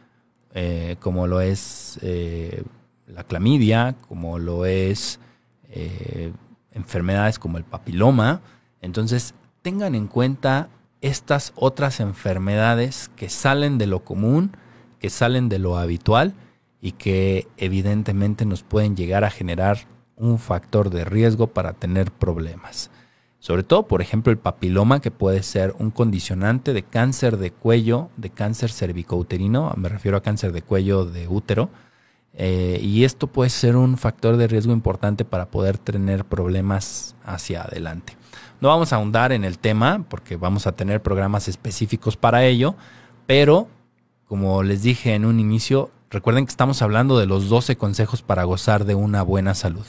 eh, 0.55 0.97
como 1.01 1.27
lo 1.27 1.41
es 1.43 1.99
eh, 2.01 2.63
la 3.07 3.25
clamidia, 3.25 3.95
como 4.09 4.39
lo 4.39 4.65
es 4.65 5.21
eh, 5.69 6.33
enfermedades 6.73 7.39
como 7.39 7.59
el 7.59 7.65
papiloma. 7.65 8.41
Entonces, 8.81 9.35
tengan 9.61 9.95
en 9.95 10.07
cuenta 10.07 10.71
estas 11.05 11.53
otras 11.55 12.01
enfermedades 12.01 13.11
que 13.15 13.29
salen 13.29 13.77
de 13.77 13.87
lo 13.87 14.05
común, 14.05 14.57
que 14.99 15.11
salen 15.11 15.51
de 15.51 15.59
lo 15.59 15.77
habitual 15.77 16.33
y 16.81 16.93
que 16.93 17.47
evidentemente 17.59 18.47
nos 18.47 18.63
pueden 18.63 18.97
llegar 18.97 19.23
a 19.23 19.31
generar 19.31 19.81
un 20.17 20.39
factor 20.39 20.89
de 20.89 21.05
riesgo 21.05 21.49
para 21.49 21.75
tener 21.75 22.11
problemas. 22.11 22.91
Sobre 23.39 23.65
todo, 23.65 23.87
por 23.87 24.01
ejemplo, 24.01 24.33
el 24.33 24.39
papiloma, 24.39 25.01
que 25.01 25.11
puede 25.11 25.43
ser 25.43 25.75
un 25.79 25.91
condicionante 25.91 26.73
de 26.73 26.83
cáncer 26.83 27.37
de 27.37 27.51
cuello, 27.51 28.09
de 28.17 28.31
cáncer 28.31 28.73
cervicouterino, 28.73 29.75
me 29.77 29.91
refiero 29.91 30.17
a 30.17 30.23
cáncer 30.23 30.53
de 30.53 30.63
cuello 30.63 31.05
de 31.05 31.29
útero. 31.29 31.69
Eh, 32.37 32.81
y 32.83 33.05
esto 33.05 33.29
puede 33.29 33.51
ser 33.51 33.77
un 33.77 33.97
factor 33.97 34.37
de 34.37 34.49
riesgo 34.49 34.73
importante 34.73 35.25
para 35.25 35.47
poder 35.47 35.79
tener 35.79 36.25
problemas 36.25 37.15
hacia 37.25 37.63
adelante. 37.63 38.17
No 38.61 38.69
vamos 38.69 38.93
a 38.93 38.97
ahondar 38.97 39.33
en 39.33 39.45
el 39.45 39.59
tema 39.59 40.05
porque 40.09 40.37
vamos 40.37 40.67
a 40.67 40.73
tener 40.73 41.03
programas 41.03 41.49
específicos 41.49 42.17
para 42.17 42.45
ello, 42.45 42.75
pero 43.27 43.69
como 44.27 44.63
les 44.63 44.83
dije 44.83 45.15
en 45.15 45.25
un 45.25 45.39
inicio, 45.39 45.91
recuerden 46.11 46.47
que 46.47 46.51
estamos 46.51 46.83
hablando 46.83 47.19
de 47.19 47.27
los 47.27 47.49
12 47.49 47.77
consejos 47.77 48.23
para 48.23 48.45
gozar 48.45 48.85
de 48.85 48.95
una 48.95 49.23
buena 49.23 49.55
salud. 49.55 49.87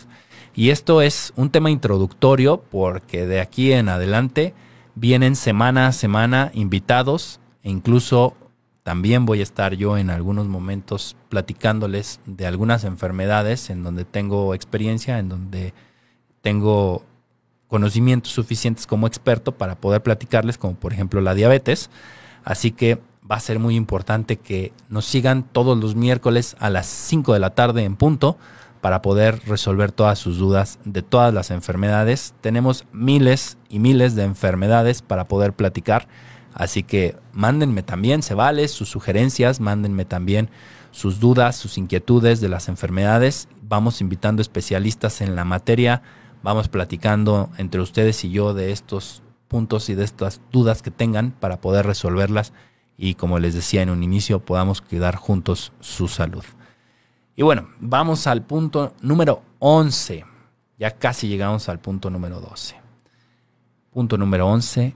Y 0.53 0.69
esto 0.69 1.01
es 1.01 1.33
un 1.35 1.49
tema 1.49 1.71
introductorio 1.71 2.63
porque 2.69 3.25
de 3.25 3.41
aquí 3.41 3.73
en 3.73 3.89
adelante 3.89 4.53
vienen 4.93 5.35
semana 5.35 5.87
a 5.87 5.91
semana 5.91 6.51
invitados 6.53 7.39
e 7.63 7.69
incluso 7.69 8.35
también 8.85 9.25
voy 9.25 9.39
a 9.39 9.43
estar 9.43 9.73
yo 9.73 9.97
en 9.97 10.11
algunos 10.11 10.45
momentos 10.45 11.17
platicándoles 11.29 12.19
de 12.27 12.45
algunas 12.45 12.83
enfermedades 12.83 13.71
en 13.71 13.81
donde 13.81 14.05
tengo 14.05 14.53
experiencia, 14.53 15.17
en 15.17 15.27
donde 15.27 15.73
tengo 16.41 17.03
conocimientos 17.67 18.31
suficientes 18.31 18.85
como 18.85 19.07
experto 19.07 19.53
para 19.53 19.73
poder 19.73 20.03
platicarles, 20.03 20.59
como 20.59 20.75
por 20.75 20.93
ejemplo 20.93 21.19
la 21.19 21.33
diabetes. 21.33 21.89
Así 22.43 22.69
que 22.69 22.99
va 23.29 23.37
a 23.37 23.39
ser 23.39 23.57
muy 23.57 23.75
importante 23.75 24.37
que 24.37 24.71
nos 24.87 25.05
sigan 25.05 25.41
todos 25.41 25.75
los 25.79 25.95
miércoles 25.95 26.55
a 26.59 26.69
las 26.69 26.85
5 26.85 27.33
de 27.33 27.39
la 27.39 27.55
tarde 27.55 27.85
en 27.85 27.95
punto 27.95 28.37
para 28.81 29.01
poder 29.01 29.41
resolver 29.47 29.91
todas 29.91 30.19
sus 30.19 30.37
dudas 30.37 30.77
de 30.85 31.01
todas 31.01 31.33
las 31.33 31.49
enfermedades. 31.49 32.35
Tenemos 32.39 32.85
miles 32.91 33.57
y 33.67 33.79
miles 33.79 34.13
de 34.13 34.25
enfermedades 34.25 35.01
para 35.01 35.27
poder 35.27 35.53
platicar, 35.53 36.07
así 36.55 36.81
que 36.81 37.15
mándenme 37.33 37.83
también, 37.83 38.23
se 38.23 38.33
vale, 38.33 38.67
sus 38.67 38.89
sugerencias, 38.89 39.59
mándenme 39.59 40.05
también 40.05 40.49
sus 40.95 41.19
dudas, 41.19 41.57
sus 41.57 41.77
inquietudes 41.77 42.39
de 42.39 42.47
las 42.47 42.69
enfermedades. 42.69 43.49
Vamos 43.61 43.99
invitando 43.99 44.41
especialistas 44.41 45.19
en 45.19 45.35
la 45.35 45.43
materia, 45.43 46.01
vamos 46.41 46.69
platicando 46.69 47.51
entre 47.57 47.81
ustedes 47.81 48.23
y 48.23 48.31
yo 48.31 48.53
de 48.53 48.71
estos 48.71 49.21
puntos 49.49 49.89
y 49.89 49.95
de 49.95 50.05
estas 50.05 50.41
dudas 50.51 50.81
que 50.81 50.91
tengan 50.91 51.31
para 51.31 51.59
poder 51.59 51.85
resolverlas 51.85 52.53
y 52.97 53.15
como 53.15 53.39
les 53.39 53.53
decía 53.53 53.81
en 53.81 53.89
un 53.89 54.03
inicio 54.03 54.39
podamos 54.39 54.81
cuidar 54.81 55.17
juntos 55.17 55.73
su 55.81 56.07
salud. 56.07 56.45
Y 57.35 57.43
bueno, 57.43 57.67
vamos 57.79 58.27
al 58.27 58.43
punto 58.43 58.93
número 59.01 59.43
11. 59.59 60.23
Ya 60.79 60.91
casi 60.91 61.27
llegamos 61.27 61.67
al 61.67 61.79
punto 61.79 62.09
número 62.09 62.39
12. 62.39 62.75
Punto 63.91 64.17
número 64.17 64.47
11. 64.47 64.95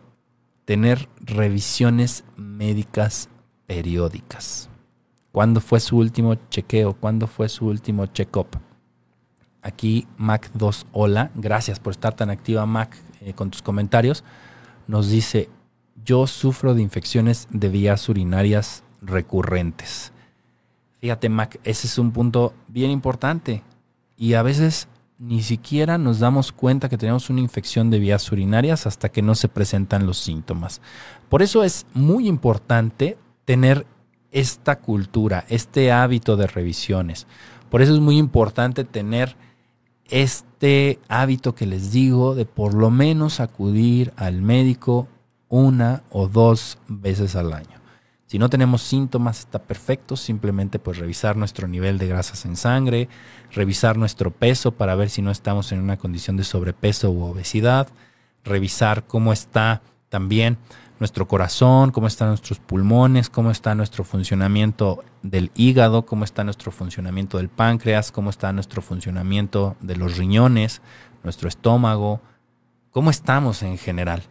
Tener 0.70 1.10
revisiones 1.20 2.24
médicas 2.38 3.28
periódicas. 3.66 4.70
¿Cuándo 5.32 5.62
fue 5.62 5.80
su 5.80 5.98
último 5.98 6.36
chequeo? 6.52 6.94
¿Cuándo 6.94 7.26
fue 7.26 7.50
su 7.50 7.66
último 7.66 8.06
check-up? 8.06 8.50
Aquí 9.64 10.08
Mac2 10.20 10.86
Hola, 10.92 11.32
gracias 11.34 11.80
por 11.80 11.94
estar 11.94 12.16
tan 12.16 12.30
activa 12.30 12.68
Mac 12.68 12.96
eh, 13.22 13.34
con 13.34 13.50
tus 13.50 13.64
comentarios. 13.64 14.24
Nos 14.86 15.10
dice, 15.10 15.50
yo 16.06 16.28
sufro 16.28 16.76
de 16.76 16.84
infecciones 16.84 17.48
de 17.50 17.70
vías 17.70 18.08
urinarias 18.08 18.84
recurrentes 19.02 20.14
Fíjate, 21.00 21.30
Mac, 21.30 21.60
ese 21.64 21.88
es 21.88 21.98
un 21.98 22.12
punto 22.12 22.54
bien 22.68 22.92
importante. 22.92 23.64
Y 24.18 24.36
a 24.36 24.44
veces 24.44 24.88
ni 25.20 25.44
siquiera 25.44 25.98
nos 25.98 26.20
damos 26.20 26.54
cuenta 26.54 26.88
que 26.88 26.98
tenemos 26.98 27.30
una 27.30 27.42
infección 27.42 27.92
de 27.92 28.00
vías 28.00 28.32
urinarias 28.32 28.88
hasta 28.88 29.10
que 29.10 29.22
no 29.22 29.36
se 29.36 29.50
presentan 29.50 30.08
los 30.08 30.18
síntomas. 30.18 30.82
Por 31.28 31.42
eso 31.42 31.64
es 31.64 31.86
muy 31.94 32.28
importante 32.28 33.18
tener 33.44 33.86
esta 34.32 34.80
cultura, 34.80 35.46
este 35.50 35.92
hábito 35.92 36.38
de 36.38 36.48
revisiones. 36.48 37.28
Por 37.70 37.82
eso 37.82 37.94
es 37.94 38.00
muy 38.00 38.18
importante 38.18 38.86
tener 38.86 39.36
este 40.10 41.00
hábito 41.10 41.54
que 41.54 41.66
les 41.66 41.92
digo 41.92 42.34
de 42.34 42.46
por 42.46 42.74
lo 42.74 42.90
menos 42.90 43.42
acudir 43.42 44.14
al 44.16 44.42
médico 44.42 45.08
una 45.50 46.04
o 46.12 46.28
dos 46.30 46.78
veces 46.88 47.36
al 47.36 47.52
año. 47.54 47.79
Si 48.30 48.38
no 48.38 48.48
tenemos 48.48 48.84
síntomas, 48.84 49.40
está 49.40 49.58
perfecto. 49.58 50.16
Simplemente 50.16 50.78
pues 50.78 51.00
revisar 51.00 51.36
nuestro 51.36 51.68
nivel 51.68 51.98
de 51.98 52.06
grasas 52.06 52.46
en 52.46 52.58
sangre, 52.58 53.10
revisar 53.52 53.98
nuestro 53.98 54.30
peso 54.30 54.72
para 54.72 54.94
ver 54.94 55.10
si 55.10 55.24
no 55.24 55.32
estamos 55.32 55.72
en 55.72 55.82
una 55.82 55.98
condición 55.98 56.38
de 56.38 56.44
sobrepeso 56.44 57.10
u 57.10 57.24
obesidad, 57.24 57.88
revisar 58.44 59.08
cómo 59.08 59.34
está 59.34 59.82
también 60.10 60.60
nuestro 61.00 61.28
corazón, 61.28 61.90
cómo 61.90 62.06
están 62.06 62.28
nuestros 62.28 62.60
pulmones, 62.60 63.32
cómo 63.32 63.50
está 63.50 63.74
nuestro 63.74 64.04
funcionamiento 64.04 65.04
del 65.24 65.50
hígado, 65.56 66.06
cómo 66.06 66.24
está 66.24 66.44
nuestro 66.44 66.72
funcionamiento 66.72 67.38
del 67.38 67.50
páncreas, 67.50 68.12
cómo 68.12 68.30
está 68.30 68.54
nuestro 68.54 68.84
funcionamiento 68.84 69.76
de 69.82 69.96
los 69.96 70.18
riñones, 70.18 70.84
nuestro 71.24 71.50
estómago, 71.50 72.22
cómo 72.92 73.10
estamos 73.10 73.64
en 73.64 73.80
general. 73.80 74.22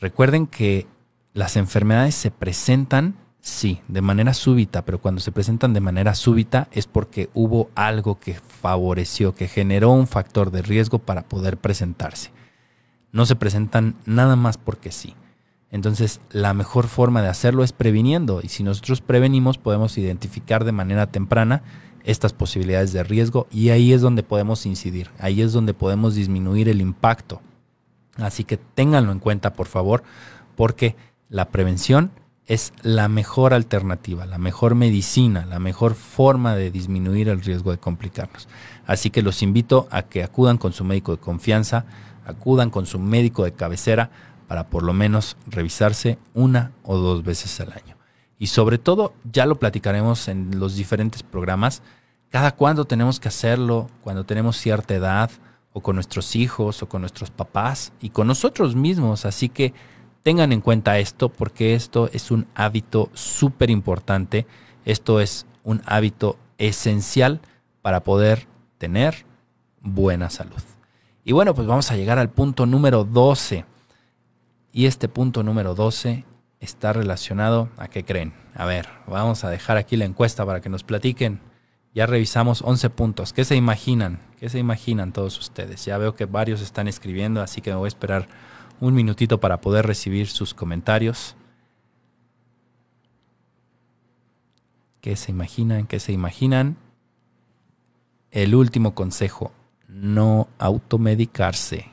Recuerden 0.00 0.48
que 0.48 0.88
las 1.34 1.56
enfermedades 1.56 2.16
se 2.16 2.32
presentan 2.32 3.14
Sí, 3.48 3.80
de 3.88 4.02
manera 4.02 4.34
súbita, 4.34 4.84
pero 4.84 5.00
cuando 5.00 5.22
se 5.22 5.32
presentan 5.32 5.72
de 5.72 5.80
manera 5.80 6.14
súbita 6.14 6.68
es 6.70 6.86
porque 6.86 7.30
hubo 7.32 7.70
algo 7.74 8.20
que 8.20 8.34
favoreció, 8.34 9.34
que 9.34 9.48
generó 9.48 9.90
un 9.90 10.06
factor 10.06 10.50
de 10.50 10.60
riesgo 10.60 10.98
para 10.98 11.22
poder 11.22 11.56
presentarse. 11.56 12.30
No 13.10 13.24
se 13.24 13.36
presentan 13.36 13.96
nada 14.04 14.36
más 14.36 14.58
porque 14.58 14.92
sí. 14.92 15.14
Entonces, 15.70 16.20
la 16.30 16.52
mejor 16.52 16.88
forma 16.88 17.22
de 17.22 17.28
hacerlo 17.28 17.64
es 17.64 17.72
previniendo 17.72 18.42
y 18.42 18.48
si 18.50 18.62
nosotros 18.62 19.00
prevenimos 19.00 19.56
podemos 19.56 19.96
identificar 19.96 20.64
de 20.64 20.72
manera 20.72 21.06
temprana 21.06 21.62
estas 22.04 22.34
posibilidades 22.34 22.92
de 22.92 23.02
riesgo 23.02 23.46
y 23.50 23.70
ahí 23.70 23.94
es 23.94 24.02
donde 24.02 24.22
podemos 24.22 24.66
incidir, 24.66 25.08
ahí 25.18 25.40
es 25.40 25.54
donde 25.54 25.72
podemos 25.72 26.14
disminuir 26.14 26.68
el 26.68 26.82
impacto. 26.82 27.40
Así 28.16 28.44
que 28.44 28.58
ténganlo 28.58 29.10
en 29.10 29.20
cuenta, 29.20 29.54
por 29.54 29.68
favor, 29.68 30.02
porque 30.54 30.96
la 31.30 31.46
prevención 31.46 32.10
es 32.48 32.72
la 32.82 33.08
mejor 33.08 33.52
alternativa, 33.52 34.24
la 34.24 34.38
mejor 34.38 34.74
medicina, 34.74 35.44
la 35.44 35.58
mejor 35.58 35.94
forma 35.94 36.56
de 36.56 36.70
disminuir 36.70 37.28
el 37.28 37.42
riesgo 37.42 37.70
de 37.70 37.78
complicarnos. 37.78 38.48
Así 38.86 39.10
que 39.10 39.22
los 39.22 39.42
invito 39.42 39.86
a 39.90 40.02
que 40.02 40.24
acudan 40.24 40.56
con 40.56 40.72
su 40.72 40.82
médico 40.82 41.12
de 41.12 41.20
confianza, 41.20 41.84
acudan 42.24 42.70
con 42.70 42.86
su 42.86 42.98
médico 42.98 43.44
de 43.44 43.52
cabecera 43.52 44.10
para 44.48 44.68
por 44.70 44.82
lo 44.82 44.94
menos 44.94 45.36
revisarse 45.46 46.18
una 46.32 46.72
o 46.82 46.96
dos 46.96 47.22
veces 47.22 47.60
al 47.60 47.72
año. 47.72 47.96
Y 48.38 48.46
sobre 48.46 48.78
todo, 48.78 49.12
ya 49.30 49.44
lo 49.44 49.58
platicaremos 49.58 50.26
en 50.28 50.58
los 50.58 50.74
diferentes 50.74 51.22
programas, 51.22 51.82
cada 52.30 52.52
cuándo 52.52 52.86
tenemos 52.86 53.20
que 53.20 53.28
hacerlo, 53.28 53.90
cuando 54.02 54.24
tenemos 54.24 54.56
cierta 54.56 54.94
edad, 54.94 55.30
o 55.74 55.82
con 55.82 55.96
nuestros 55.96 56.34
hijos, 56.34 56.82
o 56.82 56.88
con 56.88 57.02
nuestros 57.02 57.30
papás, 57.30 57.92
y 58.00 58.10
con 58.10 58.26
nosotros 58.26 58.74
mismos. 58.74 59.26
Así 59.26 59.50
que 59.50 59.74
Tengan 60.28 60.52
en 60.52 60.60
cuenta 60.60 60.98
esto 60.98 61.30
porque 61.30 61.72
esto 61.72 62.10
es 62.12 62.30
un 62.30 62.48
hábito 62.54 63.08
súper 63.14 63.70
importante. 63.70 64.46
Esto 64.84 65.20
es 65.20 65.46
un 65.64 65.80
hábito 65.86 66.36
esencial 66.58 67.40
para 67.80 68.04
poder 68.04 68.46
tener 68.76 69.24
buena 69.80 70.28
salud. 70.28 70.60
Y 71.24 71.32
bueno, 71.32 71.54
pues 71.54 71.66
vamos 71.66 71.90
a 71.90 71.96
llegar 71.96 72.18
al 72.18 72.28
punto 72.28 72.66
número 72.66 73.04
12. 73.04 73.64
Y 74.70 74.84
este 74.84 75.08
punto 75.08 75.42
número 75.42 75.74
12 75.74 76.26
está 76.60 76.92
relacionado 76.92 77.70
a 77.78 77.88
qué 77.88 78.04
creen. 78.04 78.34
A 78.54 78.66
ver, 78.66 78.86
vamos 79.06 79.44
a 79.44 79.48
dejar 79.48 79.78
aquí 79.78 79.96
la 79.96 80.04
encuesta 80.04 80.44
para 80.44 80.60
que 80.60 80.68
nos 80.68 80.82
platiquen. 80.82 81.40
Ya 81.94 82.04
revisamos 82.04 82.60
11 82.60 82.90
puntos. 82.90 83.32
¿Qué 83.32 83.46
se 83.46 83.56
imaginan? 83.56 84.20
¿Qué 84.38 84.50
se 84.50 84.58
imaginan 84.58 85.14
todos 85.14 85.38
ustedes? 85.38 85.86
Ya 85.86 85.96
veo 85.96 86.14
que 86.14 86.26
varios 86.26 86.60
están 86.60 86.86
escribiendo, 86.86 87.40
así 87.40 87.62
que 87.62 87.70
me 87.70 87.76
voy 87.76 87.86
a 87.86 87.88
esperar 87.88 88.28
un 88.80 88.94
minutito 88.94 89.38
para 89.40 89.60
poder 89.60 89.86
recibir 89.86 90.28
sus 90.28 90.54
comentarios. 90.54 91.36
¿Qué 95.00 95.16
se 95.16 95.30
imaginan? 95.30 95.86
¿Qué 95.86 96.00
se 96.00 96.12
imaginan? 96.12 96.76
El 98.30 98.54
último 98.54 98.94
consejo, 98.94 99.52
no 99.88 100.48
automedicarse. 100.58 101.86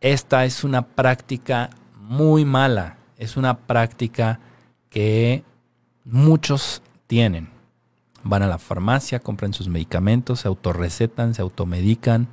Esta 0.00 0.44
es 0.44 0.64
una 0.64 0.82
práctica 0.82 1.70
muy 1.96 2.44
mala, 2.44 2.98
es 3.16 3.36
una 3.36 3.56
práctica 3.56 4.40
que 4.90 5.42
muchos 6.04 6.82
tienen. 7.06 7.48
Van 8.22 8.42
a 8.42 8.46
la 8.46 8.58
farmacia, 8.58 9.20
compran 9.20 9.52
sus 9.52 9.68
medicamentos, 9.68 10.40
se 10.40 10.48
autorrecetan, 10.48 11.34
se 11.34 11.42
automedican, 11.42 12.28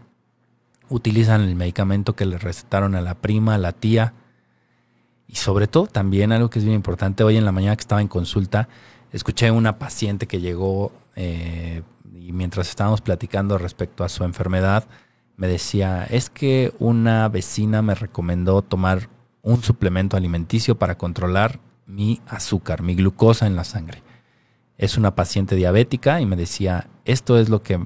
utilizan 0.91 1.41
el 1.41 1.55
medicamento 1.55 2.15
que 2.15 2.25
le 2.25 2.37
recetaron 2.37 2.95
a 2.95 3.01
la 3.01 3.15
prima, 3.15 3.55
a 3.55 3.57
la 3.57 3.71
tía. 3.71 4.13
Y 5.27 5.35
sobre 5.35 5.67
todo 5.67 5.87
también 5.87 6.31
algo 6.31 6.49
que 6.49 6.59
es 6.59 6.65
bien 6.65 6.75
importante, 6.75 7.23
hoy 7.23 7.37
en 7.37 7.45
la 7.45 7.53
mañana 7.53 7.75
que 7.75 7.81
estaba 7.81 8.01
en 8.01 8.09
consulta, 8.09 8.67
escuché 9.13 9.49
una 9.49 9.79
paciente 9.79 10.27
que 10.27 10.41
llegó 10.41 10.91
eh, 11.15 11.81
y 12.13 12.33
mientras 12.33 12.69
estábamos 12.69 13.01
platicando 13.01 13.57
respecto 13.57 14.03
a 14.03 14.09
su 14.09 14.25
enfermedad, 14.25 14.85
me 15.37 15.47
decía, 15.47 16.03
es 16.03 16.29
que 16.29 16.73
una 16.77 17.27
vecina 17.29 17.81
me 17.81 17.95
recomendó 17.95 18.61
tomar 18.61 19.09
un 19.41 19.63
suplemento 19.63 20.17
alimenticio 20.17 20.77
para 20.77 20.97
controlar 20.97 21.59
mi 21.87 22.21
azúcar, 22.27 22.83
mi 22.83 22.95
glucosa 22.95 23.47
en 23.47 23.55
la 23.55 23.63
sangre. 23.63 24.03
Es 24.77 24.97
una 24.97 25.15
paciente 25.15 25.55
diabética 25.55 26.19
y 26.19 26.25
me 26.25 26.35
decía, 26.35 26.89
esto 27.05 27.39
es 27.39 27.49
lo 27.49 27.63
que 27.63 27.79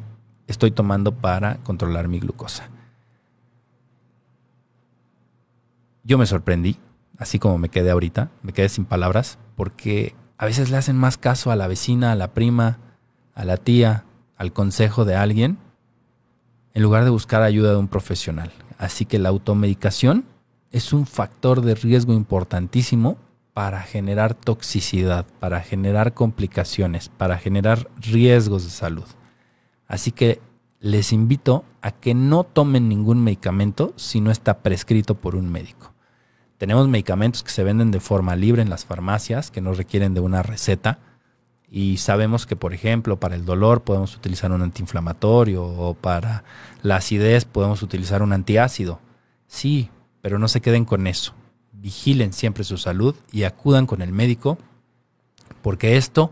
estoy 0.47 0.71
tomando 0.71 1.13
para 1.13 1.57
controlar 1.57 2.07
mi 2.07 2.19
glucosa. 2.19 2.69
Yo 6.05 6.17
me 6.17 6.27
sorprendí, 6.27 6.77
así 7.17 7.39
como 7.39 7.57
me 7.57 7.69
quedé 7.69 7.91
ahorita, 7.91 8.29
me 8.43 8.53
quedé 8.53 8.69
sin 8.69 8.85
palabras, 8.85 9.39
porque 9.55 10.15
a 10.37 10.45
veces 10.45 10.69
le 10.69 10.77
hacen 10.77 10.95
más 10.95 11.17
caso 11.17 11.51
a 11.51 11.55
la 11.55 11.67
vecina, 11.67 12.11
a 12.11 12.15
la 12.15 12.33
prima, 12.33 12.79
a 13.33 13.43
la 13.43 13.57
tía, 13.57 14.05
al 14.37 14.53
consejo 14.53 15.03
de 15.03 15.15
alguien, 15.15 15.57
en 16.73 16.83
lugar 16.83 17.03
de 17.05 17.09
buscar 17.09 17.41
ayuda 17.41 17.71
de 17.71 17.77
un 17.77 17.87
profesional. 17.87 18.51
Así 18.77 19.05
que 19.05 19.17
la 19.17 19.29
automedicación 19.29 20.25
es 20.71 20.93
un 20.93 21.07
factor 21.07 21.61
de 21.61 21.73
riesgo 21.73 22.13
importantísimo 22.13 23.17
para 23.53 23.81
generar 23.81 24.35
toxicidad, 24.35 25.25
para 25.39 25.61
generar 25.61 26.13
complicaciones, 26.13 27.09
para 27.09 27.37
generar 27.37 27.89
riesgos 28.01 28.65
de 28.65 28.69
salud. 28.69 29.05
Así 29.87 30.11
que 30.11 30.41
les 30.81 31.13
invito 31.13 31.63
a 31.81 31.91
que 31.91 32.13
no 32.13 32.43
tomen 32.43 32.89
ningún 32.89 33.23
medicamento 33.23 33.93
si 33.95 34.19
no 34.19 34.29
está 34.29 34.59
prescrito 34.59 35.15
por 35.15 35.35
un 35.35 35.49
médico. 35.49 35.94
Tenemos 36.57 36.87
medicamentos 36.87 37.43
que 37.43 37.51
se 37.51 37.63
venden 37.63 37.91
de 37.91 37.99
forma 37.99 38.35
libre 38.35 38.61
en 38.61 38.69
las 38.69 38.85
farmacias, 38.85 39.51
que 39.51 39.61
no 39.61 39.73
requieren 39.73 40.13
de 40.13 40.21
una 40.21 40.41
receta. 40.41 40.99
Y 41.69 41.97
sabemos 41.97 42.45
que, 42.45 42.55
por 42.55 42.73
ejemplo, 42.73 43.19
para 43.19 43.35
el 43.35 43.43
dolor 43.43 43.83
podemos 43.83 44.15
utilizar 44.15 44.51
un 44.51 44.61
antiinflamatorio 44.61 45.63
o 45.63 45.93
para 45.93 46.43
la 46.81 46.97
acidez 46.97 47.45
podemos 47.45 47.81
utilizar 47.81 48.21
un 48.21 48.31
antiácido. 48.31 48.99
Sí, 49.47 49.89
pero 50.21 50.39
no 50.39 50.47
se 50.47 50.61
queden 50.61 50.85
con 50.85 51.07
eso. 51.07 51.33
Vigilen 51.73 52.31
siempre 52.31 52.63
su 52.63 52.77
salud 52.77 53.15
y 53.31 53.43
acudan 53.43 53.85
con 53.85 54.01
el 54.01 54.11
médico 54.13 54.57
porque 55.61 55.97
esto 55.97 56.31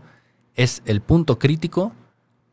es 0.54 0.82
el 0.86 1.00
punto 1.00 1.38
crítico 1.38 1.92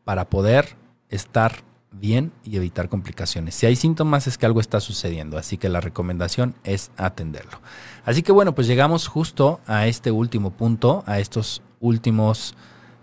para 0.04 0.28
poder 0.28 0.76
estar 1.08 1.62
bien 1.92 2.32
y 2.44 2.56
evitar 2.56 2.88
complicaciones. 2.88 3.54
Si 3.54 3.66
hay 3.66 3.76
síntomas 3.76 4.26
es 4.26 4.38
que 4.38 4.46
algo 4.46 4.60
está 4.60 4.80
sucediendo, 4.80 5.38
así 5.38 5.58
que 5.58 5.68
la 5.68 5.80
recomendación 5.80 6.54
es 6.64 6.90
atenderlo. 6.96 7.60
Así 8.04 8.22
que 8.22 8.32
bueno, 8.32 8.54
pues 8.54 8.66
llegamos 8.66 9.06
justo 9.06 9.60
a 9.66 9.86
este 9.86 10.10
último 10.10 10.50
punto, 10.50 11.04
a 11.06 11.18
estos 11.18 11.62
últimos, 11.80 12.54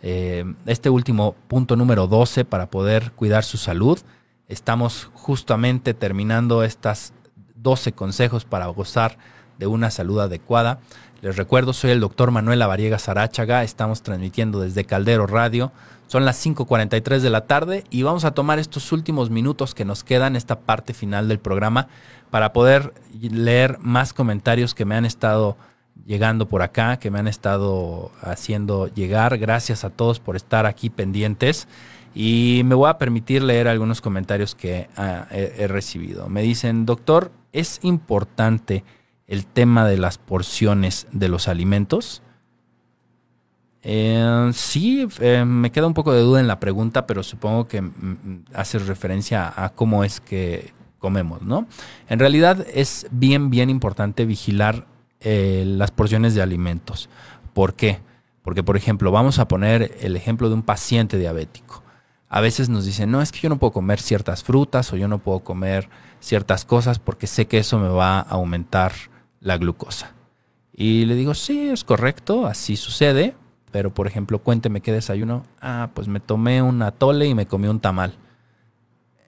eh, 0.01 0.45
este 0.65 0.89
último 0.89 1.35
punto 1.47 1.75
número 1.75 2.07
12 2.07 2.45
para 2.45 2.69
poder 2.69 3.11
cuidar 3.13 3.43
su 3.43 3.57
salud. 3.57 3.99
Estamos 4.47 5.09
justamente 5.13 5.93
terminando 5.93 6.63
estas 6.63 7.13
12 7.55 7.91
consejos 7.93 8.45
para 8.45 8.67
gozar 8.67 9.17
de 9.59 9.67
una 9.67 9.91
salud 9.91 10.19
adecuada. 10.19 10.79
Les 11.21 11.35
recuerdo, 11.35 11.73
soy 11.73 11.91
el 11.91 11.99
doctor 11.99 12.31
Manuel 12.31 12.61
Avariega 12.61 12.97
Sarachaga, 12.97 13.63
estamos 13.63 14.01
transmitiendo 14.01 14.61
desde 14.61 14.85
Caldero 14.85 15.27
Radio 15.27 15.71
son 16.09 16.25
las 16.25 16.43
5.43 16.43 17.19
de 17.19 17.29
la 17.29 17.45
tarde 17.45 17.83
y 17.91 18.01
vamos 18.01 18.25
a 18.25 18.31
tomar 18.31 18.57
estos 18.57 18.91
últimos 18.91 19.29
minutos 19.29 19.75
que 19.75 19.85
nos 19.85 20.03
quedan, 20.03 20.35
esta 20.35 20.59
parte 20.59 20.95
final 20.95 21.27
del 21.27 21.37
programa, 21.37 21.87
para 22.31 22.51
poder 22.51 22.95
leer 23.21 23.77
más 23.79 24.11
comentarios 24.11 24.73
que 24.73 24.85
me 24.85 24.95
han 24.95 25.05
estado 25.05 25.55
llegando 26.07 26.47
por 26.47 26.63
acá, 26.63 26.97
que 26.97 27.11
me 27.11 27.19
han 27.19 27.27
estado 27.27 28.11
haciendo 28.23 28.87
llegar. 28.87 29.37
Gracias 29.37 29.83
a 29.83 29.91
todos 29.91 30.19
por 30.19 30.35
estar 30.35 30.65
aquí 30.65 30.89
pendientes. 30.89 31.67
Y 32.15 32.63
me 32.65 32.73
voy 32.73 32.89
a 32.89 32.97
permitir 32.97 33.43
leer 33.43 33.67
algunos 33.67 34.01
comentarios 34.01 34.55
que 34.55 34.89
ah, 34.97 35.27
he, 35.29 35.67
recibido. 35.67 36.27
Me 36.27 36.41
dicen, 36.41 36.87
doctor, 36.87 37.31
¿es 37.53 37.81
importante 37.83 38.83
el 39.29 39.45
tema 39.45 39.87
de 39.87 39.97
las 39.97 40.17
porciones 40.17 41.07
de 41.11 41.29
los 41.29 41.47
alimentos? 41.47 42.21
Eh, 43.81 44.49
sí, 44.53 45.07
eh, 45.19 45.45
me 45.45 45.71
queda 45.71 45.87
un 45.87 45.93
poco 45.93 46.11
de 46.11 46.21
duda 46.21 46.41
en 46.41 46.47
la 46.47 46.59
pregunta, 46.59 47.07
pero 47.07 47.23
supongo 47.23 47.67
que 47.67 47.81
mm, 47.81 47.87
mm, 47.87 48.43
hace 48.53 48.79
referencia 48.79 49.53
a 49.55 49.69
cómo 49.69 50.03
es 50.03 50.19
que 50.19 50.73
comemos, 50.97 51.43
¿no? 51.43 51.65
En 52.09 52.19
realidad 52.19 52.65
es 52.73 53.07
bien, 53.11 53.49
bien 53.49 53.69
importante 53.69 54.25
vigilar 54.25 54.85
eh, 55.21 55.63
las 55.65 55.91
porciones 55.91 56.35
de 56.35 56.41
alimentos. 56.41 57.09
¿Por 57.53 57.75
qué? 57.75 57.99
Porque, 58.41 58.63
por 58.63 58.75
ejemplo, 58.75 59.11
vamos 59.11 59.39
a 59.39 59.47
poner 59.47 59.95
el 60.01 60.15
ejemplo 60.15 60.49
de 60.49 60.55
un 60.55 60.63
paciente 60.63 61.17
diabético. 61.17 61.83
A 62.29 62.41
veces 62.41 62.67
nos 62.67 62.85
dicen, 62.85 63.11
no, 63.11 63.21
es 63.21 63.31
que 63.31 63.39
yo 63.39 63.49
no 63.49 63.59
puedo 63.59 63.71
comer 63.71 64.01
ciertas 64.01 64.43
frutas 64.43 64.91
o 64.91 64.97
yo 64.97 65.07
no 65.07 65.19
puedo 65.19 65.39
comer 65.39 65.89
ciertas 66.19 66.65
cosas 66.65 66.99
porque 66.99 67.27
sé 67.27 67.47
que 67.47 67.59
eso 67.59 67.79
me 67.79 67.87
va 67.87 68.19
a 68.19 68.21
aumentar 68.21 68.91
la 69.41 69.57
glucosa. 69.57 70.13
Y 70.73 71.05
le 71.05 71.15
digo, 71.15 71.33
sí, 71.33 71.69
es 71.69 71.83
correcto, 71.83 72.45
así 72.47 72.77
sucede, 72.77 73.35
pero 73.71 73.93
por 73.93 74.07
ejemplo, 74.07 74.39
cuénteme 74.39 74.81
qué 74.81 74.91
desayuno. 74.91 75.45
Ah, 75.61 75.89
pues 75.93 76.07
me 76.07 76.19
tomé 76.19 76.61
un 76.61 76.81
atole 76.81 77.27
y 77.27 77.35
me 77.35 77.47
comí 77.47 77.67
un 77.67 77.79
tamal. 77.79 78.15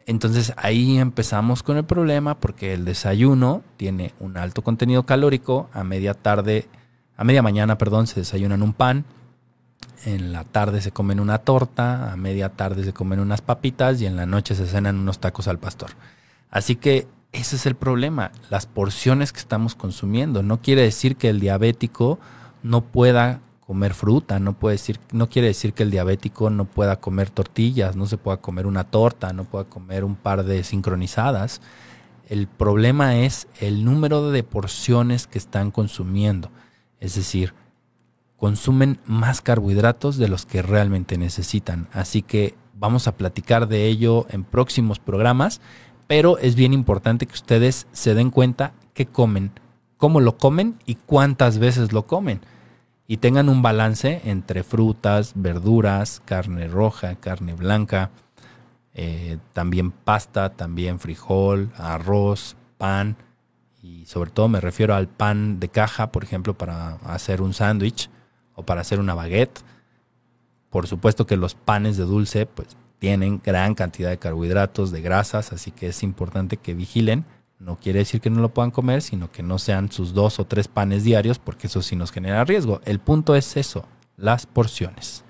Entonces 0.06 0.54
ahí 0.58 0.98
empezamos 0.98 1.64
con 1.64 1.78
el 1.78 1.86
problema 1.86 2.40
porque 2.40 2.74
el 2.74 2.86
desayuno 2.86 3.64
tiene 3.78 4.14
un 4.20 4.38
alto 4.38 4.62
contenido 4.62 5.06
calórico. 5.06 5.70
A 5.74 5.84
media 5.84 6.14
tarde, 6.14 6.68
a 7.18 7.24
media 7.24 7.42
mañana, 7.42 7.78
perdón, 7.78 8.08
se 8.08 8.22
desayunan 8.22 8.62
un 8.62 8.74
pan. 8.74 9.06
En 10.06 10.34
la 10.34 10.44
tarde 10.44 10.82
se 10.82 10.92
comen 10.92 11.20
una 11.20 11.40
torta, 11.40 12.12
a 12.12 12.18
media 12.18 12.50
tarde 12.50 12.84
se 12.84 12.94
comen 12.94 13.20
unas 13.20 13.42
papitas 13.42 14.02
y 14.02 14.06
en 14.06 14.16
la 14.16 14.26
noche 14.26 14.56
se 14.56 14.66
cenan 14.66 14.98
unos 14.98 15.20
tacos 15.20 15.48
al 15.48 15.60
pastor. 15.60 15.92
Así 16.50 16.76
que 16.76 17.08
ese 17.32 17.56
es 17.56 17.66
el 17.66 17.76
problema, 17.76 18.32
las 18.50 18.66
porciones 18.66 19.32
que 19.32 19.40
estamos 19.40 19.76
consumiendo. 19.76 20.44
No 20.44 20.62
quiere 20.62 20.82
decir 20.82 21.16
que 21.16 21.30
el 21.30 21.40
diabético 21.40 22.20
no 22.62 22.82
pueda 22.82 23.42
comer 23.66 23.94
fruta, 23.94 24.40
no, 24.40 24.54
puede 24.54 24.76
decir, 24.76 25.00
no 25.14 25.30
quiere 25.30 25.48
decir 25.48 25.74
que 25.74 25.84
el 25.84 25.92
diabético 25.92 26.50
no 26.50 26.66
pueda 26.66 27.00
comer 27.00 27.30
tortillas, 27.30 27.96
no 27.96 28.06
se 28.06 28.18
pueda 28.18 28.38
comer 28.38 28.68
una 28.68 28.84
torta, 28.84 29.32
no 29.32 29.46
pueda 29.46 29.64
comer 29.64 30.04
un 30.04 30.16
par 30.16 30.44
de 30.44 30.64
sincronizadas. 30.64 31.62
El 32.28 32.48
problema 32.48 33.16
es 33.16 33.48
el 33.62 33.86
número 33.86 34.30
de 34.32 34.44
porciones 34.44 35.26
que 35.26 35.38
están 35.38 35.72
consumiendo. 35.72 36.52
Es 37.00 37.16
decir, 37.16 37.54
consumen 38.36 39.00
más 39.06 39.40
carbohidratos 39.40 40.18
de 40.18 40.28
los 40.28 40.46
que 40.46 40.62
realmente 40.62 41.18
necesitan. 41.18 41.88
Así 41.94 42.24
que 42.24 42.56
vamos 42.74 43.08
a 43.08 43.16
platicar 43.16 43.68
de 43.68 43.86
ello 43.86 44.26
en 44.30 44.44
próximos 44.44 45.00
programas, 45.00 45.62
pero 46.12 46.38
es 46.40 46.56
bien 46.56 46.74
importante 46.74 47.26
que 47.26 47.36
ustedes 47.36 47.88
se 47.94 48.14
den 48.14 48.32
cuenta 48.32 48.74
qué 48.94 49.06
comen, 49.06 49.54
cómo 49.96 50.20
lo 50.20 50.36
comen 50.36 50.78
y 50.86 50.96
cuántas 50.96 51.58
veces 51.58 51.94
lo 51.94 52.06
comen 52.06 52.42
y 53.08 53.16
tengan 53.16 53.48
un 53.48 53.62
balance 53.62 54.20
entre 54.26 54.64
frutas, 54.64 55.32
verduras, 55.36 56.22
carne 56.26 56.68
roja, 56.68 57.16
carne 57.16 57.54
blanca, 57.54 58.10
eh, 58.94 59.38
también 59.54 59.92
pasta, 59.92 60.50
también 60.50 61.00
frijol, 61.00 61.72
arroz, 61.78 62.58
pan 62.78 63.16
y 63.82 64.06
sobre 64.06 64.32
todo 64.32 64.50
me 64.50 64.60
refiero 64.60 64.96
al 64.96 65.08
pan 65.08 65.62
de 65.62 65.70
caja, 65.70 66.12
por 66.12 66.26
ejemplo, 66.26 66.58
para 66.58 66.96
hacer 67.06 67.42
un 67.42 67.54
sándwich 67.54 68.10
o 68.56 68.64
para 68.66 68.82
hacer 68.82 69.00
una 69.00 69.14
baguette. 69.14 69.62
Por 70.72 70.88
supuesto 70.88 71.26
que 71.26 71.38
los 71.38 71.56
panes 71.56 71.96
de 71.96 72.04
dulce 72.04 72.48
pues 72.48 72.76
tienen 73.02 73.42
gran 73.44 73.74
cantidad 73.74 74.12
de 74.12 74.20
carbohidratos, 74.20 74.92
de 74.92 75.02
grasas, 75.02 75.52
así 75.52 75.72
que 75.72 75.88
es 75.88 76.04
importante 76.04 76.56
que 76.56 76.74
vigilen 76.74 77.26
no 77.62 77.78
quiere 77.78 78.00
decir 78.00 78.22
que 78.22 78.32
no 78.32 78.42
lo 78.42 78.50
puedan 78.50 78.72
comer, 78.72 79.04
sino 79.04 79.32
que 79.32 79.44
no 79.44 79.60
sean 79.60 79.92
sus 79.92 80.16
dos 80.16 80.40
o 80.40 80.46
tres 80.46 80.68
panes 80.68 81.04
diarios, 81.04 81.38
porque 81.38 81.68
eso 81.68 81.84
sí 81.84 81.96
nos 81.96 82.12
genera 82.12 82.44
riesgo. 82.44 82.82
El 82.86 82.98
punto 82.98 83.36
es 83.36 83.56
eso, 83.56 83.86
las 84.18 84.48
porciones. 84.48 85.24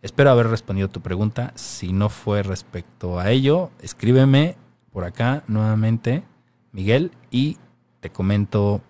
Espero 0.00 0.30
haber 0.30 0.46
respondido 0.46 0.88
tu 0.88 1.00
pregunta. 1.00 1.52
Si 1.56 1.92
no 1.92 2.08
fue 2.08 2.44
respecto 2.44 3.18
a 3.18 3.32
ello, 3.32 3.72
escríbeme 3.82 4.56
por 4.92 5.02
acá 5.04 5.42
nuevamente, 5.48 6.22
Miguel, 6.70 7.10
y 7.32 7.58
te 7.98 8.10
comento 8.10 8.80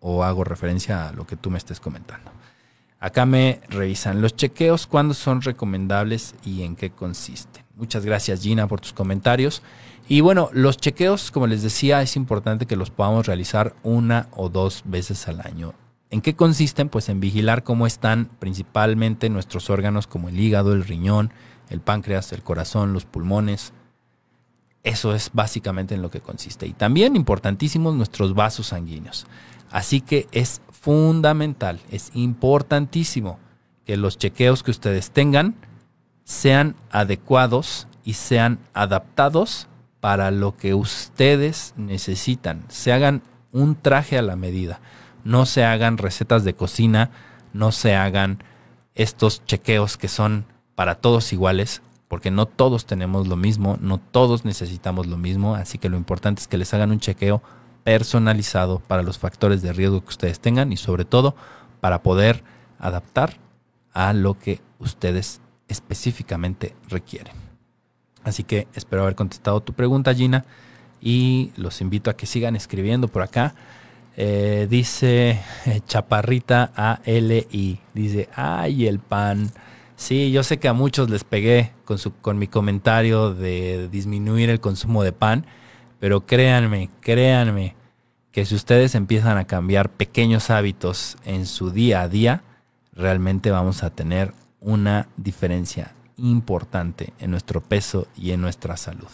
o 0.00 0.24
hago 0.24 0.44
referencia 0.44 1.08
a 1.08 1.12
lo 1.12 1.26
que 1.26 1.36
tú 1.36 1.50
me 1.50 1.56
estés 1.56 1.80
comentando. 1.80 2.30
Acá 3.00 3.26
me 3.26 3.60
revisan 3.68 4.20
los 4.20 4.34
chequeos, 4.34 4.86
cuándo 4.86 5.14
son 5.14 5.40
recomendables 5.42 6.34
y 6.44 6.62
en 6.62 6.74
qué 6.74 6.90
consisten. 6.90 7.64
Muchas 7.76 8.04
gracias 8.04 8.42
Gina 8.42 8.66
por 8.66 8.80
tus 8.80 8.92
comentarios. 8.92 9.62
Y 10.08 10.20
bueno, 10.20 10.50
los 10.52 10.78
chequeos, 10.78 11.30
como 11.30 11.46
les 11.46 11.62
decía, 11.62 12.02
es 12.02 12.16
importante 12.16 12.66
que 12.66 12.76
los 12.76 12.90
podamos 12.90 13.26
realizar 13.26 13.76
una 13.84 14.28
o 14.32 14.48
dos 14.48 14.82
veces 14.84 15.28
al 15.28 15.40
año. 15.42 15.74
¿En 16.10 16.22
qué 16.22 16.34
consisten? 16.34 16.88
Pues 16.88 17.08
en 17.08 17.20
vigilar 17.20 17.62
cómo 17.62 17.86
están 17.86 18.30
principalmente 18.38 19.28
nuestros 19.28 19.70
órganos 19.70 20.06
como 20.06 20.28
el 20.30 20.40
hígado, 20.40 20.72
el 20.72 20.84
riñón, 20.84 21.32
el 21.68 21.80
páncreas, 21.80 22.32
el 22.32 22.42
corazón, 22.42 22.94
los 22.94 23.04
pulmones. 23.04 23.74
Eso 24.82 25.14
es 25.14 25.30
básicamente 25.34 25.94
en 25.94 26.02
lo 26.02 26.10
que 26.10 26.20
consiste. 26.20 26.66
Y 26.66 26.72
también 26.72 27.14
importantísimos 27.14 27.94
nuestros 27.94 28.34
vasos 28.34 28.68
sanguíneos. 28.68 29.26
Así 29.70 30.00
que 30.00 30.26
es 30.32 30.62
fundamental, 30.88 31.80
es 31.90 32.10
importantísimo 32.14 33.38
que 33.84 33.98
los 33.98 34.16
chequeos 34.16 34.62
que 34.62 34.70
ustedes 34.70 35.10
tengan 35.10 35.54
sean 36.24 36.76
adecuados 36.90 37.86
y 38.04 38.14
sean 38.14 38.58
adaptados 38.72 39.68
para 40.00 40.30
lo 40.30 40.56
que 40.56 40.72
ustedes 40.72 41.74
necesitan. 41.76 42.64
Se 42.68 42.94
hagan 42.94 43.20
un 43.52 43.74
traje 43.74 44.16
a 44.16 44.22
la 44.22 44.34
medida. 44.34 44.80
No 45.24 45.44
se 45.44 45.62
hagan 45.62 45.98
recetas 45.98 46.42
de 46.42 46.54
cocina, 46.54 47.10
no 47.52 47.70
se 47.70 47.94
hagan 47.94 48.42
estos 48.94 49.44
chequeos 49.44 49.98
que 49.98 50.08
son 50.08 50.46
para 50.74 50.94
todos 50.94 51.34
iguales, 51.34 51.82
porque 52.08 52.30
no 52.30 52.46
todos 52.46 52.86
tenemos 52.86 53.28
lo 53.28 53.36
mismo, 53.36 53.76
no 53.82 53.98
todos 53.98 54.46
necesitamos 54.46 55.06
lo 55.06 55.18
mismo, 55.18 55.54
así 55.54 55.76
que 55.76 55.90
lo 55.90 55.98
importante 55.98 56.40
es 56.40 56.48
que 56.48 56.56
les 56.56 56.72
hagan 56.72 56.92
un 56.92 57.00
chequeo 57.00 57.42
personalizado 57.88 58.80
para 58.80 59.02
los 59.02 59.16
factores 59.16 59.62
de 59.62 59.72
riesgo 59.72 60.02
que 60.02 60.10
ustedes 60.10 60.40
tengan 60.40 60.72
y 60.72 60.76
sobre 60.76 61.06
todo 61.06 61.34
para 61.80 62.02
poder 62.02 62.44
adaptar 62.78 63.38
a 63.94 64.12
lo 64.12 64.38
que 64.38 64.60
ustedes 64.78 65.40
específicamente 65.68 66.76
requieren. 66.90 67.32
Así 68.24 68.44
que 68.44 68.68
espero 68.74 69.04
haber 69.04 69.14
contestado 69.14 69.62
tu 69.62 69.72
pregunta, 69.72 70.14
Gina, 70.14 70.44
y 71.00 71.50
los 71.56 71.80
invito 71.80 72.10
a 72.10 72.14
que 72.14 72.26
sigan 72.26 72.56
escribiendo 72.56 73.08
por 73.08 73.22
acá. 73.22 73.54
Eh, 74.18 74.66
dice 74.68 75.40
Chaparrita 75.86 76.70
ALI, 76.76 77.80
dice, 77.94 78.28
ay, 78.34 78.86
el 78.86 78.98
pan. 78.98 79.50
Sí, 79.96 80.30
yo 80.30 80.42
sé 80.42 80.58
que 80.58 80.68
a 80.68 80.74
muchos 80.74 81.08
les 81.08 81.24
pegué 81.24 81.72
con, 81.86 81.96
su, 81.96 82.12
con 82.16 82.38
mi 82.38 82.48
comentario 82.48 83.32
de 83.32 83.88
disminuir 83.88 84.50
el 84.50 84.60
consumo 84.60 85.04
de 85.04 85.12
pan, 85.12 85.46
pero 86.00 86.26
créanme, 86.26 86.90
créanme 87.00 87.77
que 88.38 88.46
si 88.46 88.54
ustedes 88.54 88.94
empiezan 88.94 89.36
a 89.36 89.48
cambiar 89.48 89.90
pequeños 89.90 90.50
hábitos 90.50 91.16
en 91.24 91.44
su 91.44 91.72
día 91.72 92.02
a 92.02 92.08
día, 92.08 92.44
realmente 92.92 93.50
vamos 93.50 93.82
a 93.82 93.90
tener 93.90 94.32
una 94.60 95.08
diferencia 95.16 95.92
importante 96.18 97.12
en 97.18 97.32
nuestro 97.32 97.60
peso 97.60 98.06
y 98.16 98.30
en 98.30 98.40
nuestra 98.40 98.76
salud. 98.76 99.08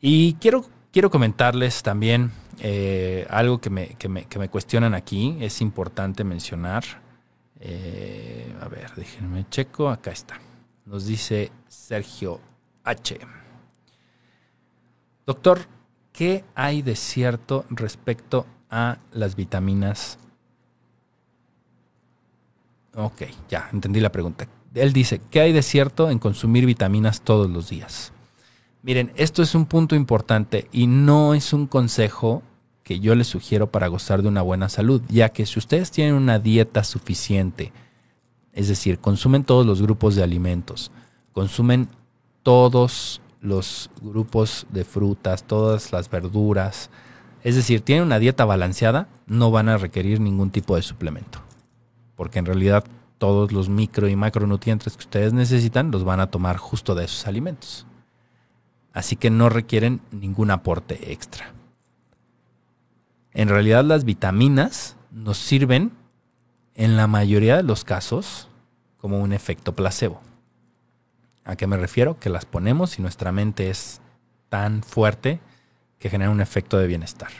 Y 0.00 0.32
quiero, 0.40 0.64
quiero 0.94 1.10
comentarles 1.10 1.82
también 1.82 2.32
eh, 2.60 3.26
algo 3.28 3.60
que 3.60 3.68
me, 3.68 3.88
que, 3.98 4.08
me, 4.08 4.48
cuestionan 4.48 4.94
aquí, 4.94 5.36
es 5.42 5.60
importante 5.60 6.24
mencionar. 6.24 6.84
Eh, 7.60 8.50
a 8.62 8.68
ver, 8.68 8.92
déjenme 8.96 9.44
checo, 9.50 9.90
acá 9.90 10.10
está. 10.10 10.40
Nos 10.86 11.04
dice 11.04 11.52
Sergio 11.68 12.40
H. 12.82 13.18
Doctor, 15.26 15.75
¿qué 16.16 16.44
hay 16.56 16.82
de 16.82 16.96
cierto 16.96 17.64
respecto 17.70 18.46
a 18.70 18.98
las 19.12 19.36
vitaminas? 19.36 20.18
Ok, 22.94 23.22
ya, 23.48 23.68
entendí 23.72 24.00
la 24.00 24.10
pregunta 24.10 24.48
él 24.76 24.92
dice, 24.92 25.20
¿qué 25.30 25.40
hay 25.40 25.52
de 25.52 25.62
cierto 25.62 26.10
en 26.10 26.18
consumir 26.18 26.66
vitaminas 26.66 27.22
todos 27.22 27.50
los 27.50 27.68
días? 27.70 28.12
Miren, 28.82 29.12
esto 29.16 29.42
es 29.42 29.54
un 29.54 29.66
punto 29.66 29.96
importante 29.96 30.68
y 30.70 30.86
no 30.86 31.34
es 31.34 31.52
un 31.52 31.66
consejo 31.66 32.42
que 32.82 33.00
yo 33.00 33.14
les 33.14 33.26
sugiero 33.26 33.70
para 33.70 33.88
gozar 33.88 34.22
de 34.22 34.28
una 34.28 34.42
buena 34.42 34.68
salud, 34.68 35.02
ya 35.08 35.30
que 35.30 35.44
si 35.44 35.58
ustedes 35.58 35.90
tienen 35.90 36.14
una 36.14 36.38
dieta 36.38 36.84
suficiente, 36.84 37.72
es 38.52 38.68
decir, 38.68 38.98
consumen 39.00 39.44
todos 39.44 39.66
los 39.66 39.82
grupos 39.82 40.14
de 40.14 40.22
alimentos, 40.22 40.92
consumen 41.32 41.88
todos 42.44 43.20
los 43.40 43.90
grupos 44.00 44.66
de 44.70 44.84
frutas, 44.84 45.44
todas 45.44 45.92
las 45.92 46.10
verduras, 46.10 46.90
Es 47.42 47.54
decir, 47.54 47.80
tienen 47.80 48.04
una 48.04 48.18
dieta 48.18 48.44
balanceada, 48.44 49.08
no 49.26 49.52
van 49.52 49.68
a 49.68 49.78
requerir 49.78 50.20
ningún 50.20 50.50
tipo 50.50 50.74
de 50.74 50.82
suplemento. 50.82 51.38
Porque 52.16 52.40
en 52.40 52.46
realidad 52.46 52.84
todos 53.18 53.52
los 53.52 53.68
micro 53.68 54.08
y 54.08 54.16
macronutrientes 54.16 54.96
que 54.96 55.04
ustedes 55.04 55.32
necesitan 55.32 55.90
los 55.92 56.02
van 56.02 56.18
a 56.18 56.30
tomar 56.30 56.56
justo 56.56 56.94
de 56.94 57.04
esos 57.04 57.26
alimentos. 57.26 57.86
Así 58.92 59.14
que 59.14 59.30
no 59.30 59.48
requieren 59.48 60.00
ningún 60.10 60.50
aporte 60.50 61.12
extra. 61.12 61.52
En 63.32 63.48
realidad 63.48 63.84
las 63.84 64.04
vitaminas 64.04 64.96
nos 65.10 65.38
sirven 65.38 65.92
en 66.74 66.96
la 66.96 67.06
mayoría 67.06 67.56
de 67.56 67.62
los 67.62 67.84
casos 67.84 68.48
como 68.98 69.20
un 69.20 69.32
efecto 69.32 69.74
placebo. 69.74 70.20
¿A 71.46 71.54
qué 71.54 71.68
me 71.68 71.76
refiero? 71.76 72.18
Que 72.18 72.28
las 72.28 72.44
ponemos 72.44 72.98
y 72.98 73.02
nuestra 73.02 73.30
mente 73.30 73.70
es 73.70 74.00
tan 74.48 74.82
fuerte 74.82 75.38
que 76.00 76.10
genera 76.10 76.30
un 76.30 76.40
efecto 76.40 76.76
de 76.76 76.88
bienestar. 76.88 77.30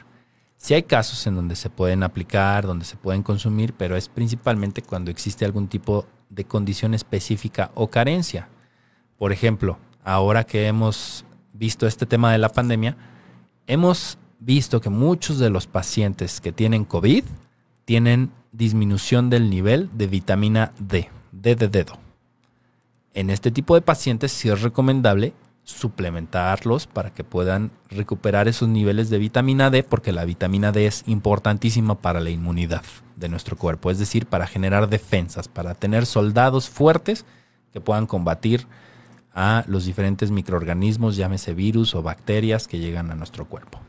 Sí 0.57 0.75
hay 0.75 0.85
casos 0.85 1.27
en 1.27 1.35
donde 1.35 1.57
se 1.57 1.71
pueden 1.71 2.05
aplicar, 2.05 2.67
donde 2.67 2.85
se 2.85 2.97
pueden 2.97 3.25
consumir, 3.25 3.75
pero 3.75 3.97
es 3.97 4.09
principalmente 4.09 4.81
cuando 4.81 5.11
existe 5.11 5.45
algún 5.45 5.67
tipo 5.67 6.07
de 6.31 6.45
condición 6.45 6.95
específica 6.95 7.73
o 7.75 7.89
carencia. 7.89 8.49
Por 9.19 9.33
ejemplo, 9.33 9.79
ahora 10.05 10.45
que 10.45 10.69
hemos 10.69 11.25
visto 11.53 11.89
este 11.89 12.07
tema 12.07 12.31
de 12.31 12.39
la 12.39 12.49
pandemia, 12.49 12.97
hemos 13.67 14.19
visto 14.39 14.81
que 14.81 14.91
muchos 14.91 15.41
de 15.41 15.51
los 15.51 15.67
pacientes 15.67 16.41
que 16.41 16.53
tienen 16.53 16.85
COVID 16.85 17.25
tienen 17.85 18.31
disminución 18.53 19.31
del 19.31 19.51
nivel 19.51 19.91
de 19.95 20.07
vitamina 20.07 20.73
D, 20.79 21.11
D 21.33 21.57
de 21.57 21.69
dedo. 21.69 22.06
En 23.17 23.31
este 23.31 23.51
tipo 23.51 23.75
de 23.75 23.81
pacientes 23.81 24.31
sí 24.31 24.51
es 24.51 24.61
recomendable 24.61 25.33
suplementarlos 25.65 26.87
para 26.87 27.15
que 27.15 27.25
puedan 27.25 27.71
recuperar 27.89 28.47
esos 28.47 28.69
niveles 28.69 29.09
de 29.09 29.17
vitamina 29.17 29.71
D, 29.71 29.85
porque 29.85 30.13
la 30.13 30.27
vitamina 30.27 30.71
D 30.71 30.87
es 30.87 31.03
importantísima 31.07 31.95
para 31.95 32.21
la 32.21 32.29
inmunidad 32.29 32.83
de 33.17 33.31
nuestro 33.31 33.57
cuerpo, 33.57 33.91
es 33.91 33.99
decir, 33.99 34.27
para 34.27 34.47
generar 34.47 34.91
defensas, 34.91 35.49
para 35.49 35.75
tener 35.75 36.05
soldados 36.05 36.69
fuertes 36.69 37.25
que 37.73 37.81
puedan 37.81 38.07
combatir 38.07 38.67
a 39.33 39.65
los 39.67 39.87
diferentes 39.87 40.31
microorganismos, 40.31 41.17
llámese 41.17 41.55
virus 41.55 41.95
o 41.95 42.03
bacterias 42.03 42.69
que 42.69 42.81
llegan 42.81 43.11
a 43.11 43.15
nuestro 43.15 43.47
cuerpo. 43.47 43.81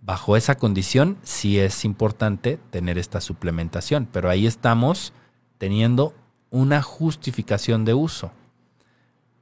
Bajo 0.00 0.36
esa 0.36 0.56
condición 0.56 1.16
sí 1.22 1.60
es 1.60 1.84
importante 1.84 2.58
tener 2.70 2.98
esta 2.98 3.20
suplementación, 3.20 4.08
pero 4.10 4.28
ahí 4.28 4.48
estamos 4.48 5.12
teniendo 5.58 6.12
una 6.56 6.80
justificación 6.80 7.84
de 7.84 7.92
uso. 7.92 8.32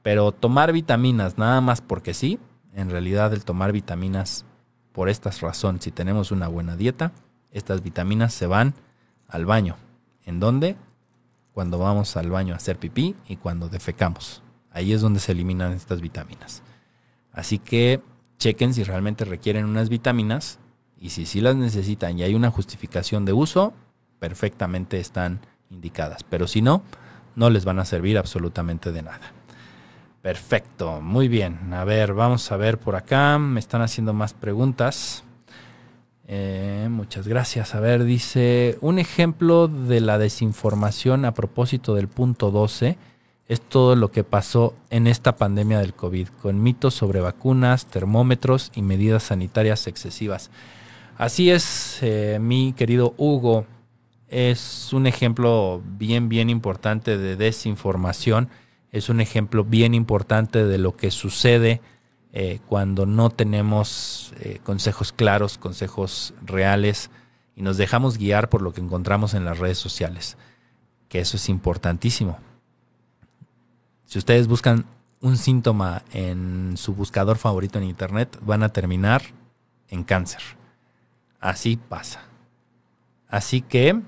Pero 0.03 0.33
tomar 0.33 0.73
vitaminas 0.73 1.39
nada 1.39 1.61
más 1.61 1.81
porque 1.81 2.13
sí, 2.13 2.41
en 2.75 2.91
realidad 2.91 3.33
el 3.33 3.45
tomar 3.45 3.71
vitaminas 3.71 4.45
por 4.91 5.09
estas 5.09 5.41
razones, 5.41 5.85
si 5.85 5.93
tenemos 5.93 6.33
una 6.33 6.49
buena 6.49 6.77
dieta, 6.77 7.13
estas 7.53 7.85
vitaminas 7.85 8.35
se 8.35 8.49
van 8.49 8.75
al 9.29 9.47
baño. 9.47 9.77
¿En 10.27 10.41
dónde? 10.41 10.77
Cuando 11.53 11.79
vamos 11.79 12.17
al 12.17 12.31
baño 12.31 12.53
a 12.53 12.57
hacer 12.57 12.79
pipí 12.79 13.15
y 13.29 13.37
cuando 13.37 13.69
defecamos. 13.69 14.43
Ahí 14.73 14.93
es 14.93 15.01
donde 15.01 15.21
se 15.21 15.33
eliminan 15.33 15.73
estas 15.73 16.01
vitaminas. 16.01 16.65
Así 17.33 17.61
que 17.61 18.03
chequen 18.39 18.75
si 18.75 18.83
realmente 18.83 19.25
requieren 19.25 19.67
unas 19.67 19.89
vitaminas 19.89 20.59
y 20.99 21.11
si 21.11 21.27
sí 21.27 21.41
las 21.41 21.55
necesitan 21.55 22.19
y 22.19 22.25
hay 22.25 22.35
una 22.35 22.51
justificación 22.51 23.25
de 23.25 23.33
uso, 23.33 23.73
perfectamente 24.19 24.99
están 24.99 25.41
indicadas. 25.71 26.25
Pero 26.25 26.49
si 26.49 26.61
no, 26.61 26.83
no 27.37 27.51
les 27.51 27.65
van 27.65 27.79
a 27.79 27.85
servir 27.85 28.19
absolutamente 28.19 28.93
de 28.93 29.03
nada. 29.03 29.33
Perfecto, 30.23 31.01
muy 31.03 31.29
bien. 31.29 31.75
A 31.75 31.85
ver, 31.85 32.15
vamos 32.15 32.51
a 32.51 32.57
ver 32.57 32.79
por 32.79 32.97
acá. 32.97 33.39
Me 33.39 33.61
están 33.61 33.83
haciendo 33.83 34.15
más 34.15 34.33
preguntas. 34.33 35.23
Eh, 36.27 36.89
muchas 36.91 37.29
gracias. 37.29 37.75
A 37.75 37.81
ver, 37.81 38.05
dice, 38.05 38.79
un 38.81 38.99
ejemplo 38.99 39.69
de 39.69 40.01
la 40.01 40.17
desinformación 40.17 41.27
a 41.27 41.35
propósito 41.35 41.95
del 41.95 42.09
punto 42.09 42.51
12 42.51 42.97
es 43.49 43.61
todo 43.61 43.95
lo 43.95 44.11
que 44.11 44.25
pasó 44.25 44.75
en 44.89 45.07
esta 45.07 45.37
pandemia 45.37 45.79
del 45.79 45.93
COVID, 45.93 46.29
con 46.41 46.63
mitos 46.63 46.95
sobre 46.95 47.21
vacunas, 47.21 47.87
termómetros 47.87 48.73
y 48.75 48.81
medidas 48.81 49.25
sanitarias 49.25 49.87
excesivas. 49.87 50.51
Así 51.19 51.51
es, 51.51 51.99
eh, 52.01 52.39
mi 52.41 52.73
querido 52.73 53.15
Hugo, 53.19 53.67
es 54.29 54.93
un 54.93 55.07
ejemplo 55.07 55.83
bien, 55.85 56.29
bien 56.29 56.51
importante 56.51 57.19
de 57.19 57.37
desinformación 57.37 58.49
es 58.95 59.09
un 59.09 59.21
ejemplo 59.21 59.65
bien 59.65 59.93
importante 59.93 60.65
de 60.65 60.79
lo 60.79 60.95
que 60.95 61.11
sucede 61.11 61.81
eh, 62.33 62.61
cuando 62.69 63.07
no 63.07 63.29
tenemos 63.29 64.33
eh, 64.39 64.61
consejos 64.63 65.13
claros, 65.13 65.59
consejos 65.59 66.33
reales 66.41 67.11
y 67.57 67.63
nos 67.63 67.77
dejamos 67.77 68.19
guiar 68.19 68.49
por 68.49 68.63
lo 68.63 68.73
que 68.73 68.81
encontramos 68.81 69.35
en 69.35 69.45
las 69.45 69.59
redes 69.59 69.79
sociales, 69.79 70.37
que 71.09 71.19
eso 71.19 71.39
es 71.39 71.49
importantísimo. 71.49 72.39
Si 74.05 74.17
ustedes 74.17 74.47
buscan 74.47 74.85
un 75.21 75.39
síntoma 75.39 76.05
en 76.13 76.77
su 76.77 76.95
buscador 76.95 77.37
favorito 77.37 77.79
en 77.79 77.85
Internet, 77.87 78.39
van 78.43 78.63
a 78.63 78.69
terminar 78.69 79.23
en 79.89 80.05
cáncer. 80.05 80.43
Así 81.41 81.77
pasa. 81.77 82.21
Así 83.27 83.61
que 83.61 84.01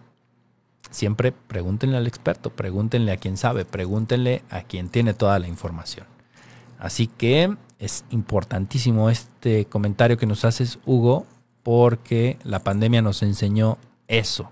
siempre 0.97 1.31
pregúntenle 1.31 1.99
al 1.99 2.07
experto, 2.07 2.49
pregúntenle 2.49 3.13
a 3.13 3.19
quien 3.19 3.37
sabe, 3.37 3.67
pregúntenle 3.67 4.43
a 4.49 4.63
quien 4.63 4.89
tiene 4.89 5.13
toda 5.13 5.39
la 5.39 5.47
información. 5.47 6.07
Así 6.79 7.07
que 7.07 7.55
es 7.79 8.07
importantísimo 8.09 9.11
este 9.11 9.67
comentario 9.67 10.17
que 10.17 10.25
nos 10.25 10.47
haces, 10.47 10.79
Hugo, 10.87 11.27
porque 11.63 12.39
la 12.45 12.61
pandemia 12.61 13.03
nos 13.03 13.23
enseñó 13.23 13.77
eso, 14.09 14.51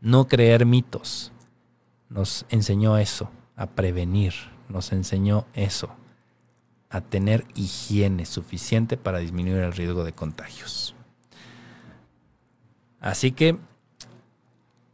no 0.00 0.28
creer 0.28 0.64
mitos, 0.64 1.32
nos 2.08 2.46
enseñó 2.50 2.96
eso, 2.96 3.28
a 3.56 3.66
prevenir, 3.66 4.34
nos 4.68 4.92
enseñó 4.92 5.46
eso, 5.54 5.90
a 6.88 7.00
tener 7.00 7.44
higiene 7.56 8.26
suficiente 8.26 8.96
para 8.96 9.18
disminuir 9.18 9.58
el 9.58 9.72
riesgo 9.72 10.04
de 10.04 10.12
contagios. 10.12 10.94
Así 13.00 13.32
que 13.32 13.58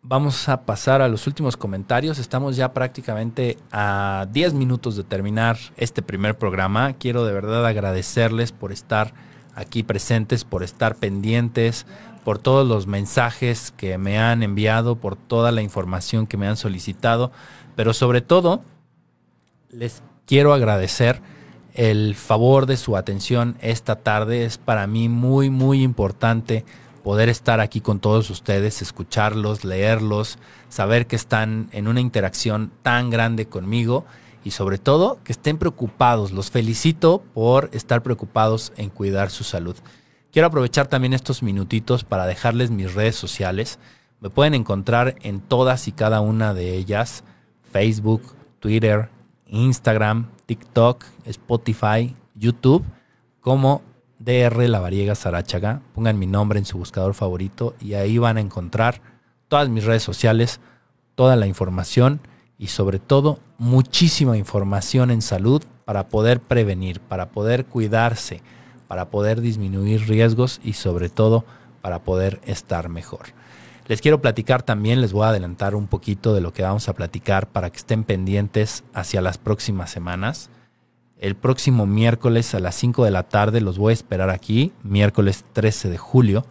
vamos 0.08 0.48
a 0.48 0.62
pasar 0.64 1.02
a 1.02 1.08
los 1.08 1.26
últimos 1.26 1.56
comentarios. 1.56 2.18
Estamos 2.18 2.56
ya 2.56 2.72
prácticamente 2.72 3.58
a 3.72 4.26
10 4.30 4.54
minutos 4.54 4.96
de 4.96 5.02
terminar 5.02 5.58
este 5.76 6.00
primer 6.00 6.38
programa. 6.38 6.92
Quiero 6.92 7.24
de 7.24 7.32
verdad 7.32 7.66
agradecerles 7.66 8.52
por 8.52 8.70
estar 8.70 9.12
aquí 9.54 9.82
presentes, 9.82 10.44
por 10.44 10.62
estar 10.62 10.96
pendientes, 10.96 11.86
por 12.24 12.38
todos 12.38 12.66
los 12.68 12.86
mensajes 12.86 13.72
que 13.76 13.98
me 13.98 14.18
han 14.18 14.42
enviado, 14.42 14.96
por 14.96 15.16
toda 15.16 15.50
la 15.50 15.62
información 15.62 16.26
que 16.26 16.36
me 16.36 16.46
han 16.46 16.56
solicitado, 16.56 17.32
pero 17.74 17.92
sobre 17.92 18.20
todo 18.20 18.60
les 19.70 20.02
quiero 20.24 20.52
agradecer 20.52 21.20
el 21.74 22.14
favor 22.14 22.66
de 22.66 22.76
su 22.76 22.96
atención 22.96 23.56
esta 23.60 23.96
tarde. 23.96 24.44
Es 24.44 24.56
para 24.56 24.86
mí 24.86 25.08
muy, 25.08 25.50
muy 25.50 25.82
importante 25.82 26.64
poder 27.06 27.28
estar 27.28 27.60
aquí 27.60 27.80
con 27.80 28.00
todos 28.00 28.30
ustedes, 28.30 28.82
escucharlos, 28.82 29.64
leerlos, 29.64 30.40
saber 30.68 31.06
que 31.06 31.14
están 31.14 31.68
en 31.70 31.86
una 31.86 32.00
interacción 32.00 32.72
tan 32.82 33.10
grande 33.10 33.46
conmigo 33.46 34.04
y 34.42 34.50
sobre 34.50 34.78
todo 34.78 35.20
que 35.22 35.30
estén 35.30 35.56
preocupados. 35.56 36.32
Los 36.32 36.50
felicito 36.50 37.22
por 37.32 37.70
estar 37.72 38.02
preocupados 38.02 38.72
en 38.76 38.90
cuidar 38.90 39.30
su 39.30 39.44
salud. 39.44 39.76
Quiero 40.32 40.48
aprovechar 40.48 40.88
también 40.88 41.12
estos 41.12 41.44
minutitos 41.44 42.02
para 42.02 42.26
dejarles 42.26 42.72
mis 42.72 42.92
redes 42.92 43.14
sociales. 43.14 43.78
Me 44.18 44.28
pueden 44.28 44.54
encontrar 44.54 45.14
en 45.22 45.38
todas 45.38 45.86
y 45.86 45.92
cada 45.92 46.20
una 46.20 46.54
de 46.54 46.76
ellas, 46.76 47.22
Facebook, 47.70 48.34
Twitter, 48.58 49.10
Instagram, 49.46 50.26
TikTok, 50.46 51.04
Spotify, 51.24 52.16
YouTube, 52.34 52.84
como 53.40 53.82
DR 54.26 54.68
La 54.68 54.80
Variega 54.80 55.14
Sarachaga. 55.14 55.82
Pongan 55.94 56.18
mi 56.18 56.26
nombre 56.26 56.58
en 56.58 56.64
su 56.64 56.76
buscador 56.76 57.14
favorito 57.14 57.76
y 57.80 57.94
ahí 57.94 58.18
van 58.18 58.38
a 58.38 58.40
encontrar 58.40 59.00
todas 59.46 59.68
mis 59.68 59.84
redes 59.84 60.02
sociales, 60.02 60.58
toda 61.14 61.36
la 61.36 61.46
información 61.46 62.20
y 62.58 62.66
sobre 62.66 62.98
todo 62.98 63.38
muchísima 63.56 64.36
información 64.36 65.12
en 65.12 65.22
salud 65.22 65.62
para 65.84 66.08
poder 66.08 66.40
prevenir, 66.40 66.98
para 66.98 67.28
poder 67.28 67.66
cuidarse, 67.66 68.42
para 68.88 69.10
poder 69.10 69.40
disminuir 69.40 70.08
riesgos 70.08 70.60
y 70.64 70.72
sobre 70.72 71.08
todo 71.08 71.44
para 71.80 72.00
poder 72.00 72.40
estar 72.46 72.88
mejor. 72.88 73.26
Les 73.86 74.00
quiero 74.00 74.20
platicar 74.20 74.64
también, 74.64 75.00
les 75.00 75.12
voy 75.12 75.24
a 75.24 75.28
adelantar 75.28 75.76
un 75.76 75.86
poquito 75.86 76.34
de 76.34 76.40
lo 76.40 76.52
que 76.52 76.64
vamos 76.64 76.88
a 76.88 76.94
platicar 76.94 77.46
para 77.46 77.70
que 77.70 77.76
estén 77.76 78.02
pendientes 78.02 78.82
hacia 78.92 79.22
las 79.22 79.38
próximas 79.38 79.90
semanas. 79.92 80.50
El 81.18 81.34
próximo 81.34 81.86
miércoles 81.86 82.54
a 82.54 82.60
las 82.60 82.74
5 82.74 83.04
de 83.04 83.10
la 83.10 83.24
tarde 83.24 83.60
los 83.60 83.78
voy 83.78 83.90
a 83.90 83.94
esperar 83.94 84.30
aquí, 84.30 84.72
miércoles 84.82 85.44
13 85.52 85.88
de 85.88 85.98
julio. 85.98 86.44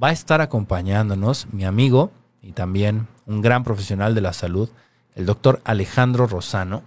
Va 0.00 0.08
a 0.08 0.12
estar 0.12 0.40
acompañándonos 0.40 1.52
mi 1.52 1.64
amigo 1.64 2.10
y 2.40 2.52
también 2.52 3.08
un 3.26 3.42
gran 3.42 3.64
profesional 3.64 4.14
de 4.14 4.20
la 4.20 4.32
salud, 4.32 4.70
el 5.14 5.26
doctor 5.26 5.60
Alejandro 5.64 6.26
Rosano. 6.26 6.82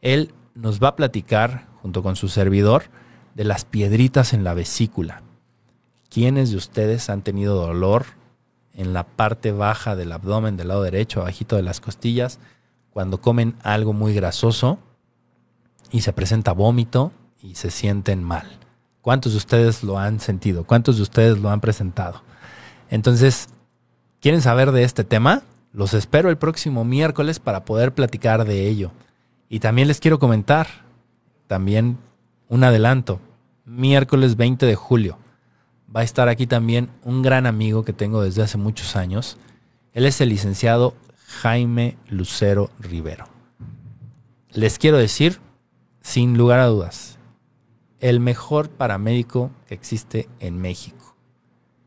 Él 0.00 0.32
nos 0.54 0.82
va 0.82 0.88
a 0.88 0.96
platicar, 0.96 1.66
junto 1.82 2.02
con 2.02 2.16
su 2.16 2.28
servidor, 2.28 2.84
de 3.34 3.44
las 3.44 3.64
piedritas 3.64 4.32
en 4.32 4.44
la 4.44 4.54
vesícula. 4.54 5.22
¿quiénes 6.12 6.50
de 6.50 6.58
ustedes 6.58 7.08
han 7.08 7.22
tenido 7.22 7.54
dolor 7.54 8.04
en 8.74 8.92
la 8.92 9.04
parte 9.04 9.50
baja 9.50 9.96
del 9.96 10.12
abdomen 10.12 10.58
del 10.58 10.68
lado 10.68 10.82
derecho, 10.82 11.20
abajito 11.20 11.56
de 11.56 11.62
las 11.62 11.80
costillas, 11.80 12.38
cuando 12.90 13.22
comen 13.22 13.54
algo 13.62 13.94
muy 13.94 14.12
grasoso 14.12 14.78
y 15.92 16.00
se 16.00 16.12
presenta 16.12 16.52
vómito 16.52 17.12
y 17.40 17.54
se 17.54 17.70
sienten 17.70 18.24
mal? 18.24 18.58
¿Cuántos 19.02 19.32
de 19.32 19.38
ustedes 19.38 19.84
lo 19.84 19.98
han 19.98 20.18
sentido? 20.18 20.64
¿Cuántos 20.64 20.96
de 20.96 21.02
ustedes 21.02 21.38
lo 21.38 21.50
han 21.50 21.60
presentado? 21.60 22.22
Entonces, 22.90 23.48
¿quieren 24.20 24.42
saber 24.42 24.72
de 24.72 24.84
este 24.84 25.04
tema? 25.04 25.42
Los 25.72 25.94
espero 25.94 26.30
el 26.30 26.38
próximo 26.38 26.84
miércoles 26.84 27.38
para 27.38 27.64
poder 27.64 27.94
platicar 27.94 28.44
de 28.44 28.68
ello. 28.68 28.92
Y 29.48 29.60
también 29.60 29.88
les 29.88 30.00
quiero 30.00 30.18
comentar, 30.18 30.66
también 31.46 31.98
un 32.48 32.64
adelanto, 32.64 33.20
miércoles 33.64 34.36
20 34.36 34.66
de 34.66 34.74
julio. 34.74 35.18
Va 35.94 36.00
a 36.00 36.04
estar 36.04 36.28
aquí 36.28 36.46
también 36.46 36.88
un 37.02 37.22
gran 37.22 37.46
amigo 37.46 37.84
que 37.84 37.92
tengo 37.92 38.22
desde 38.22 38.42
hace 38.42 38.56
muchos 38.56 38.96
años. 38.96 39.36
Él 39.92 40.06
es 40.06 40.20
el 40.20 40.28
licenciado 40.28 40.94
Jaime 41.26 41.96
Lucero 42.08 42.70
Rivero. 42.78 43.26
Les 44.52 44.78
quiero 44.78 44.98
decir, 44.98 45.40
sin 46.02 46.36
lugar 46.36 46.58
a 46.58 46.66
dudas, 46.66 47.18
el 48.00 48.18
mejor 48.18 48.68
paramédico 48.68 49.52
que 49.66 49.74
existe 49.74 50.28
en 50.40 50.60
México. 50.60 51.16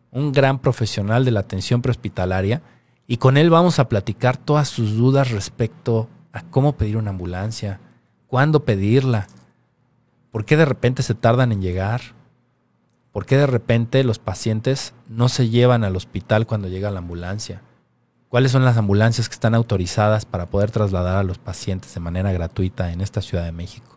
Un 0.10 0.32
gran 0.32 0.60
profesional 0.60 1.26
de 1.26 1.32
la 1.32 1.42
atención 1.42 1.82
prehospitalaria 1.82 2.62
y 3.08 3.18
con 3.18 3.36
él 3.36 3.50
vamos 3.50 3.78
a 3.78 3.90
platicar 3.90 4.38
todas 4.38 4.70
sus 4.70 4.96
dudas 4.96 5.32
respecto 5.32 6.08
a 6.32 6.42
cómo 6.44 6.78
pedir 6.78 6.96
una 6.96 7.12
ambulancia, 7.12 7.82
cuándo 8.28 8.64
pedirla, 8.64 9.28
por 10.32 10.46
qué 10.46 10.56
de 10.56 10.66
repente 10.66 11.04
se 11.04 11.14
tardan 11.14 11.52
en 11.52 11.62
llegar, 11.62 12.02
por 13.12 13.26
qué 13.26 13.38
de 13.38 13.48
repente 13.48 14.04
los 14.06 14.20
pacientes 14.20 14.94
no 15.10 15.28
se 15.28 15.50
llevan 15.50 15.84
al 15.84 15.98
hospital 15.98 16.48
cuando 16.48 16.70
llega 16.70 16.90
la 16.90 17.00
ambulancia, 17.00 17.62
cuáles 18.30 18.54
son 18.54 18.64
las 18.64 18.78
ambulancias 18.78 19.28
que 19.28 19.34
están 19.34 19.56
autorizadas 19.56 20.26
para 20.26 20.50
poder 20.50 20.72
trasladar 20.72 21.18
a 21.18 21.24
los 21.24 21.38
pacientes 21.38 21.94
de 21.94 22.00
manera 22.00 22.32
gratuita 22.32 22.94
en 22.94 23.02
esta 23.02 23.22
Ciudad 23.22 23.44
de 23.44 23.52
México. 23.52 23.95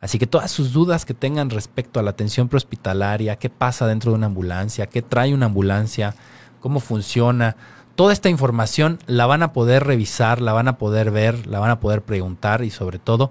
Así 0.00 0.18
que 0.18 0.26
todas 0.26 0.50
sus 0.50 0.72
dudas 0.72 1.04
que 1.04 1.12
tengan 1.12 1.50
respecto 1.50 2.00
a 2.00 2.02
la 2.02 2.10
atención 2.10 2.48
prehospitalaria, 2.48 3.36
qué 3.36 3.50
pasa 3.50 3.86
dentro 3.86 4.12
de 4.12 4.16
una 4.16 4.26
ambulancia, 4.26 4.86
qué 4.86 5.02
trae 5.02 5.34
una 5.34 5.46
ambulancia, 5.46 6.14
cómo 6.60 6.80
funciona, 6.80 7.56
toda 7.96 8.14
esta 8.14 8.30
información 8.30 8.98
la 9.06 9.26
van 9.26 9.42
a 9.42 9.52
poder 9.52 9.84
revisar, 9.84 10.40
la 10.40 10.54
van 10.54 10.68
a 10.68 10.78
poder 10.78 11.10
ver, 11.10 11.46
la 11.46 11.58
van 11.58 11.70
a 11.70 11.80
poder 11.80 12.02
preguntar 12.02 12.64
y 12.64 12.70
sobre 12.70 12.98
todo 12.98 13.30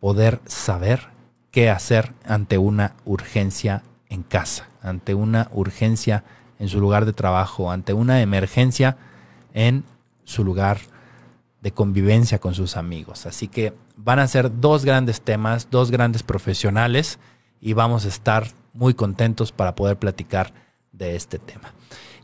poder 0.00 0.40
saber 0.46 1.08
qué 1.50 1.68
hacer 1.68 2.14
ante 2.24 2.56
una 2.56 2.94
urgencia 3.04 3.82
en 4.08 4.22
casa, 4.22 4.68
ante 4.80 5.14
una 5.14 5.48
urgencia 5.52 6.24
en 6.58 6.68
su 6.68 6.80
lugar 6.80 7.04
de 7.04 7.12
trabajo, 7.12 7.70
ante 7.70 7.92
una 7.92 8.22
emergencia 8.22 8.96
en 9.52 9.84
su 10.24 10.42
lugar 10.42 10.78
de 11.60 11.72
convivencia 11.72 12.38
con 12.38 12.54
sus 12.54 12.76
amigos. 12.76 13.26
Así 13.26 13.48
que 13.48 13.74
van 13.98 14.20
a 14.20 14.28
ser 14.28 14.60
dos 14.60 14.84
grandes 14.84 15.20
temas, 15.20 15.68
dos 15.70 15.90
grandes 15.90 16.22
profesionales 16.22 17.18
y 17.60 17.72
vamos 17.72 18.04
a 18.04 18.08
estar 18.08 18.46
muy 18.72 18.94
contentos 18.94 19.50
para 19.50 19.74
poder 19.74 19.98
platicar 19.98 20.54
de 20.92 21.16
este 21.16 21.38
tema. 21.38 21.74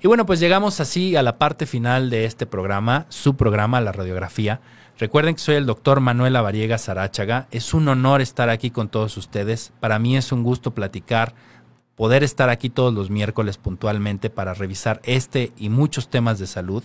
Y 0.01 0.07
bueno, 0.07 0.25
pues 0.25 0.39
llegamos 0.39 0.81
así 0.81 1.17
a 1.17 1.23
la 1.23 1.37
parte 1.37 1.67
final 1.67 2.11
de 2.11 2.27
este 2.27 2.47
programa, 2.47 3.07
su 3.09 3.37
programa, 3.37 3.81
la 3.81 3.91
radiografía. 3.91 4.61
Recuerden 4.99 5.35
que 5.35 5.41
soy 5.41 5.57
el 5.57 5.67
doctor 5.67 5.99
Manuel 5.99 6.37
Avariega 6.37 6.79
Sarachaga. 6.79 7.49
Es 7.51 7.75
un 7.75 7.89
honor 7.89 8.21
estar 8.21 8.51
aquí 8.51 8.71
con 8.71 8.89
todos 8.89 9.17
ustedes. 9.17 9.73
Para 9.81 9.99
mí 9.99 10.17
es 10.17 10.31
un 10.31 10.45
gusto 10.45 10.73
platicar, 10.73 11.35
poder 11.97 12.23
estar 12.23 12.51
aquí 12.51 12.71
todos 12.71 12.95
los 12.95 13.11
miércoles 13.11 13.59
puntualmente 13.59 14.31
para 14.31 14.55
revisar 14.55 15.01
este 15.05 15.53
y 15.57 15.71
muchos 15.71 16.09
temas 16.09 16.39
de 16.39 16.47
salud. 16.47 16.85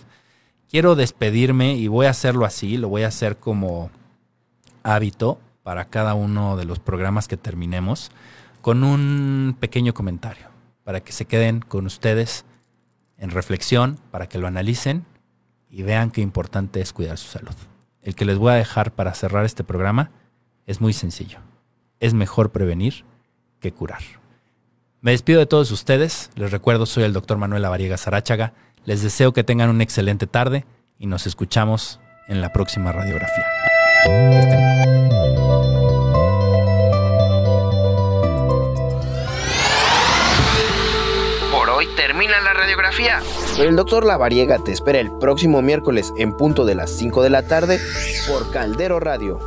Quiero 0.68 0.96
despedirme 0.96 1.74
y 1.76 1.86
voy 1.86 2.06
a 2.06 2.10
hacerlo 2.10 2.44
así, 2.44 2.76
lo 2.76 2.88
voy 2.88 3.02
a 3.02 3.08
hacer 3.08 3.36
como 3.36 3.90
hábito 4.82 5.40
para 5.62 5.86
cada 5.86 6.14
uno 6.14 6.56
de 6.56 6.64
los 6.64 6.78
programas 6.78 7.28
que 7.28 7.36
terminemos, 7.36 8.10
con 8.60 8.84
un 8.84 9.56
pequeño 9.58 9.94
comentario, 9.94 10.48
para 10.84 11.00
que 11.00 11.12
se 11.12 11.24
queden 11.24 11.60
con 11.60 11.86
ustedes 11.86 12.44
en 13.20 13.30
reflexión 13.30 13.98
para 14.10 14.28
que 14.28 14.38
lo 14.38 14.48
analicen 14.48 15.04
y 15.68 15.82
vean 15.82 16.10
qué 16.10 16.22
importante 16.22 16.80
es 16.80 16.92
cuidar 16.92 17.18
su 17.18 17.28
salud. 17.28 17.54
El 18.02 18.14
que 18.14 18.24
les 18.24 18.38
voy 18.38 18.52
a 18.52 18.56
dejar 18.56 18.92
para 18.92 19.14
cerrar 19.14 19.44
este 19.44 19.62
programa 19.62 20.10
es 20.66 20.80
muy 20.80 20.92
sencillo. 20.92 21.38
Es 22.00 22.14
mejor 22.14 22.50
prevenir 22.50 23.04
que 23.60 23.72
curar. 23.72 24.00
Me 25.02 25.12
despido 25.12 25.38
de 25.38 25.46
todos 25.46 25.70
ustedes. 25.70 26.30
Les 26.34 26.50
recuerdo, 26.50 26.86
soy 26.86 27.04
el 27.04 27.12
doctor 27.12 27.36
Manuel 27.36 27.64
Avariega 27.64 27.98
Sarachaga. 27.98 28.54
Les 28.84 29.02
deseo 29.02 29.32
que 29.32 29.44
tengan 29.44 29.70
una 29.70 29.84
excelente 29.84 30.26
tarde 30.26 30.64
y 30.98 31.06
nos 31.06 31.26
escuchamos 31.26 32.00
en 32.26 32.40
la 32.40 32.52
próxima 32.52 32.90
radiografía. 32.90 33.59
Hoy 41.72 41.86
termina 41.96 42.40
la 42.40 42.52
radiografía. 42.52 43.20
el 43.58 43.76
doctor 43.76 44.04
Lavariega 44.04 44.58
te 44.58 44.72
espera 44.72 45.00
el 45.00 45.10
próximo 45.12 45.62
miércoles 45.62 46.12
en 46.16 46.32
punto 46.32 46.64
de 46.64 46.74
las 46.74 46.90
5 46.90 47.22
de 47.22 47.30
la 47.30 47.42
tarde 47.42 47.80
por 48.28 48.50
Caldero 48.50 49.00
Radio 49.00 49.38